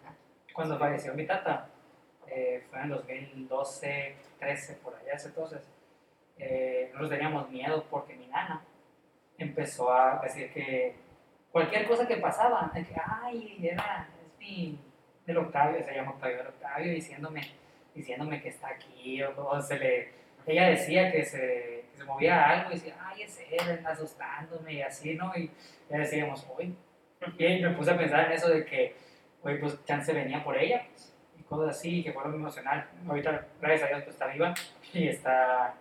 Cuando 0.54 0.80
falleció 0.80 1.14
mi 1.14 1.26
tata, 1.28 1.68
eh, 2.28 2.66
fue 2.70 2.80
en 2.80 2.90
2012, 2.90 4.16
13, 4.40 4.74
por 4.76 4.96
allá 4.96 5.14
ese 5.14 5.28
entonces, 5.28 5.62
eh, 6.38 6.88
nosotros 6.88 7.12
teníamos 7.12 7.50
miedo 7.50 7.86
porque 7.90 8.16
mi 8.16 8.28
nana 8.28 8.62
empezó 9.38 9.94
a 9.94 10.22
decir 10.24 10.52
que 10.54 10.96
cualquier 11.52 11.88
cosa 11.88 12.08
que 12.08 12.18
pasaba, 12.18 12.72
de 12.74 12.84
que, 12.84 12.96
ay, 13.04 13.60
era, 13.62 14.08
es 14.22 14.40
mi, 14.40 14.80
del 15.26 15.38
Octavio, 15.38 15.84
se 15.84 15.94
llama 15.94 16.12
Octavio 16.12 16.38
del 16.38 16.48
Octavio, 16.48 16.94
diciéndome, 16.94 17.42
diciéndome 17.94 18.42
que 18.42 18.50
está 18.50 18.70
aquí, 18.70 19.22
o, 19.24 19.48
o 19.48 19.62
se 19.62 19.80
le, 19.80 20.10
ella 20.46 20.70
decía 20.70 21.12
que 21.12 21.24
se, 21.24 21.86
que 21.92 21.98
se 21.98 22.04
movía 22.04 22.50
algo 22.50 22.72
y 22.72 22.74
decía, 22.76 22.96
ay, 23.00 23.24
es 23.24 23.42
él, 23.50 23.86
asustándome 23.86 24.74
y 24.74 24.82
así, 24.82 25.16
¿no? 25.16 25.32
Y 25.36 25.50
ya 25.90 25.98
decíamos, 25.98 26.46
uy, 26.58 26.76
y 27.38 27.62
me 27.62 27.72
puse 27.72 27.92
a 27.92 27.98
pensar 27.98 28.26
en 28.26 28.32
eso 28.34 28.50
de 28.50 28.66
que, 28.66 28.96
oye, 29.42 29.58
pues 29.58 29.84
chance 29.86 30.14
venía 30.14 30.44
por 30.44 30.58
ella, 30.58 30.86
pues, 30.92 31.14
y 31.40 31.44
cosas 31.44 31.76
así, 31.76 32.04
que 32.04 32.12
fue 32.12 32.24
algo 32.24 32.38
emocional. 32.38 32.88
Ahorita, 33.08 33.48
gracias 33.62 33.84
a 33.84 33.88
Dios, 33.88 34.04
pues 34.04 34.16
está 34.16 34.28
viva 34.28 34.54
y 34.94 35.08
está 35.08 35.74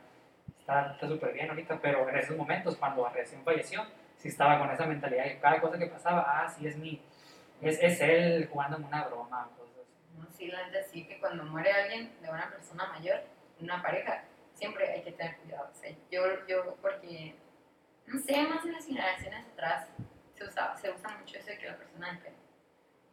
está 0.66 1.08
súper 1.08 1.32
bien 1.34 1.50
ahorita, 1.50 1.78
pero 1.80 2.08
en 2.08 2.16
esos 2.16 2.36
momentos, 2.36 2.76
cuando 2.76 3.06
recién 3.10 3.42
falleció, 3.44 3.84
sí 4.16 4.28
estaba 4.28 4.58
con 4.58 4.70
esa 4.70 4.86
mentalidad 4.86 5.24
de 5.24 5.38
cada 5.38 5.60
cosa 5.60 5.78
que 5.78 5.86
pasaba, 5.86 6.24
ah, 6.26 6.48
sí, 6.48 6.66
es 6.66 6.76
mi, 6.76 7.02
es, 7.60 7.78
es 7.82 8.00
él 8.00 8.48
jugándome 8.50 8.86
una 8.86 9.04
broma, 9.04 9.50
cosas. 9.58 9.74
Sí, 10.36 10.48
la 10.48 10.66
neta 10.66 10.82
sí, 10.84 11.06
que 11.06 11.20
cuando 11.20 11.44
muere 11.44 11.70
alguien 11.70 12.12
de 12.20 12.30
una 12.30 12.48
persona 12.50 12.86
mayor, 12.86 13.20
una 13.60 13.82
pareja, 13.82 14.24
siempre 14.54 14.90
hay 14.90 15.02
que 15.02 15.12
tener 15.12 15.36
cuidado. 15.38 15.70
O 15.70 15.74
sea, 15.74 15.90
yo, 16.10 16.46
yo, 16.46 16.76
porque, 16.80 17.36
no 18.06 18.18
sé, 18.18 18.42
más 18.42 18.64
en 18.64 18.72
las 18.72 18.86
generaciones 18.86 19.46
atrás 19.52 19.88
se, 20.34 20.44
usaba, 20.44 20.76
se 20.76 20.90
usa 20.90 21.16
mucho 21.18 21.38
eso 21.38 21.50
de 21.50 21.58
que 21.58 21.66
la 21.66 21.76
persona 21.76 22.12
de 22.12 22.18
pelo. 22.18 22.36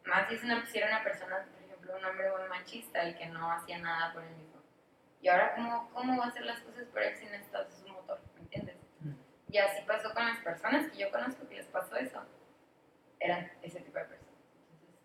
Más 0.06 0.28
si, 0.28 0.34
es 0.34 0.42
una, 0.42 0.66
si 0.66 0.78
era 0.78 0.88
una 0.88 1.04
persona, 1.04 1.44
por 1.52 1.62
ejemplo, 1.62 1.96
un 1.96 2.04
hombre 2.04 2.30
muy 2.30 2.48
machista 2.48 3.08
y 3.08 3.14
que 3.14 3.26
no 3.26 3.52
hacía 3.52 3.78
nada 3.78 4.12
por 4.12 4.22
él 4.22 4.30
mismo. 4.30 4.51
Y 5.22 5.28
ahora, 5.28 5.54
¿cómo, 5.54 5.88
cómo 5.94 6.18
va 6.18 6.24
a 6.24 6.28
hacer 6.28 6.44
las 6.44 6.60
cosas 6.60 6.84
por 6.88 7.00
él 7.00 7.16
si 7.16 7.24
necesitas 7.26 7.72
su 7.72 7.88
motor? 7.88 8.20
¿Me 8.34 8.40
entiendes? 8.40 8.76
Mm. 9.00 9.12
Y 9.52 9.58
así 9.58 9.80
pasó 9.86 10.12
con 10.12 10.26
las 10.26 10.40
personas 10.40 10.90
que 10.90 10.98
yo 10.98 11.12
conozco 11.12 11.48
que 11.48 11.54
les 11.54 11.66
pasó 11.66 11.94
eso. 11.94 12.20
Eran 13.20 13.52
ese 13.62 13.80
tipo 13.80 13.98
de 13.98 14.06
personas. 14.06 14.34
Entonces, 14.72 14.98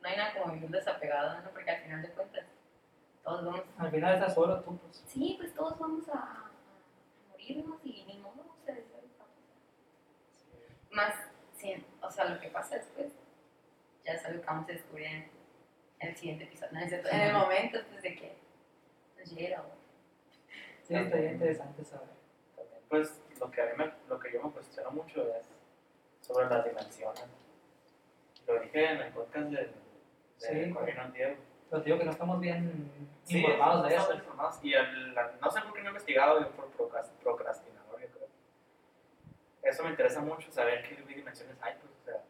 no 0.00 0.08
hay 0.08 0.16
nada 0.16 0.32
como 0.32 0.54
vivir 0.54 0.70
desapegado, 0.70 1.42
¿no? 1.42 1.50
Porque 1.50 1.70
al 1.70 1.82
final 1.82 2.00
de 2.00 2.08
cuentas, 2.08 2.46
todos 3.22 3.44
vamos 3.44 3.60
Al 3.76 3.90
final 3.90 4.14
estás 4.14 4.34
solo 4.34 4.62
tú, 4.62 4.78
pues. 4.78 5.04
Sí, 5.06 5.36
pues 5.38 5.54
todos 5.54 5.78
vamos 5.78 6.08
a, 6.08 6.14
a 6.14 6.50
morirnos 7.30 7.78
y 7.84 8.02
ni 8.04 8.16
modo, 8.16 8.56
o 8.58 8.64
sea, 8.64 8.74
a. 8.74 10.94
Más, 10.94 11.14
sí, 11.58 11.84
o 12.00 12.10
sea, 12.10 12.24
lo 12.24 12.40
que 12.40 12.48
pasa 12.48 12.76
después, 12.76 13.12
ya 14.06 14.14
es 14.14 14.24
algo 14.24 14.40
que 14.40 14.46
vamos 14.46 14.68
a 14.70 14.72
descubrir 14.72 15.06
en 15.06 15.30
el 16.00 16.16
siguiente 16.16 16.44
episodio, 16.44 16.72
¿no? 16.72 16.80
En 16.80 17.20
el 17.20 17.34
momento 17.34 17.78
pues, 17.90 18.02
de 18.02 18.16
que 18.16 18.49
hora. 19.24 19.64
Sí, 20.82 20.94
estaría 20.94 21.32
interesante 21.32 21.84
saber. 21.84 22.08
También, 22.56 22.80
pues, 22.88 23.20
lo 23.38 23.50
que, 23.50 23.62
a 23.62 23.66
mí 23.66 23.72
me, 23.76 23.92
lo 24.08 24.18
que 24.18 24.32
yo 24.32 24.42
me 24.42 24.50
cuestiono 24.50 24.90
mucho 24.90 25.22
es 25.36 25.46
sobre 26.20 26.48
las 26.48 26.64
dimensiones. 26.64 27.24
Lo 28.46 28.60
dije 28.60 28.84
en 28.92 29.00
el 29.00 29.12
podcast 29.12 29.46
de, 29.50 29.56
de 29.58 29.72
Sí. 30.36 30.70
Corino 30.72 31.10
Diego. 31.10 31.36
Pero 31.68 31.82
te 31.82 31.86
digo 31.86 31.98
que 31.98 32.04
no 32.04 32.10
estamos 32.10 32.40
bien 32.40 32.90
Sí, 33.24 33.38
informados 33.38 33.88
de 33.88 33.94
eso. 33.94 34.14
informados. 34.14 34.58
Y 34.64 34.72
el- 34.74 35.14
la- 35.14 35.32
no 35.40 35.50
sé 35.50 35.60
por 35.60 35.72
qué 35.72 35.80
no 35.80 35.86
he 35.86 35.90
investigado, 35.90 36.40
yo 36.40 36.50
por 36.50 36.68
procras- 36.72 37.10
procrastinador, 37.22 38.00
yo 38.00 38.08
creo. 38.08 38.28
Eso 39.62 39.84
me 39.84 39.90
interesa 39.90 40.20
mucho, 40.20 40.50
saber 40.50 40.82
qué 40.88 40.96
dimensiones 41.14 41.56
hay. 41.62 41.74
Pues, 41.74 41.92
o 42.00 42.04
sea, 42.04 42.22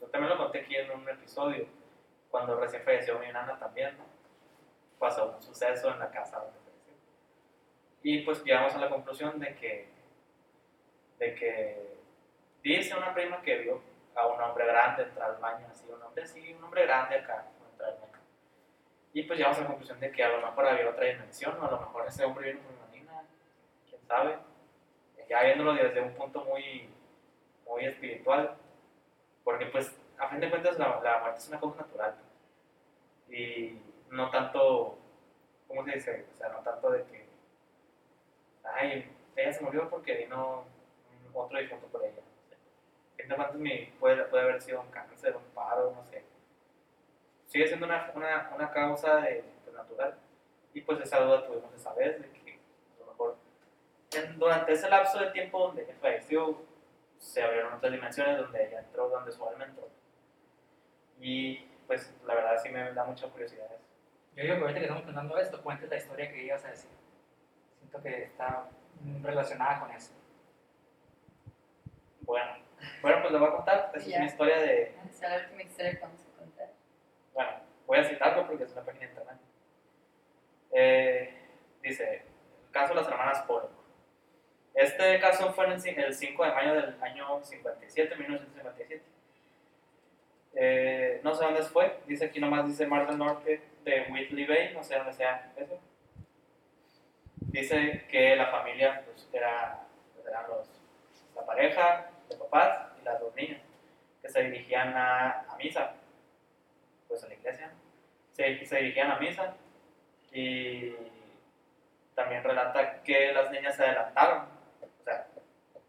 yo 0.00 0.06
también 0.08 0.30
lo 0.30 0.38
conté 0.38 0.60
aquí 0.60 0.76
en 0.76 0.90
un 0.92 1.08
episodio, 1.08 1.66
cuando 2.30 2.60
recién 2.60 2.82
falleció 2.84 3.18
mi 3.18 3.26
nana 3.32 3.58
también, 3.58 3.96
¿no? 3.98 4.04
Pasó 4.98 5.32
un 5.34 5.42
suceso 5.42 5.90
en 5.90 5.98
la 5.98 6.10
casa. 6.10 6.44
Y 8.02 8.20
pues 8.20 8.42
llegamos 8.44 8.74
a 8.74 8.78
la 8.78 8.88
conclusión 8.88 9.38
de 9.38 9.54
que, 9.54 9.88
de 11.18 11.34
que 11.34 11.96
dice 12.62 12.96
una 12.96 13.12
prima 13.12 13.42
que 13.42 13.58
vio 13.58 13.82
a 14.14 14.26
un 14.26 14.40
hombre 14.40 14.66
grande 14.66 15.04
entrar 15.04 15.30
al 15.30 15.36
baño, 15.36 15.66
así, 15.70 15.86
un 15.88 16.02
hombre 16.02 16.22
así, 16.22 16.52
un 16.52 16.64
hombre 16.64 16.86
grande 16.86 17.16
acá, 17.16 17.46
entrar 17.70 17.90
al 17.90 18.00
baño. 18.00 18.22
Y 19.12 19.22
pues 19.24 19.38
llegamos 19.38 19.58
a 19.58 19.62
la 19.62 19.66
conclusión 19.68 20.00
de 20.00 20.12
que 20.12 20.22
a 20.22 20.28
lo 20.28 20.46
mejor 20.46 20.66
había 20.66 20.88
otra 20.88 21.06
dimensión, 21.06 21.56
o 21.60 21.66
a 21.66 21.70
lo 21.70 21.80
mejor 21.80 22.06
ese 22.06 22.24
hombre 22.24 22.52
vino 22.52 22.64
por 22.64 22.72
una 22.72 22.86
nina, 22.92 23.22
quién 23.88 24.00
sabe. 24.06 24.38
Ya 25.28 25.42
viéndolo 25.42 25.74
desde 25.74 26.00
un 26.00 26.14
punto 26.14 26.44
muy, 26.44 26.88
muy 27.66 27.84
espiritual, 27.84 28.56
porque 29.44 29.66
pues 29.66 29.94
a 30.16 30.28
fin 30.28 30.40
de 30.40 30.50
cuentas 30.50 30.78
la, 30.78 31.00
la 31.02 31.18
muerte 31.18 31.38
es 31.38 31.48
una 31.48 31.60
cosa 31.60 31.82
natural. 31.82 32.14
Y 33.28 33.78
no 34.10 34.30
tanto, 34.30 34.98
¿cómo 35.66 35.84
se 35.84 35.92
dice? 35.92 36.26
O 36.32 36.36
sea, 36.36 36.48
no 36.50 36.58
tanto 36.60 36.90
de 36.90 37.04
que, 37.04 37.26
ay, 38.64 39.10
ella 39.36 39.52
se 39.52 39.64
murió 39.64 39.88
porque 39.88 40.14
vino 40.14 40.64
otro 41.32 41.58
difunto 41.58 41.86
por 41.88 42.04
ella. 42.04 42.22
Mi- 43.54 43.86
puede, 44.00 44.24
puede 44.24 44.44
haber 44.44 44.60
sido 44.60 44.80
un 44.80 44.90
cáncer, 44.90 45.36
un 45.36 45.42
paro, 45.54 45.92
no 45.94 46.04
sé 46.04 46.24
sigue 47.48 47.66
siendo 47.66 47.86
una, 47.86 48.12
una, 48.14 48.52
una 48.54 48.70
causa 48.70 49.16
de, 49.16 49.44
natural. 49.74 50.14
Y 50.74 50.82
pues 50.82 51.00
esa 51.00 51.20
duda 51.20 51.46
tuvimos 51.46 51.72
esa 51.74 51.92
vez 51.94 52.20
de 52.20 52.30
que 52.30 52.58
a 52.96 53.00
lo 53.00 53.06
mejor 53.10 53.36
durante 54.36 54.72
ese 54.72 54.88
lapso 54.88 55.18
de 55.18 55.30
tiempo 55.30 55.58
donde 55.58 55.82
ella 55.82 55.94
falleció, 56.00 56.60
se 57.18 57.42
abrieron 57.42 57.72
otras 57.72 57.92
dimensiones 57.92 58.38
donde 58.38 58.64
ella 58.64 58.80
entró, 58.80 59.08
donde 59.08 59.32
su 59.32 59.46
alma 59.48 59.64
entró. 59.64 59.88
Y 61.20 61.58
pues 61.86 62.14
la 62.26 62.34
verdad 62.34 62.60
sí 62.62 62.68
me 62.68 62.92
da 62.92 63.04
mucha 63.04 63.28
curiosidad. 63.28 63.66
Yo 64.38 64.44
digo 64.44 64.54
que 64.54 64.62
ahorita 64.62 64.78
que 64.78 64.84
estamos 64.84 65.02
contando 65.02 65.36
esto, 65.36 65.60
cuentes 65.62 65.90
la 65.90 65.96
historia 65.96 66.30
que 66.30 66.44
ibas 66.44 66.64
a 66.64 66.68
decir. 66.68 66.90
Siento 67.80 68.00
que 68.00 68.22
está 68.22 68.68
relacionada 69.20 69.80
con 69.80 69.90
eso. 69.90 70.12
Bueno, 72.20 72.52
bueno 73.02 73.18
pues 73.20 73.32
le 73.32 73.38
voy 73.40 73.48
a 73.48 73.52
contar. 73.52 73.90
Esa 73.92 73.96
es 73.96 74.06
Ya. 74.06 74.18
una 74.18 74.26
historia 74.26 74.58
de, 74.58 74.94
es 75.10 75.20
la 75.20 75.38
última 75.38 75.62
historia 75.62 75.90
que 75.90 75.98
vamos 75.98 76.20
a 76.20 76.38
contar. 76.38 76.68
Bueno, 77.34 77.50
voy 77.88 77.98
a 77.98 78.04
citarlo 78.04 78.46
porque 78.46 78.62
es 78.62 78.70
una 78.70 78.84
página 78.84 79.06
de 79.06 79.10
internet. 79.10 79.36
Eh, 80.70 81.34
dice, 81.82 82.14
el 82.14 82.70
caso 82.70 82.94
de 82.94 83.00
las 83.00 83.08
hermanas 83.08 83.42
Pollock. 83.42 83.72
Este 84.72 85.18
caso 85.18 85.52
fue 85.52 85.64
en 85.64 85.72
el 85.72 86.14
5 86.14 86.44
de 86.44 86.52
mayo 86.52 86.74
del 86.74 87.02
año 87.02 87.42
57, 87.42 88.14
1957. 88.14 89.02
Eh, 90.54 91.20
no 91.24 91.34
sé 91.34 91.44
dónde 91.44 91.62
fue, 91.64 91.98
dice 92.06 92.26
aquí 92.26 92.38
nomás, 92.38 92.68
dice 92.68 92.86
Mar 92.86 93.08
del 93.08 93.18
Norte 93.18 93.62
de 93.88 94.06
Whitley 94.10 94.46
Bay, 94.46 94.72
no 94.74 94.82
sé 94.82 94.96
dónde 94.96 95.12
sea 95.12 95.52
eso. 95.56 95.78
Dice 97.36 98.04
que 98.10 98.36
la 98.36 98.46
familia 98.48 99.02
pues, 99.04 99.28
era, 99.32 99.86
eran 100.26 100.48
los, 100.48 100.68
la 101.34 101.46
pareja 101.46 102.10
de 102.28 102.36
papás 102.36 102.88
y 103.00 103.04
las 103.04 103.18
dos 103.20 103.34
niñas 103.34 103.62
que 104.20 104.28
se 104.28 104.42
dirigían 104.42 104.94
a, 104.96 105.46
a 105.48 105.56
misa 105.56 105.94
pues 107.08 107.24
a 107.24 107.28
la 107.28 107.34
iglesia, 107.34 107.72
se, 108.32 108.66
se 108.66 108.76
dirigían 108.76 109.10
a 109.10 109.18
misa 109.18 109.54
y 110.30 110.94
también 112.14 112.44
relata 112.44 113.02
que 113.02 113.32
las 113.32 113.50
niñas 113.50 113.76
se 113.76 113.84
adelantaron, 113.84 114.46
o 114.82 115.04
sea, 115.04 115.26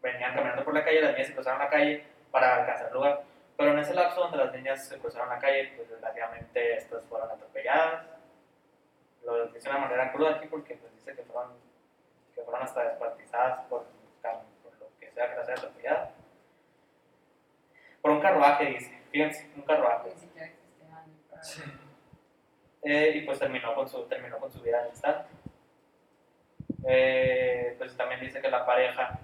venían 0.02 0.34
caminando 0.34 0.64
por 0.64 0.74
la 0.74 0.86
calle, 0.86 1.02
las 1.02 1.12
niñas 1.12 1.28
se 1.28 1.34
cruzaron 1.34 1.60
la 1.60 1.70
calle 1.70 2.04
para 2.32 2.56
alcanzar 2.56 2.88
el 2.88 2.94
lugar, 2.94 3.24
pero 3.60 3.74
en 3.74 3.80
ese 3.80 3.94
lapso 3.94 4.22
donde 4.22 4.38
las 4.38 4.54
niñas 4.54 4.88
se 4.88 4.98
cruzaron 5.00 5.28
la 5.28 5.38
calle, 5.38 5.74
pues 5.76 5.90
desgraciadamente 5.90 6.78
estas 6.78 7.04
fueron 7.08 7.30
atropelladas, 7.30 8.06
lo 9.26 9.48
dice 9.48 9.68
de 9.68 9.76
una 9.76 9.80
manera 9.86 10.14
cruda 10.14 10.36
aquí 10.38 10.48
porque 10.48 10.76
pues, 10.76 10.96
dice 10.96 11.14
que 11.14 11.24
fueron, 11.24 11.52
que 12.34 12.42
fueron 12.42 12.64
hasta 12.64 12.84
descuartizadas 12.88 13.60
por, 13.66 13.84
por 14.64 14.80
lo 14.80 14.88
que 14.98 15.12
sea 15.12 15.30
que 15.30 15.36
las 15.36 15.50
haya 15.50 15.58
atropellado. 15.58 16.08
Por 18.02 18.12
un 18.12 18.22
carruaje, 18.22 18.66
dice, 18.66 19.02
fíjense, 19.12 19.52
un 19.54 19.64
carruaje. 19.64 20.10
Ni 20.16 20.22
siquiera 20.22 20.48
existía 20.48 21.04
ni 21.06 21.14
para- 21.30 21.44
Eh, 22.84 23.12
y 23.18 23.22
pues 23.26 23.40
terminó 23.40 23.76
con 23.76 23.90
su, 23.90 24.04
terminó 24.04 24.38
con 24.40 24.50
su 24.54 24.62
vida 24.62 24.80
al 24.84 24.88
instante. 24.88 25.28
Eh, 26.88 27.76
pues 27.78 27.98
también 27.98 28.22
dice 28.22 28.40
que 28.42 28.50
la 28.50 28.66
pareja 28.66 29.20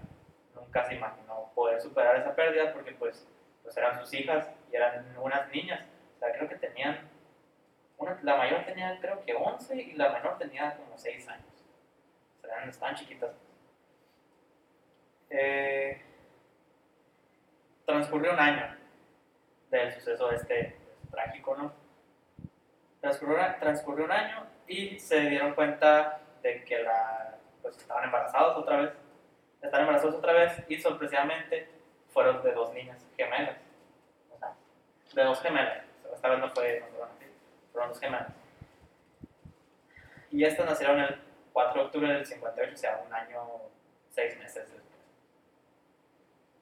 nunca 0.54 0.84
se 0.84 0.96
imaginó 0.96 1.54
poder 1.56 1.80
superar 1.82 2.18
esa 2.18 2.36
pérdida 2.36 2.74
porque 2.74 2.92
pues, 2.92 3.26
pues 3.66 3.76
eran 3.78 3.99
sus 3.99 4.13
hijas 4.13 4.47
y 4.72 4.76
eran 4.76 5.18
unas 5.18 5.49
niñas. 5.49 5.82
Creo 6.20 6.47
que 6.47 6.55
tenían, 6.55 7.09
la 8.22 8.38
mayor 8.38 8.63
tenía 8.66 8.97
creo 9.01 9.24
que 9.26 9.34
11 9.34 9.76
y 9.76 9.93
la 9.93 10.13
menor 10.13 10.38
tenía 10.38 10.76
como 10.76 10.97
6 10.97 11.28
años. 11.28 11.66
O 12.43 12.47
eran, 12.47 12.70
estaban 12.70 12.95
chiquitas. 12.95 13.32
Eh, 15.30 16.01
transcurrió 17.86 18.34
un 18.34 18.39
año 18.39 18.78
del 19.72 19.91
suceso 19.93 20.32
este 20.32 20.78
trágico, 21.11 21.55
¿no? 21.55 21.74
Transcurrió, 23.01 23.38
transcurrió 23.59 24.05
un 24.05 24.11
año 24.11 24.47
y 24.68 24.99
se 24.99 25.22
dieron 25.22 25.53
cuenta 25.55 26.22
de 26.41 26.63
que 26.63 26.84
la, 26.84 27.38
pues, 27.61 27.78
estaban 27.78 28.05
embarazados 28.05 28.57
otra 28.57 28.78
vez. 28.78 28.93
Estaban 29.61 29.82
embarazados 29.82 30.16
otra 30.16 30.34
vez 30.34 30.63
y 30.70 30.80
sorpresivamente 30.80 31.75
fueron 32.16 32.41
de 32.41 32.53
dos 32.53 32.74
niñas 32.74 33.05
gemelas. 33.18 33.57
De 35.13 35.24
dos 35.24 35.41
gemelas. 35.41 35.84
Esta 36.13 36.30
vez 36.30 36.39
no 36.39 36.49
fue, 36.49 36.80
no 36.80 36.88
fueron 36.88 37.09
fueron 37.74 37.89
dos 37.89 37.99
gemelas. 37.99 38.34
Y 40.32 40.45
estas 40.45 40.66
nacieron 40.66 40.99
el 41.01 41.22
4 41.51 41.74
de 41.74 41.86
octubre 41.86 42.13
del 42.13 42.26
58, 42.26 42.74
o 42.74 42.78
sea, 42.78 43.03
un 43.05 43.13
año, 43.13 43.41
seis 44.11 44.38
meses 44.38 44.63
después. 44.63 44.86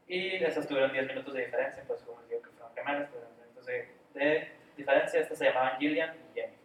Y 0.07 0.43
esas 0.43 0.67
tuvieron 0.67 0.91
10 0.91 1.05
minutos 1.07 1.33
de 1.35 1.45
diferencia, 1.45 1.83
pues 1.87 2.01
como 2.01 2.19
les 2.21 2.29
digo 2.29 2.41
que 2.41 2.49
fueron 2.49 2.73
gemelas, 2.75 3.09
pues 3.11 3.23
10 3.23 3.37
minutos 3.37 3.65
de, 3.67 4.51
diferencia. 4.75 5.19
Estas 5.19 5.37
se 5.37 5.45
llamaban 5.45 5.77
Gillian 5.77 6.15
y 6.15 6.33
Jennifer. 6.33 6.59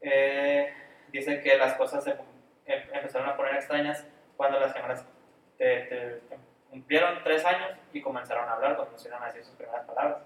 Eh, 0.00 0.74
dice 1.12 1.42
que 1.42 1.58
las 1.58 1.74
cosas 1.74 2.02
se 2.02 2.12
em- 2.12 2.88
empezaron 2.94 3.28
a 3.28 3.36
poner 3.36 3.56
extrañas 3.56 4.06
cuando 4.38 4.58
las 4.58 4.72
gemelas 4.72 5.04
te- 5.58 5.82
te- 5.82 6.47
cumplieron 6.70 7.22
3 7.24 7.44
años 7.44 7.70
y 7.92 8.02
comenzaron 8.02 8.48
a 8.48 8.52
hablar, 8.52 8.76
comenzaron 8.76 9.22
a 9.22 9.26
decir 9.26 9.44
sus 9.44 9.54
primeras 9.56 9.84
palabras. 9.86 10.18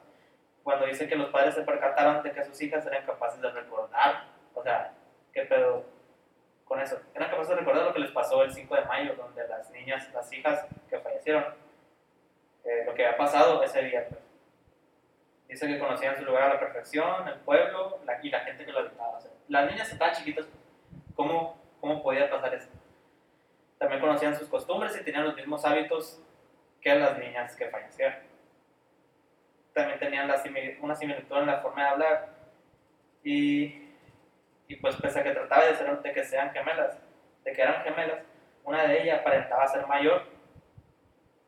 Cuando 0.62 0.86
dice 0.86 1.08
que 1.08 1.16
los 1.16 1.30
padres 1.30 1.54
se 1.54 1.62
percataron 1.62 2.22
de 2.22 2.32
que 2.32 2.44
sus 2.44 2.60
hijas 2.62 2.86
eran 2.86 3.04
capaces 3.04 3.40
de 3.40 3.50
recordar, 3.50 4.26
o 4.54 4.62
sea, 4.62 4.92
¿qué 5.32 5.42
pedo 5.42 5.84
con 6.64 6.80
eso? 6.80 7.00
Eran 7.14 7.30
capaces 7.30 7.50
de 7.50 7.56
recordar 7.56 7.84
lo 7.86 7.92
que 7.92 7.98
les 8.00 8.10
pasó 8.12 8.42
el 8.42 8.52
5 8.52 8.74
de 8.76 8.84
mayo, 8.84 9.14
donde 9.16 9.46
las 9.48 9.70
niñas, 9.70 10.08
las 10.12 10.32
hijas 10.32 10.66
que 10.88 10.98
fallecieron, 11.00 11.44
eh, 12.64 12.84
lo 12.86 12.94
que 12.94 13.04
había 13.06 13.16
pasado 13.18 13.62
ese 13.62 13.82
día. 13.82 14.06
pues. 14.08 14.20
Dice 15.48 15.66
que 15.66 15.78
conocían 15.78 16.16
su 16.16 16.24
lugar 16.24 16.44
a 16.44 16.54
la 16.54 16.60
perfección, 16.60 17.28
el 17.28 17.38
pueblo 17.40 17.98
la- 18.06 18.18
y 18.22 18.30
la 18.30 18.40
gente 18.40 18.64
que 18.64 18.72
lo 18.72 18.78
habitaba. 18.78 19.18
O 19.18 19.20
sea, 19.20 19.30
las 19.48 19.70
niñas 19.70 19.90
estaban 19.92 20.14
chiquitas. 20.14 20.46
¿Cómo, 21.14 21.60
cómo 21.80 22.02
podía 22.02 22.30
pasar 22.30 22.54
eso. 22.54 22.68
También 23.78 24.00
conocían 24.00 24.34
sus 24.34 24.48
costumbres 24.48 24.96
y 24.98 25.04
tenían 25.04 25.24
los 25.24 25.34
mismos 25.36 25.62
hábitos 25.66 26.22
que 26.82 26.94
las 26.94 27.16
niñas 27.18 27.54
que 27.56 27.68
fallecieron. 27.70 28.18
También 29.72 29.98
tenían 29.98 30.28
la 30.28 30.36
simil- 30.42 30.78
una 30.82 30.94
similitud 30.94 31.38
en 31.38 31.46
la 31.46 31.60
forma 31.60 31.82
de 31.84 31.88
hablar 31.88 32.28
y, 33.22 33.88
y 34.68 34.76
pues 34.76 34.96
pese 34.96 35.20
a 35.20 35.22
que 35.22 35.30
trataba 35.30 35.64
de, 35.66 35.74
ser, 35.76 35.98
de 36.02 36.12
que 36.12 36.24
sean 36.24 36.50
gemelas, 36.52 36.98
de 37.44 37.52
que 37.52 37.62
eran 37.62 37.82
gemelas, 37.82 38.18
una 38.64 38.84
de 38.86 39.02
ellas 39.02 39.20
aparentaba 39.20 39.66
ser 39.68 39.86
mayor 39.86 40.24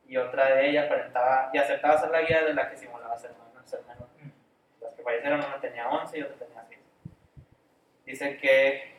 y 0.07 0.17
otra 0.17 0.55
de 0.55 0.69
ellas 0.69 0.85
aparentaba 0.85 1.49
y 1.53 1.57
aceptaba 1.57 1.97
ser 1.97 2.09
la 2.11 2.21
guía 2.21 2.43
de 2.43 2.53
la 2.53 2.69
que 2.69 2.77
simulaba 2.77 3.17
ser 3.17 3.31
menor. 3.31 3.45
Ser 3.65 3.81
menor. 3.83 4.07
Las 4.81 4.93
que 4.93 5.01
fallecieron, 5.03 5.39
una 5.43 5.59
tenía 5.59 5.89
11 5.89 6.17
y 6.19 6.21
otra 6.21 6.35
tenía 6.45 6.63
6. 6.67 6.79
Dice 8.05 8.37
que 8.37 8.93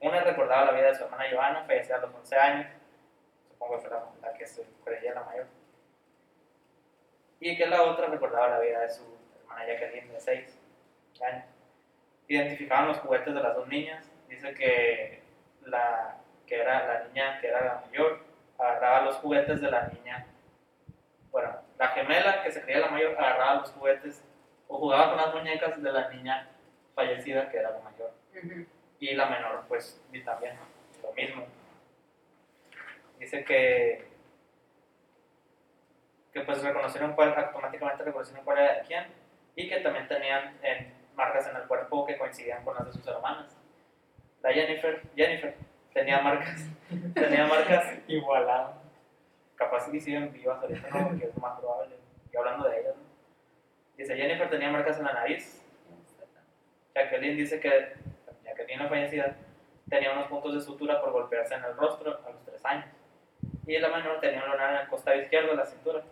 una 0.00 0.20
recordaba 0.22 0.66
la 0.66 0.72
vida 0.72 0.86
de 0.88 0.94
su 0.94 1.04
hermana 1.04 1.24
Joana, 1.32 1.64
fallecida 1.64 1.96
a 1.96 2.00
los 2.00 2.14
11 2.14 2.36
años, 2.36 2.66
supongo 3.48 3.76
que 3.76 3.88
fue 3.88 3.90
la, 3.90 4.04
la 4.22 4.34
que 4.34 4.46
se 4.46 4.64
creía 4.84 5.14
la 5.14 5.24
mayor, 5.24 5.46
y 7.42 7.56
que 7.56 7.66
la 7.66 7.82
otra 7.82 8.06
recordaba 8.06 8.50
la 8.50 8.60
vida 8.60 8.80
de 8.80 8.88
su 8.88 9.02
hermana 9.40 9.66
Jacqueline 9.66 10.12
de 10.12 10.20
6 10.20 10.58
años. 11.26 11.44
Identificaban 12.28 12.86
los 12.86 12.98
juguetes 12.98 13.34
de 13.34 13.42
las 13.42 13.56
dos 13.56 13.66
niñas, 13.66 14.08
dice 14.28 14.54
que 14.54 15.22
la 15.66 16.18
que 16.46 16.60
era 16.60 16.86
la 16.86 17.08
niña 17.08 17.40
que 17.40 17.48
era 17.48 17.64
la 17.64 17.84
mayor 17.86 18.20
agarraba 18.58 19.06
los 19.06 19.16
juguetes 19.16 19.60
de 19.60 19.70
la 19.70 19.88
niña. 19.88 20.24
Bueno, 21.32 21.58
la 21.78 21.88
gemela 21.88 22.44
que 22.44 22.52
se 22.52 22.62
creía 22.62 22.78
la 22.78 22.90
mayor 22.90 23.16
agarraba 23.18 23.60
los 23.60 23.72
juguetes 23.72 24.22
o 24.68 24.78
jugaba 24.78 25.08
con 25.08 25.16
las 25.16 25.34
muñecas 25.34 25.82
de 25.82 25.92
la 25.92 26.08
niña 26.10 26.48
fallecida 26.94 27.50
que 27.50 27.58
era 27.58 27.70
la 27.72 27.80
mayor. 27.80 28.12
Ujú. 28.34 28.66
y 28.98 29.14
la 29.14 29.26
menor 29.26 29.64
pues 29.68 30.00
y 30.12 30.20
también 30.22 30.56
lo 31.02 31.12
mismo. 31.12 31.44
Dice 33.18 33.44
que 33.44 34.11
que 36.32 36.40
pues 36.40 36.62
reconocieron 36.62 37.14
cuál 37.14 37.34
automáticamente 37.36 38.04
reconocieron 38.04 38.44
cuál 38.44 38.58
era 38.58 38.74
de 38.74 38.82
quién 38.82 39.04
y 39.54 39.68
que 39.68 39.80
también 39.80 40.08
tenían 40.08 40.56
eh, 40.62 40.92
marcas 41.14 41.46
en 41.48 41.56
el 41.56 41.62
cuerpo 41.64 42.06
que 42.06 42.16
coincidían 42.16 42.64
con 42.64 42.74
las 42.74 42.86
de 42.86 42.92
sus 42.92 43.06
hermanas 43.06 43.54
la 44.42 44.52
Jennifer 44.52 45.02
Jennifer 45.14 45.54
tenía 45.92 46.20
marcas 46.20 46.66
tenía 47.14 47.46
marcas 47.46 47.98
Igualado. 48.08 48.74
capaz 49.56 49.90
sí 49.90 50.00
siguen 50.00 50.32
vivas 50.32 50.60
ahorita, 50.60 50.88
¿no? 50.90 51.08
Porque 51.08 51.26
es 51.26 51.36
más 51.38 51.58
probable. 51.58 51.96
Y 52.32 52.36
hablando 52.36 52.68
de 52.68 52.80
ellas, 52.80 52.96
¿no? 52.96 53.02
Dice, 53.96 54.16
Jennifer 54.16 54.50
tenía 54.50 54.70
marcas 54.70 54.98
en 54.98 55.04
la 55.04 55.12
nariz. 55.12 55.62
Jacqueline 56.94 57.36
dice 57.36 57.60
que 57.60 57.94
Jacqueline, 58.44 58.80
la 58.80 58.88
fallecida, 58.88 59.36
tenía 59.88 60.12
unos 60.12 60.26
puntos 60.28 60.54
de 60.54 60.60
sutura 60.60 61.00
por 61.00 61.12
golpearse 61.12 61.54
en 61.54 61.64
el 61.64 61.76
rostro 61.76 62.20
a 62.26 62.30
los 62.30 62.44
3 62.44 62.64
años. 62.64 62.86
Y 63.66 63.78
la 63.78 63.88
menor 63.88 64.20
tenía 64.20 64.44
un 64.44 64.50
lunar 64.50 64.74
en 64.74 64.80
el 64.82 64.88
costado 64.88 65.20
izquierdo 65.20 65.50
de 65.50 65.56
la 65.56 65.66
cintura. 65.66 66.02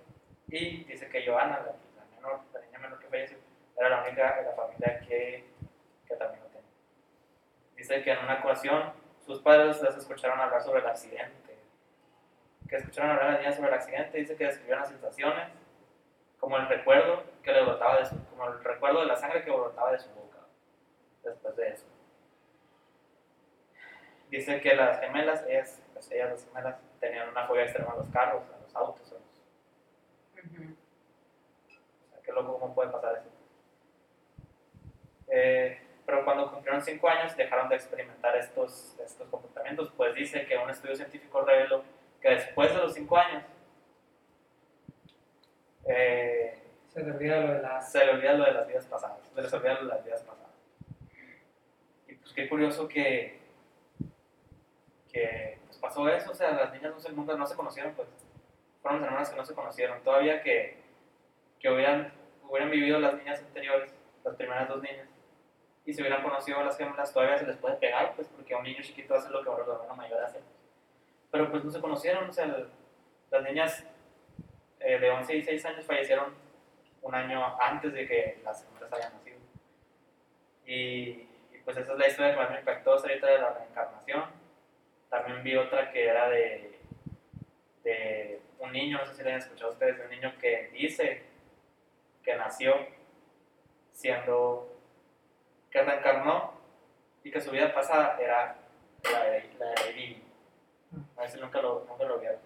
Y 0.50 0.84
dice 0.84 1.08
que 1.08 1.26
Johanna, 1.26 1.60
la, 1.64 2.04
menor, 2.16 2.40
la 2.52 2.60
niña 2.60 2.78
menor 2.78 2.98
que 2.98 3.06
falleció, 3.06 3.38
era 3.76 3.88
la 3.88 4.02
única 4.02 4.36
de 4.36 4.44
la 4.44 4.52
familia 4.52 5.00
que, 5.00 5.44
que 6.06 6.14
también 6.16 6.42
lo 6.42 6.48
tenía. 6.48 6.68
Dice 7.76 8.02
que 8.02 8.12
en 8.12 8.18
una 8.18 8.40
ocasión 8.40 8.92
sus 9.24 9.40
padres 9.40 9.80
las 9.80 9.96
escucharon 9.96 10.40
hablar 10.40 10.62
sobre 10.62 10.80
el 10.80 10.86
accidente 10.86 11.50
que 12.70 12.76
escucharon 12.76 13.10
hablar 13.10 13.26
a 13.26 13.32
la 13.32 13.38
niña 13.38 13.52
sobre 13.52 13.68
el 13.68 13.74
accidente, 13.74 14.18
dice 14.18 14.36
que 14.36 14.44
describió 14.44 14.76
las 14.76 14.88
sensaciones, 14.88 15.48
como 16.38 16.56
el 16.56 16.68
recuerdo 16.68 17.24
que 17.42 17.52
le 17.52 17.62
brotaba 17.62 17.98
de 17.98 18.06
su, 18.06 18.24
como 18.26 18.46
el 18.46 18.62
recuerdo 18.62 19.00
de 19.00 19.06
la 19.06 19.16
sangre 19.16 19.44
que 19.44 19.50
brotaba 19.50 19.90
de 19.90 19.98
su 19.98 20.08
boca 20.10 20.38
después 21.24 21.56
de 21.56 21.68
eso. 21.68 21.86
Dice 24.30 24.60
que 24.60 24.76
las 24.76 25.00
gemelas, 25.00 25.44
ellas, 25.48 25.82
pues 25.92 26.08
ellas 26.12 26.30
las 26.30 26.44
gemelas, 26.46 26.76
tenían 27.00 27.28
una 27.30 27.44
fobia 27.48 27.64
extrema 27.64 27.92
a 27.92 27.96
los 27.96 28.08
carros, 28.10 28.44
a 28.54 28.62
los 28.62 28.76
autos, 28.76 29.10
a 29.10 29.14
los, 29.14 30.44
Ujú. 30.44 30.76
o 32.06 32.08
sea, 32.08 32.19
qué 32.30 32.40
loco 32.40 32.58
cómo 32.58 32.74
puede 32.74 32.90
pasar 32.90 33.16
eso. 33.16 33.28
Eh, 35.28 35.80
pero 36.06 36.24
cuando 36.24 36.50
cumplieron 36.50 36.82
5 36.82 37.08
años 37.08 37.36
dejaron 37.36 37.68
de 37.68 37.76
experimentar 37.76 38.36
estos, 38.36 38.96
estos 38.98 39.28
comportamientos, 39.28 39.92
pues 39.96 40.14
dice 40.14 40.46
que 40.46 40.56
un 40.56 40.70
estudio 40.70 40.96
científico 40.96 41.42
reveló 41.42 41.84
que 42.20 42.30
después 42.30 42.72
de 42.72 42.78
los 42.78 42.94
5 42.94 43.16
años 43.16 43.44
eh, 45.86 46.58
Se 46.88 47.02
te 47.02 47.10
olvida 47.10 47.40
lo 47.40 47.52
de 47.54 47.62
las. 47.62 47.90
se 47.90 48.04
le 48.04 48.12
olvida 48.12 48.32
lo 48.34 48.44
de 48.44 48.52
las 48.52 48.66
vidas 48.66 48.86
pasadas, 48.86 49.18
se 49.34 49.42
les 49.42 49.52
olvida 49.52 49.74
lo 49.74 49.82
de 49.82 49.94
las 49.94 50.04
vidas 50.04 50.22
pasadas. 50.22 50.50
Y 52.08 52.14
pues 52.14 52.32
qué 52.32 52.48
curioso 52.48 52.88
que, 52.88 53.40
que 55.12 55.58
pues, 55.66 55.78
pasó 55.78 56.08
eso, 56.08 56.32
o 56.32 56.34
sea, 56.34 56.52
las 56.52 56.72
niñas 56.72 56.92
no 56.92 57.00
se, 57.00 57.12
nunca 57.12 57.34
no 57.34 57.46
se 57.46 57.56
conocieron, 57.56 57.94
pues 57.94 58.08
fueron 58.82 59.00
las 59.00 59.08
hermanas 59.08 59.30
que 59.30 59.36
no 59.36 59.44
se 59.44 59.54
conocieron, 59.54 60.02
todavía 60.02 60.42
que, 60.42 60.76
que 61.60 61.70
hubieran, 61.70 62.12
hubieran 62.50 62.70
vivido 62.70 62.98
las 62.98 63.14
niñas 63.14 63.40
anteriores, 63.40 63.94
las 64.24 64.34
primeras 64.36 64.68
dos 64.68 64.82
niñas, 64.82 65.08
y 65.86 65.94
se 65.94 66.02
hubieran 66.02 66.22
conocido 66.22 66.58
a 66.58 66.64
las 66.64 66.76
gemelas, 66.76 67.12
todavía 67.12 67.38
se 67.38 67.46
les 67.46 67.56
puede 67.56 67.76
pegar, 67.76 68.14
pues 68.14 68.28
porque 68.28 68.54
un 68.54 68.62
niño 68.64 68.82
chiquito 68.82 69.14
hace 69.14 69.30
lo 69.30 69.42
que 69.42 69.48
ahora 69.48 69.64
el 69.64 69.70
hermano 69.70 69.94
mayor 69.96 70.22
hace. 70.22 70.40
Pero 71.30 71.50
pues 71.50 71.64
no 71.64 71.70
se 71.70 71.80
conocieron, 71.80 72.28
o 72.28 72.32
sea, 72.32 72.44
el- 72.44 72.68
las 73.30 73.42
niñas 73.42 73.84
eh, 74.80 74.98
de 74.98 75.10
11 75.10 75.36
y 75.36 75.42
6 75.42 75.64
años 75.66 75.84
fallecieron 75.84 76.34
un 77.02 77.14
año 77.14 77.56
antes 77.60 77.92
de 77.92 78.06
que 78.06 78.40
las 78.44 78.64
gemelas 78.64 78.92
hayan 78.92 79.12
nacido. 79.12 79.38
Y, 80.66 80.72
y, 80.72 81.28
pues 81.64 81.76
esa 81.76 81.92
es 81.92 81.98
la 81.98 82.08
historia 82.08 82.30
que 82.32 82.36
más 82.40 82.50
me 82.50 82.58
impactó 82.60 82.92
ahorita 82.94 83.26
de 83.26 83.38
la 83.38 83.50
reencarnación. 83.54 84.24
También 85.08 85.42
vi 85.42 85.56
otra 85.56 85.90
que 85.92 86.06
era 86.06 86.28
de, 86.28 86.78
de 87.84 88.40
un 88.58 88.72
niño, 88.72 88.98
no 88.98 89.06
sé 89.06 89.14
si 89.14 89.22
la 89.22 89.30
han 89.30 89.36
escuchado 89.38 89.72
ustedes, 89.72 89.98
de 89.98 90.04
un 90.04 90.10
niño 90.10 90.32
que 90.40 90.68
dice 90.72 91.22
que 92.22 92.36
nació 92.36 92.74
siendo, 93.92 94.68
que 95.70 95.82
reencarnó 95.82 96.52
y 97.22 97.30
que 97.30 97.40
su 97.40 97.50
vida 97.50 97.72
pasada 97.72 98.18
era 98.20 98.56
la 99.04 99.24
de, 99.24 99.50
la 99.58 99.66
de 99.66 99.74
Lady. 99.86 100.22
A 101.16 101.20
ver 101.20 101.30
si 101.30 101.40
nunca 101.40 101.60
lo, 101.60 101.84
nunca 101.88 102.04
lo 102.04 102.18
vieron. 102.18 102.38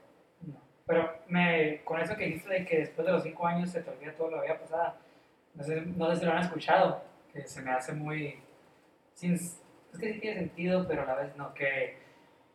No. 0.43 0.61
Pero 0.87 1.19
me, 1.29 1.83
con 1.85 2.01
eso 2.01 2.17
que 2.17 2.27
dijiste 2.27 2.53
de 2.53 2.65
que 2.65 2.79
después 2.81 3.07
de 3.07 3.13
los 3.13 3.23
cinco 3.23 3.47
años 3.47 3.71
se 3.71 3.83
te 3.83 3.91
olvida 3.91 4.13
todo 4.13 4.31
lo 4.31 4.43
que 4.43 4.49
había 4.49 4.61
pasado, 4.61 4.95
no 5.55 5.63
sé, 5.63 5.81
no 5.81 6.11
sé 6.11 6.21
si 6.21 6.27
lo 6.27 6.33
han 6.33 6.43
escuchado, 6.43 7.03
que 7.33 7.47
se 7.47 7.63
me 7.63 7.71
hace 7.71 7.93
muy... 7.93 8.43
Sin, 9.15 9.35
es 9.35 9.63
que 10.01 10.13
sí 10.13 10.21
tiene 10.21 10.41
sentido, 10.41 10.87
pero 10.89 11.03
a 11.03 11.07
la 11.07 11.15
vez 11.15 11.37
no, 11.37 11.55
que, 11.55 11.97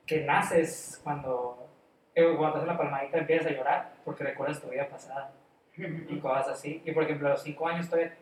que 0.06 0.26
naces 0.26 1.00
cuando, 1.04 1.70
eh, 2.14 2.36
cuando 2.38 2.58
haces 2.58 2.68
la 2.68 2.78
palmadita 2.78 3.18
empiezas 3.18 3.48
a 3.48 3.52
llorar 3.52 3.94
porque 4.04 4.26
recuerdas 4.26 4.62
tu 4.62 4.68
vida 4.68 4.90
pasada 4.90 5.32
y 6.10 6.20
cosas 6.20 6.50
así. 6.50 6.82
Y 6.86 6.92
por 6.92 7.04
ejemplo, 7.04 7.28
a 7.28 7.32
los 7.32 7.44
cinco 7.44 7.68
años 7.68 7.90
todavía 7.90 8.16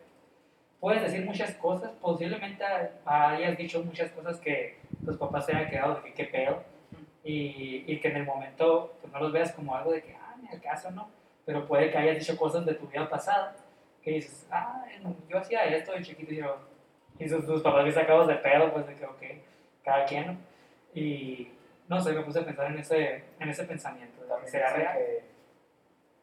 puedes 0.80 1.02
decir 1.02 1.24
muchas 1.24 1.54
cosas, 1.54 1.90
posiblemente 2.00 2.64
hayas 3.04 3.56
dicho 3.56 3.82
muchas 3.82 4.10
cosas 4.12 4.38
que 4.38 4.78
tus 5.04 5.16
papás 5.16 5.46
se 5.46 5.56
hayan 5.56 5.70
quedado 5.70 5.96
de 5.96 6.02
que 6.02 6.14
qué 6.14 6.24
pedo 6.24 6.62
y, 7.24 7.84
y 7.86 8.00
que 8.00 8.08
en 8.08 8.18
el 8.18 8.24
momento 8.24 8.94
pues, 9.00 9.12
no 9.12 9.20
los 9.20 9.32
veas 9.32 9.52
como 9.52 9.74
algo 9.74 9.92
de 9.92 10.02
que, 10.02 10.14
ah, 10.14 10.36
en 10.40 10.52
el 10.52 10.60
caso 10.60 10.90
no, 10.90 11.08
pero 11.44 11.66
puede 11.66 11.90
que 11.90 11.98
hayas 11.98 12.18
dicho 12.18 12.36
cosas 12.36 12.64
de 12.64 12.74
tu 12.74 12.86
vida 12.86 13.08
pasada 13.08 13.56
que 14.02 14.12
dices, 14.12 14.46
ah, 14.50 14.84
yo 15.28 15.38
hacía 15.38 15.64
esto 15.64 15.92
de 15.92 16.02
chiquito 16.02 16.32
y 16.32 16.36
yo, 16.36 16.56
y 17.18 17.28
sus, 17.28 17.44
tus 17.44 17.62
papás 17.62 17.82
bien 17.84 17.94
sacados 17.94 18.28
de 18.28 18.36
pedo, 18.36 18.72
pues 18.72 18.86
de 18.86 18.94
que, 18.94 19.04
ok, 19.04 19.22
cada 19.84 20.04
quien, 20.04 20.26
¿no? 20.26 20.36
Y 20.94 21.50
no 21.88 22.00
sé, 22.00 22.12
me 22.12 22.22
puse 22.22 22.40
a 22.40 22.44
pensar 22.44 22.70
en 22.70 22.78
ese, 22.78 23.24
en 23.40 23.48
ese 23.48 23.64
pensamiento, 23.64 24.22
¿será 24.44 24.72
real? 24.72 24.96
que, 24.96 25.24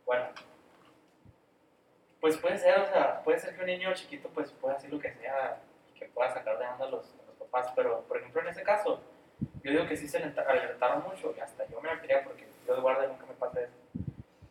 bueno, 0.06 0.26
pues 2.26 2.38
puede 2.38 2.58
ser, 2.58 2.80
o 2.80 2.88
sea, 2.88 3.22
puede 3.24 3.38
ser 3.38 3.54
que 3.54 3.62
un 3.62 3.68
niño 3.68 3.94
chiquito 3.94 4.30
pues 4.30 4.52
pueda 4.54 4.74
hacer 4.74 4.92
lo 4.92 5.00
que 5.00 5.12
sea, 5.12 5.60
que 5.94 6.08
pueda 6.08 6.28
sacar 6.34 6.58
de 6.58 6.66
onda 6.66 6.86
a 6.86 6.90
los, 6.90 7.14
a 7.14 7.28
los 7.28 7.36
papás, 7.36 7.72
pero 7.76 8.02
por 8.08 8.18
ejemplo 8.18 8.42
en 8.42 8.48
ese 8.48 8.64
caso, 8.64 9.00
yo 9.62 9.72
digo 9.72 9.86
que 9.86 9.96
sí 9.96 10.08
se 10.08 10.18
alertaron 10.18 11.04
mucho 11.04 11.36
y 11.38 11.40
hasta 11.40 11.68
yo 11.68 11.80
me 11.82 11.88
alertaría 11.88 12.24
porque 12.24 12.48
yo 12.66 12.74
de 12.74 12.82
guardia 12.82 13.10
nunca 13.10 13.28
me 13.28 13.36
pasa 13.36 13.62
eso. 13.62 13.76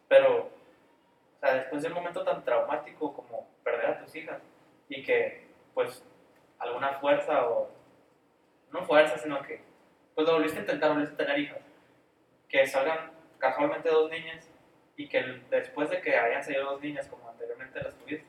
Pero, 0.06 0.42
o 0.42 1.40
sea, 1.40 1.54
después 1.54 1.82
de 1.82 1.88
un 1.88 1.94
momento 1.94 2.22
tan 2.22 2.44
traumático 2.44 3.12
como 3.12 3.48
perder 3.64 3.86
a 3.86 3.98
tus 3.98 4.14
hijas 4.14 4.40
y 4.88 5.02
que 5.02 5.48
pues 5.74 6.00
alguna 6.60 7.00
fuerza 7.00 7.44
o, 7.48 7.72
no 8.70 8.84
fuerza, 8.84 9.18
sino 9.18 9.42
que 9.42 9.62
pues 10.14 10.28
lo 10.28 10.34
volviste 10.34 10.58
a 10.58 10.60
intentar, 10.60 10.92
volviste 10.92 11.14
a 11.14 11.26
tener 11.26 11.40
hijas, 11.40 11.60
que 12.48 12.68
salgan 12.68 13.10
casualmente 13.38 13.88
dos 13.88 14.08
niñas 14.12 14.48
y 14.94 15.08
que 15.08 15.20
después 15.50 15.90
de 15.90 16.00
que 16.00 16.16
hayan 16.16 16.44
salido 16.44 16.70
dos 16.70 16.80
niñas 16.80 17.08
como 17.08 17.23
anteriormente 17.74 17.82
las 17.82 17.94
tuviste, 17.94 18.26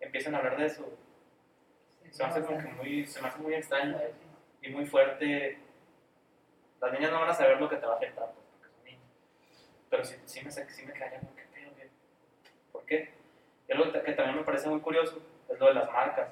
empiecen 0.00 0.34
a 0.34 0.38
hablar 0.38 0.56
de 0.56 0.66
eso. 0.66 0.88
Se 2.10 2.22
me 2.22 2.28
hace 2.28 2.42
como 2.42 2.58
que 2.58 2.68
muy, 2.68 3.06
se 3.06 3.22
me 3.22 3.28
hace 3.28 3.38
muy 3.38 3.54
extraño 3.54 3.98
y 4.62 4.68
muy 4.70 4.86
fuerte. 4.86 5.58
Las 6.80 6.92
niñas 6.92 7.12
no 7.12 7.20
van 7.20 7.30
a 7.30 7.34
saber 7.34 7.60
lo 7.60 7.68
que 7.68 7.76
te 7.76 7.86
va 7.86 7.94
a 7.94 7.96
afectar 7.96 8.32
pues, 8.32 8.46
porque 8.50 8.74
son 8.74 8.84
niñas. 8.84 9.04
Pero 9.88 10.04
sí, 10.04 10.16
sí 10.24 10.44
me, 10.44 10.50
sí 10.50 10.86
me 10.86 10.92
quedaría 10.92 11.20
que 11.20 11.26
pedo, 11.26 11.76
¿qué? 11.76 11.88
¿Por 12.72 12.84
qué? 12.84 13.10
Y 13.68 13.72
algo 13.72 13.92
que 13.92 14.12
también 14.12 14.36
me 14.36 14.44
parece 14.44 14.68
muy 14.68 14.80
curioso 14.80 15.22
es 15.48 15.58
lo 15.58 15.66
de 15.66 15.74
las 15.74 15.92
marcas 15.92 16.30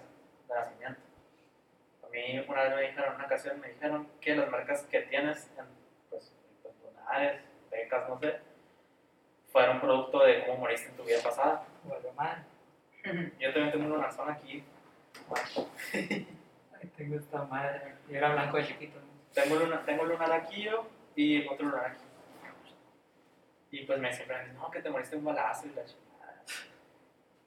de 0.49 0.55
nacimiento. 0.55 1.01
A 2.03 2.09
mí 2.09 2.45
una 2.49 2.63
vez 2.65 2.75
me 2.75 2.83
dijeron, 2.83 3.11
en 3.11 3.15
una 3.17 3.27
ocasión 3.27 3.61
me 3.61 3.69
dijeron 3.69 4.09
que 4.21 4.35
las 4.35 4.51
marcas 4.51 4.83
que 4.85 5.03
tienes, 5.03 5.49
en, 5.59 5.67
pues, 6.11 6.33
pues 6.63 6.75
lunares, 6.83 7.41
becas, 7.71 8.09
no 8.09 8.19
sé, 8.19 8.41
fueron 9.53 9.81
producto 9.81 10.25
de 10.25 10.45
cómo 10.47 10.59
moriste 10.59 10.89
en 10.89 10.97
tu 10.97 11.05
vida 11.05 11.19
pasada. 11.23 11.68
Bueno, 11.89 12.13
man. 12.15 12.45
Yo 13.41 13.53
también 13.53 13.73
tengo 13.73 13.85
un 13.87 13.91
lunarzón 13.93 14.31
aquí. 14.31 14.63
Ay, 15.95 16.93
tengo 16.97 17.17
esta 17.17 17.45
madre. 17.45 17.95
Y 18.09 18.15
era 18.15 18.33
blanco 18.33 18.59
de 18.59 18.67
chiquito. 18.67 18.99
tengo, 19.33 19.57
luna, 19.57 19.83
tengo 19.85 20.05
lunar 20.05 20.33
aquí 20.33 20.63
yo 20.65 20.87
y 21.17 21.47
otro 21.47 21.67
lunar 21.67 21.87
aquí. 21.87 22.05
Y 23.71 23.85
pues 23.85 23.99
me 23.99 24.13
siempre 24.13 24.39
dicen, 24.41 24.57
no, 24.57 24.71
que 24.71 24.81
te 24.83 24.91
moriste 24.91 25.17
un 25.17 25.25
balazo 25.25 25.67
y 25.67 25.71
la 25.71 25.85
chingada. 25.85 26.43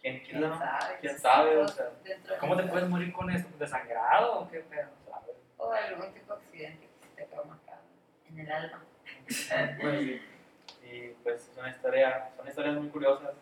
¿Quién, 0.02 0.20
quién, 0.20 0.38
¿Quién 0.38 0.42
no? 0.42 0.58
sabe? 0.58 0.98
¿Quién 1.00 1.20
sabe? 1.20 1.58
O 1.58 1.68
sea, 1.68 1.90
¿Cómo 2.40 2.58
te 2.58 2.64
puedes 2.64 2.90
morir 2.90 3.14
con 3.14 3.30
esto? 3.30 3.50
¿Desangrado 3.60 4.40
o 4.42 4.50
qué 4.50 4.60
pedo? 4.62 4.90
¿sabes? 5.10 5.36
O 5.58 5.72
algún 5.72 6.14
tipo 6.14 6.34
de 6.36 6.42
accidente 6.42 6.88
que 6.88 7.08
se 7.08 7.16
te 7.16 7.24
acaba 7.24 7.44
marcado 7.46 7.82
en 8.30 8.40
el 8.40 8.52
alma. 8.52 8.84
Pues. 9.82 10.22
Y 10.84 11.10
pues 11.24 11.48
es 11.48 11.58
una 11.58 11.70
historia, 11.70 12.32
son 12.36 12.48
historias 12.48 12.76
muy 12.76 12.90
curiosas 12.90 13.34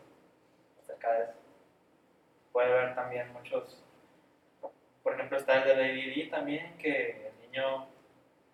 acerca 1.00 1.14
de 1.14 1.24
eso. 1.24 1.34
Puede 2.52 2.72
haber 2.72 2.96
también 2.96 3.32
muchos, 3.34 3.84
por 5.04 5.14
ejemplo 5.14 5.38
está 5.38 5.58
el 5.58 5.68
de 5.68 5.76
Lady 5.76 6.10
Di 6.10 6.30
también, 6.30 6.78
que 6.78 7.28
el 7.28 7.42
niño, 7.42 7.88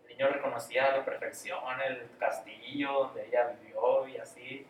el 0.04 0.10
niño 0.10 0.30
reconocía 0.30 0.88
a 0.88 0.98
la 0.98 1.06
perfección 1.06 1.60
el 1.82 2.10
castillo 2.20 2.92
donde 2.92 3.28
ella 3.28 3.56
vivió 3.60 4.08
y 4.08 4.18
así, 4.18 4.68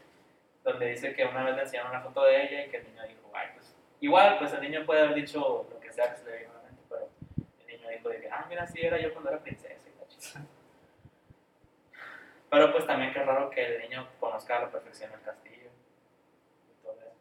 donde 0.63 0.88
dice 0.88 1.13
que 1.13 1.26
una 1.26 1.43
vez 1.43 1.55
le 1.55 1.61
enseñaron 1.63 1.91
una 1.91 2.01
foto 2.01 2.23
de 2.23 2.43
ella 2.43 2.65
y 2.65 2.69
que 2.69 2.78
el 2.78 2.86
niño 2.86 3.03
dijo, 3.07 3.32
ay 3.34 3.49
pues, 3.53 3.76
igual 3.99 4.38
pues 4.39 4.53
el 4.53 4.61
niño 4.61 4.86
puede 4.86 5.01
haber 5.01 5.15
dicho 5.15 5.67
lo 5.69 5.80
que 5.80 5.91
sea 5.91 6.11
que 6.11 6.17
se 6.17 6.26
le 6.30 6.38
vino 6.39 6.51
a 6.51 6.55
la 6.55 6.63
mente, 6.63 6.84
pero 6.88 7.09
el 7.59 7.67
niño 7.67 7.89
dijo 7.89 8.09
de 8.09 8.21
que, 8.21 8.30
ah 8.30 8.45
mira, 8.47 8.63
así 8.63 8.82
era 8.82 8.99
yo 8.99 9.11
cuando 9.11 9.32
era 9.32 9.39
princesa 9.39 9.89
y 9.89 9.99
la 9.99 10.07
chica. 10.07 10.41
Pero 12.47 12.71
pues 12.71 12.86
también 12.86 13.11
qué 13.11 13.21
raro 13.21 13.49
que 13.49 13.65
el 13.65 13.82
niño 13.82 14.07
conozca 14.17 14.57
a 14.57 14.61
la 14.61 14.71
perfección 14.71 15.11
el 15.11 15.19
castillo. 15.21 15.69
Y 16.69 16.84
todo 16.84 16.93
eso. 16.93 17.11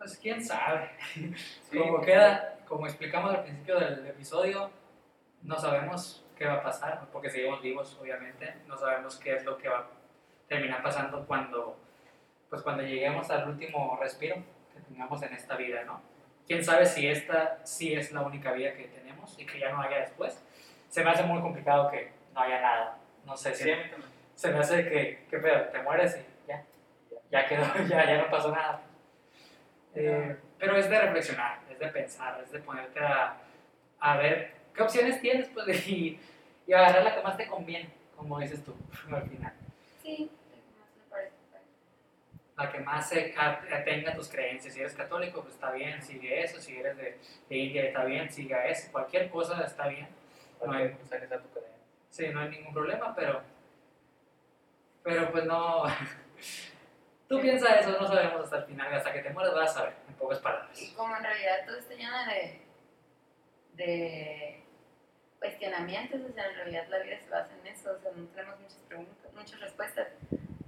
Pues 0.00 0.16
quién 0.16 0.42
sabe. 0.42 0.90
Sí, 1.70 1.78
como 1.78 2.00
queda, 2.00 2.56
como 2.66 2.86
explicamos 2.86 3.34
al 3.34 3.42
principio 3.42 3.78
del 3.78 4.06
episodio, 4.06 4.70
no 5.42 5.58
sabemos 5.58 6.24
qué 6.38 6.46
va 6.46 6.54
a 6.54 6.62
pasar, 6.62 7.06
porque 7.12 7.28
seguimos 7.28 7.60
vivos, 7.60 7.98
obviamente. 8.00 8.54
No 8.66 8.78
sabemos 8.78 9.18
qué 9.18 9.34
es 9.34 9.44
lo 9.44 9.58
que 9.58 9.68
va 9.68 9.80
a 9.80 9.86
terminar 10.48 10.82
pasando 10.82 11.26
cuando, 11.26 11.76
pues 12.48 12.62
cuando 12.62 12.82
lleguemos 12.82 13.30
al 13.30 13.46
último 13.46 13.98
respiro 14.00 14.36
que 14.72 14.80
tengamos 14.80 15.22
en 15.22 15.34
esta 15.34 15.56
vida, 15.56 15.84
¿no? 15.84 16.00
Quién 16.46 16.64
sabe 16.64 16.86
si 16.86 17.06
esta 17.06 17.58
sí 17.64 17.92
es 17.92 18.10
la 18.10 18.22
única 18.22 18.52
vida 18.52 18.72
que 18.72 18.84
tenemos 18.84 19.38
y 19.38 19.44
que 19.44 19.60
ya 19.60 19.70
no 19.70 19.82
haya 19.82 19.98
después. 19.98 20.42
Se 20.88 21.04
me 21.04 21.10
hace 21.10 21.24
muy 21.24 21.42
complicado 21.42 21.90
que 21.90 22.10
no 22.34 22.40
haya 22.40 22.62
nada. 22.62 22.98
No 23.26 23.36
sé 23.36 23.54
si 23.54 23.64
Sí, 23.64 23.70
se 24.34 24.50
me 24.50 24.60
hace 24.60 24.88
que, 24.88 25.26
¿qué 25.30 25.38
pedo? 25.38 25.64
Te 25.66 25.82
mueres 25.82 26.16
y 26.16 26.48
ya, 26.48 26.64
ya 27.30 27.46
quedó, 27.46 27.64
ya, 27.86 28.06
ya 28.06 28.22
no 28.22 28.30
pasó 28.30 28.50
nada. 28.50 28.80
Eh, 29.94 30.36
pero 30.58 30.76
es 30.76 30.88
de 30.88 31.00
reflexionar, 31.00 31.60
es 31.70 31.78
de 31.78 31.88
pensar, 31.88 32.40
es 32.44 32.52
de 32.52 32.60
ponerte 32.60 33.00
a, 33.00 33.36
a 33.98 34.16
ver 34.16 34.52
qué 34.74 34.82
opciones 34.82 35.20
tienes 35.20 35.48
pues, 35.48 35.86
y, 35.88 36.20
y 36.66 36.72
agarrar 36.72 37.04
la 37.04 37.14
que 37.16 37.22
más 37.22 37.36
te 37.36 37.46
conviene, 37.46 37.90
como 38.16 38.38
dices 38.38 38.64
tú 38.64 38.74
al 39.14 39.28
final. 39.28 39.52
Sí, 40.02 40.30
más 40.78 40.96
me 40.96 41.10
parece. 41.10 41.32
La 42.56 42.70
que 42.70 42.80
más 42.80 43.08
se 43.08 43.34
atenga 43.36 44.12
a 44.12 44.14
tus 44.14 44.28
creencias. 44.28 44.74
Si 44.74 44.80
eres 44.80 44.94
católico, 44.94 45.42
pues 45.42 45.54
está 45.54 45.72
bien, 45.72 46.02
sigue 46.02 46.42
eso. 46.42 46.60
Si 46.60 46.76
eres 46.76 46.96
de, 46.96 47.18
de 47.48 47.56
India, 47.56 47.84
está 47.84 48.04
bien, 48.04 48.30
siga 48.30 48.66
eso. 48.66 48.90
Cualquier 48.92 49.30
cosa 49.30 49.62
está 49.64 49.88
bien. 49.88 50.08
Cualquier 50.58 50.96
cosa 50.98 51.20
que 51.20 51.26
sea 51.26 51.38
tu 51.38 51.48
creencia. 51.48 51.76
Sí, 52.10 52.28
no 52.28 52.40
hay 52.40 52.50
ningún 52.50 52.72
problema, 52.74 53.14
pero. 53.14 53.42
Pero 55.02 55.30
pues 55.32 55.44
no. 55.44 55.84
Tú 57.30 57.40
piensas 57.40 57.80
eso, 57.80 57.92
no 57.92 58.08
sabemos 58.08 58.42
hasta 58.42 58.56
el 58.58 58.64
final, 58.64 58.92
hasta 58.92 59.12
que 59.12 59.20
te 59.22 59.30
mueras 59.30 59.54
vas 59.54 59.70
a 59.70 59.74
saber, 59.74 59.94
en 60.08 60.14
pocas 60.14 60.40
Y 60.40 60.42
palabras. 60.42 60.92
como 60.96 61.16
en 61.16 61.22
realidad 61.22 61.64
todo 61.64 61.76
está 61.78 61.94
lleno 61.94 62.24
de, 62.26 62.60
de 63.74 64.64
cuestionamientos, 65.38 66.20
o 66.28 66.32
sea, 66.32 66.48
en 66.48 66.54
realidad 66.56 66.88
la 66.88 66.98
vida 66.98 67.20
se 67.20 67.30
basa 67.30 67.54
en 67.60 67.66
eso, 67.68 67.92
o 67.92 67.98
sea, 68.00 68.10
no 68.16 68.26
tenemos 68.26 68.58
muchas 68.58 68.78
preguntas, 68.88 69.32
muchas 69.32 69.60
respuestas, 69.60 70.08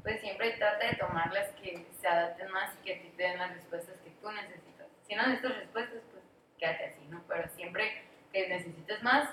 pues 0.05 0.21
siempre 0.21 0.53
trata 0.53 0.87
de 0.87 0.95
tomar 0.99 1.33
las 1.35 1.49
que 1.51 1.85
se 2.01 2.07
adapten 2.07 2.53
más 2.53 2.73
y 2.81 2.85
que 2.85 2.95
a 2.95 3.03
ti 3.03 3.13
te 3.17 3.23
den 3.25 3.39
las 3.39 3.55
respuestas 3.55 3.97
que 4.05 4.11
tú 4.11 4.31
necesitas. 4.31 4.87
Si 5.03 5.17
no 5.17 5.27
necesitas 5.27 5.57
respuestas, 5.57 6.01
pues 6.13 6.23
quédate 6.59 6.85
así, 6.87 7.05
¿no? 7.09 7.25
Pero 7.27 7.49
siempre 7.49 8.05
que 8.33 8.49
necesites 8.49 9.03
más, 9.03 9.29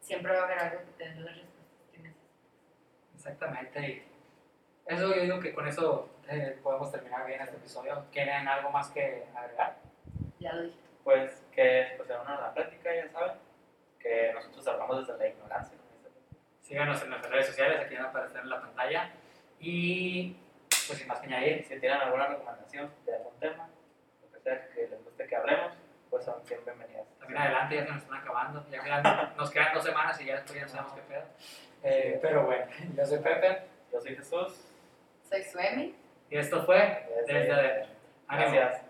siempre 0.00 0.32
va 0.32 0.42
a 0.42 0.44
haber 0.44 0.58
algo 0.60 0.78
que 0.84 0.92
te 1.04 1.08
dé 1.08 1.14
las 1.22 1.34
respuestas 1.36 1.90
que 1.92 1.98
necesitas. 1.98 3.14
Exactamente. 3.16 4.04
Eso 4.88 5.14
yo 5.14 5.20
digo 5.22 5.40
que 5.40 5.54
con 5.54 5.68
eso 5.68 6.08
eh, 6.28 6.58
podemos 6.62 6.90
terminar 6.90 7.26
bien 7.26 7.40
este 7.42 7.56
episodio. 7.56 8.04
¿Quieren 8.10 8.48
algo 8.48 8.70
más 8.70 8.88
que 8.90 9.24
agregar? 9.36 9.76
Ya 10.38 10.52
lo 10.54 10.62
dije. 10.62 10.76
Pues 11.04 11.42
que 11.52 11.92
pues, 11.96 12.08
sea 12.08 12.20
una 12.22 12.40
la 12.40 12.54
plática, 12.54 12.94
ya 12.94 13.08
saben. 13.10 13.32
Que 14.00 14.32
nosotros 14.34 14.66
hablamos 14.68 15.06
desde 15.06 15.18
la 15.18 15.28
ignorancia. 15.28 15.76
Síganos 16.62 17.02
en 17.02 17.10
nuestras 17.10 17.32
redes 17.32 17.46
sociales, 17.46 17.80
aquí 17.80 17.94
van 17.96 18.06
a 18.06 18.08
aparecer 18.08 18.40
en 18.40 18.50
la 18.50 18.60
pantalla. 18.60 19.10
Y 19.60 20.36
pues 20.86 20.98
sin 20.98 21.08
más 21.08 21.18
que 21.20 21.26
añadir, 21.26 21.64
Si 21.64 21.78
tienen 21.80 22.00
alguna 22.00 22.26
recomendación 22.26 22.90
de 23.04 23.14
algún 23.16 23.38
tema, 23.40 23.68
lo 24.22 24.30
que 24.32 24.40
sea 24.40 24.68
que 24.68 24.86
les 24.88 25.04
guste 25.04 25.26
que 25.26 25.36
hablemos, 25.36 25.72
pues 26.10 26.24
son 26.24 26.44
siempre 26.46 26.72
bienvenidas. 26.74 27.06
También 27.18 27.40
adelante, 27.42 27.74
ya 27.76 27.84
se 27.84 27.92
nos 27.92 28.02
están 28.02 28.18
acabando. 28.20 28.64
Ya 28.70 28.80
quedan- 28.82 29.32
nos 29.36 29.50
quedan 29.50 29.74
dos 29.74 29.84
semanas 29.84 30.20
y 30.20 30.24
ya 30.26 30.34
después 30.36 30.54
ya 30.54 30.62
no 30.62 30.68
sabemos 30.68 30.92
qué 30.94 31.00
pedo. 31.02 31.24
Eh, 31.82 32.18
pero 32.22 32.44
bueno, 32.46 32.66
yo 32.96 33.06
soy 33.06 33.18
Pepe 33.18 33.62
Yo 33.92 34.00
soy 34.00 34.14
Jesús. 34.16 34.64
Soy 35.28 35.42
Suemi. 35.44 35.94
y 36.30 36.36
esto 36.36 36.64
fue 36.64 37.06
Desde 37.26 37.52
Adentro. 37.52 37.88
Gracias. 38.28 38.82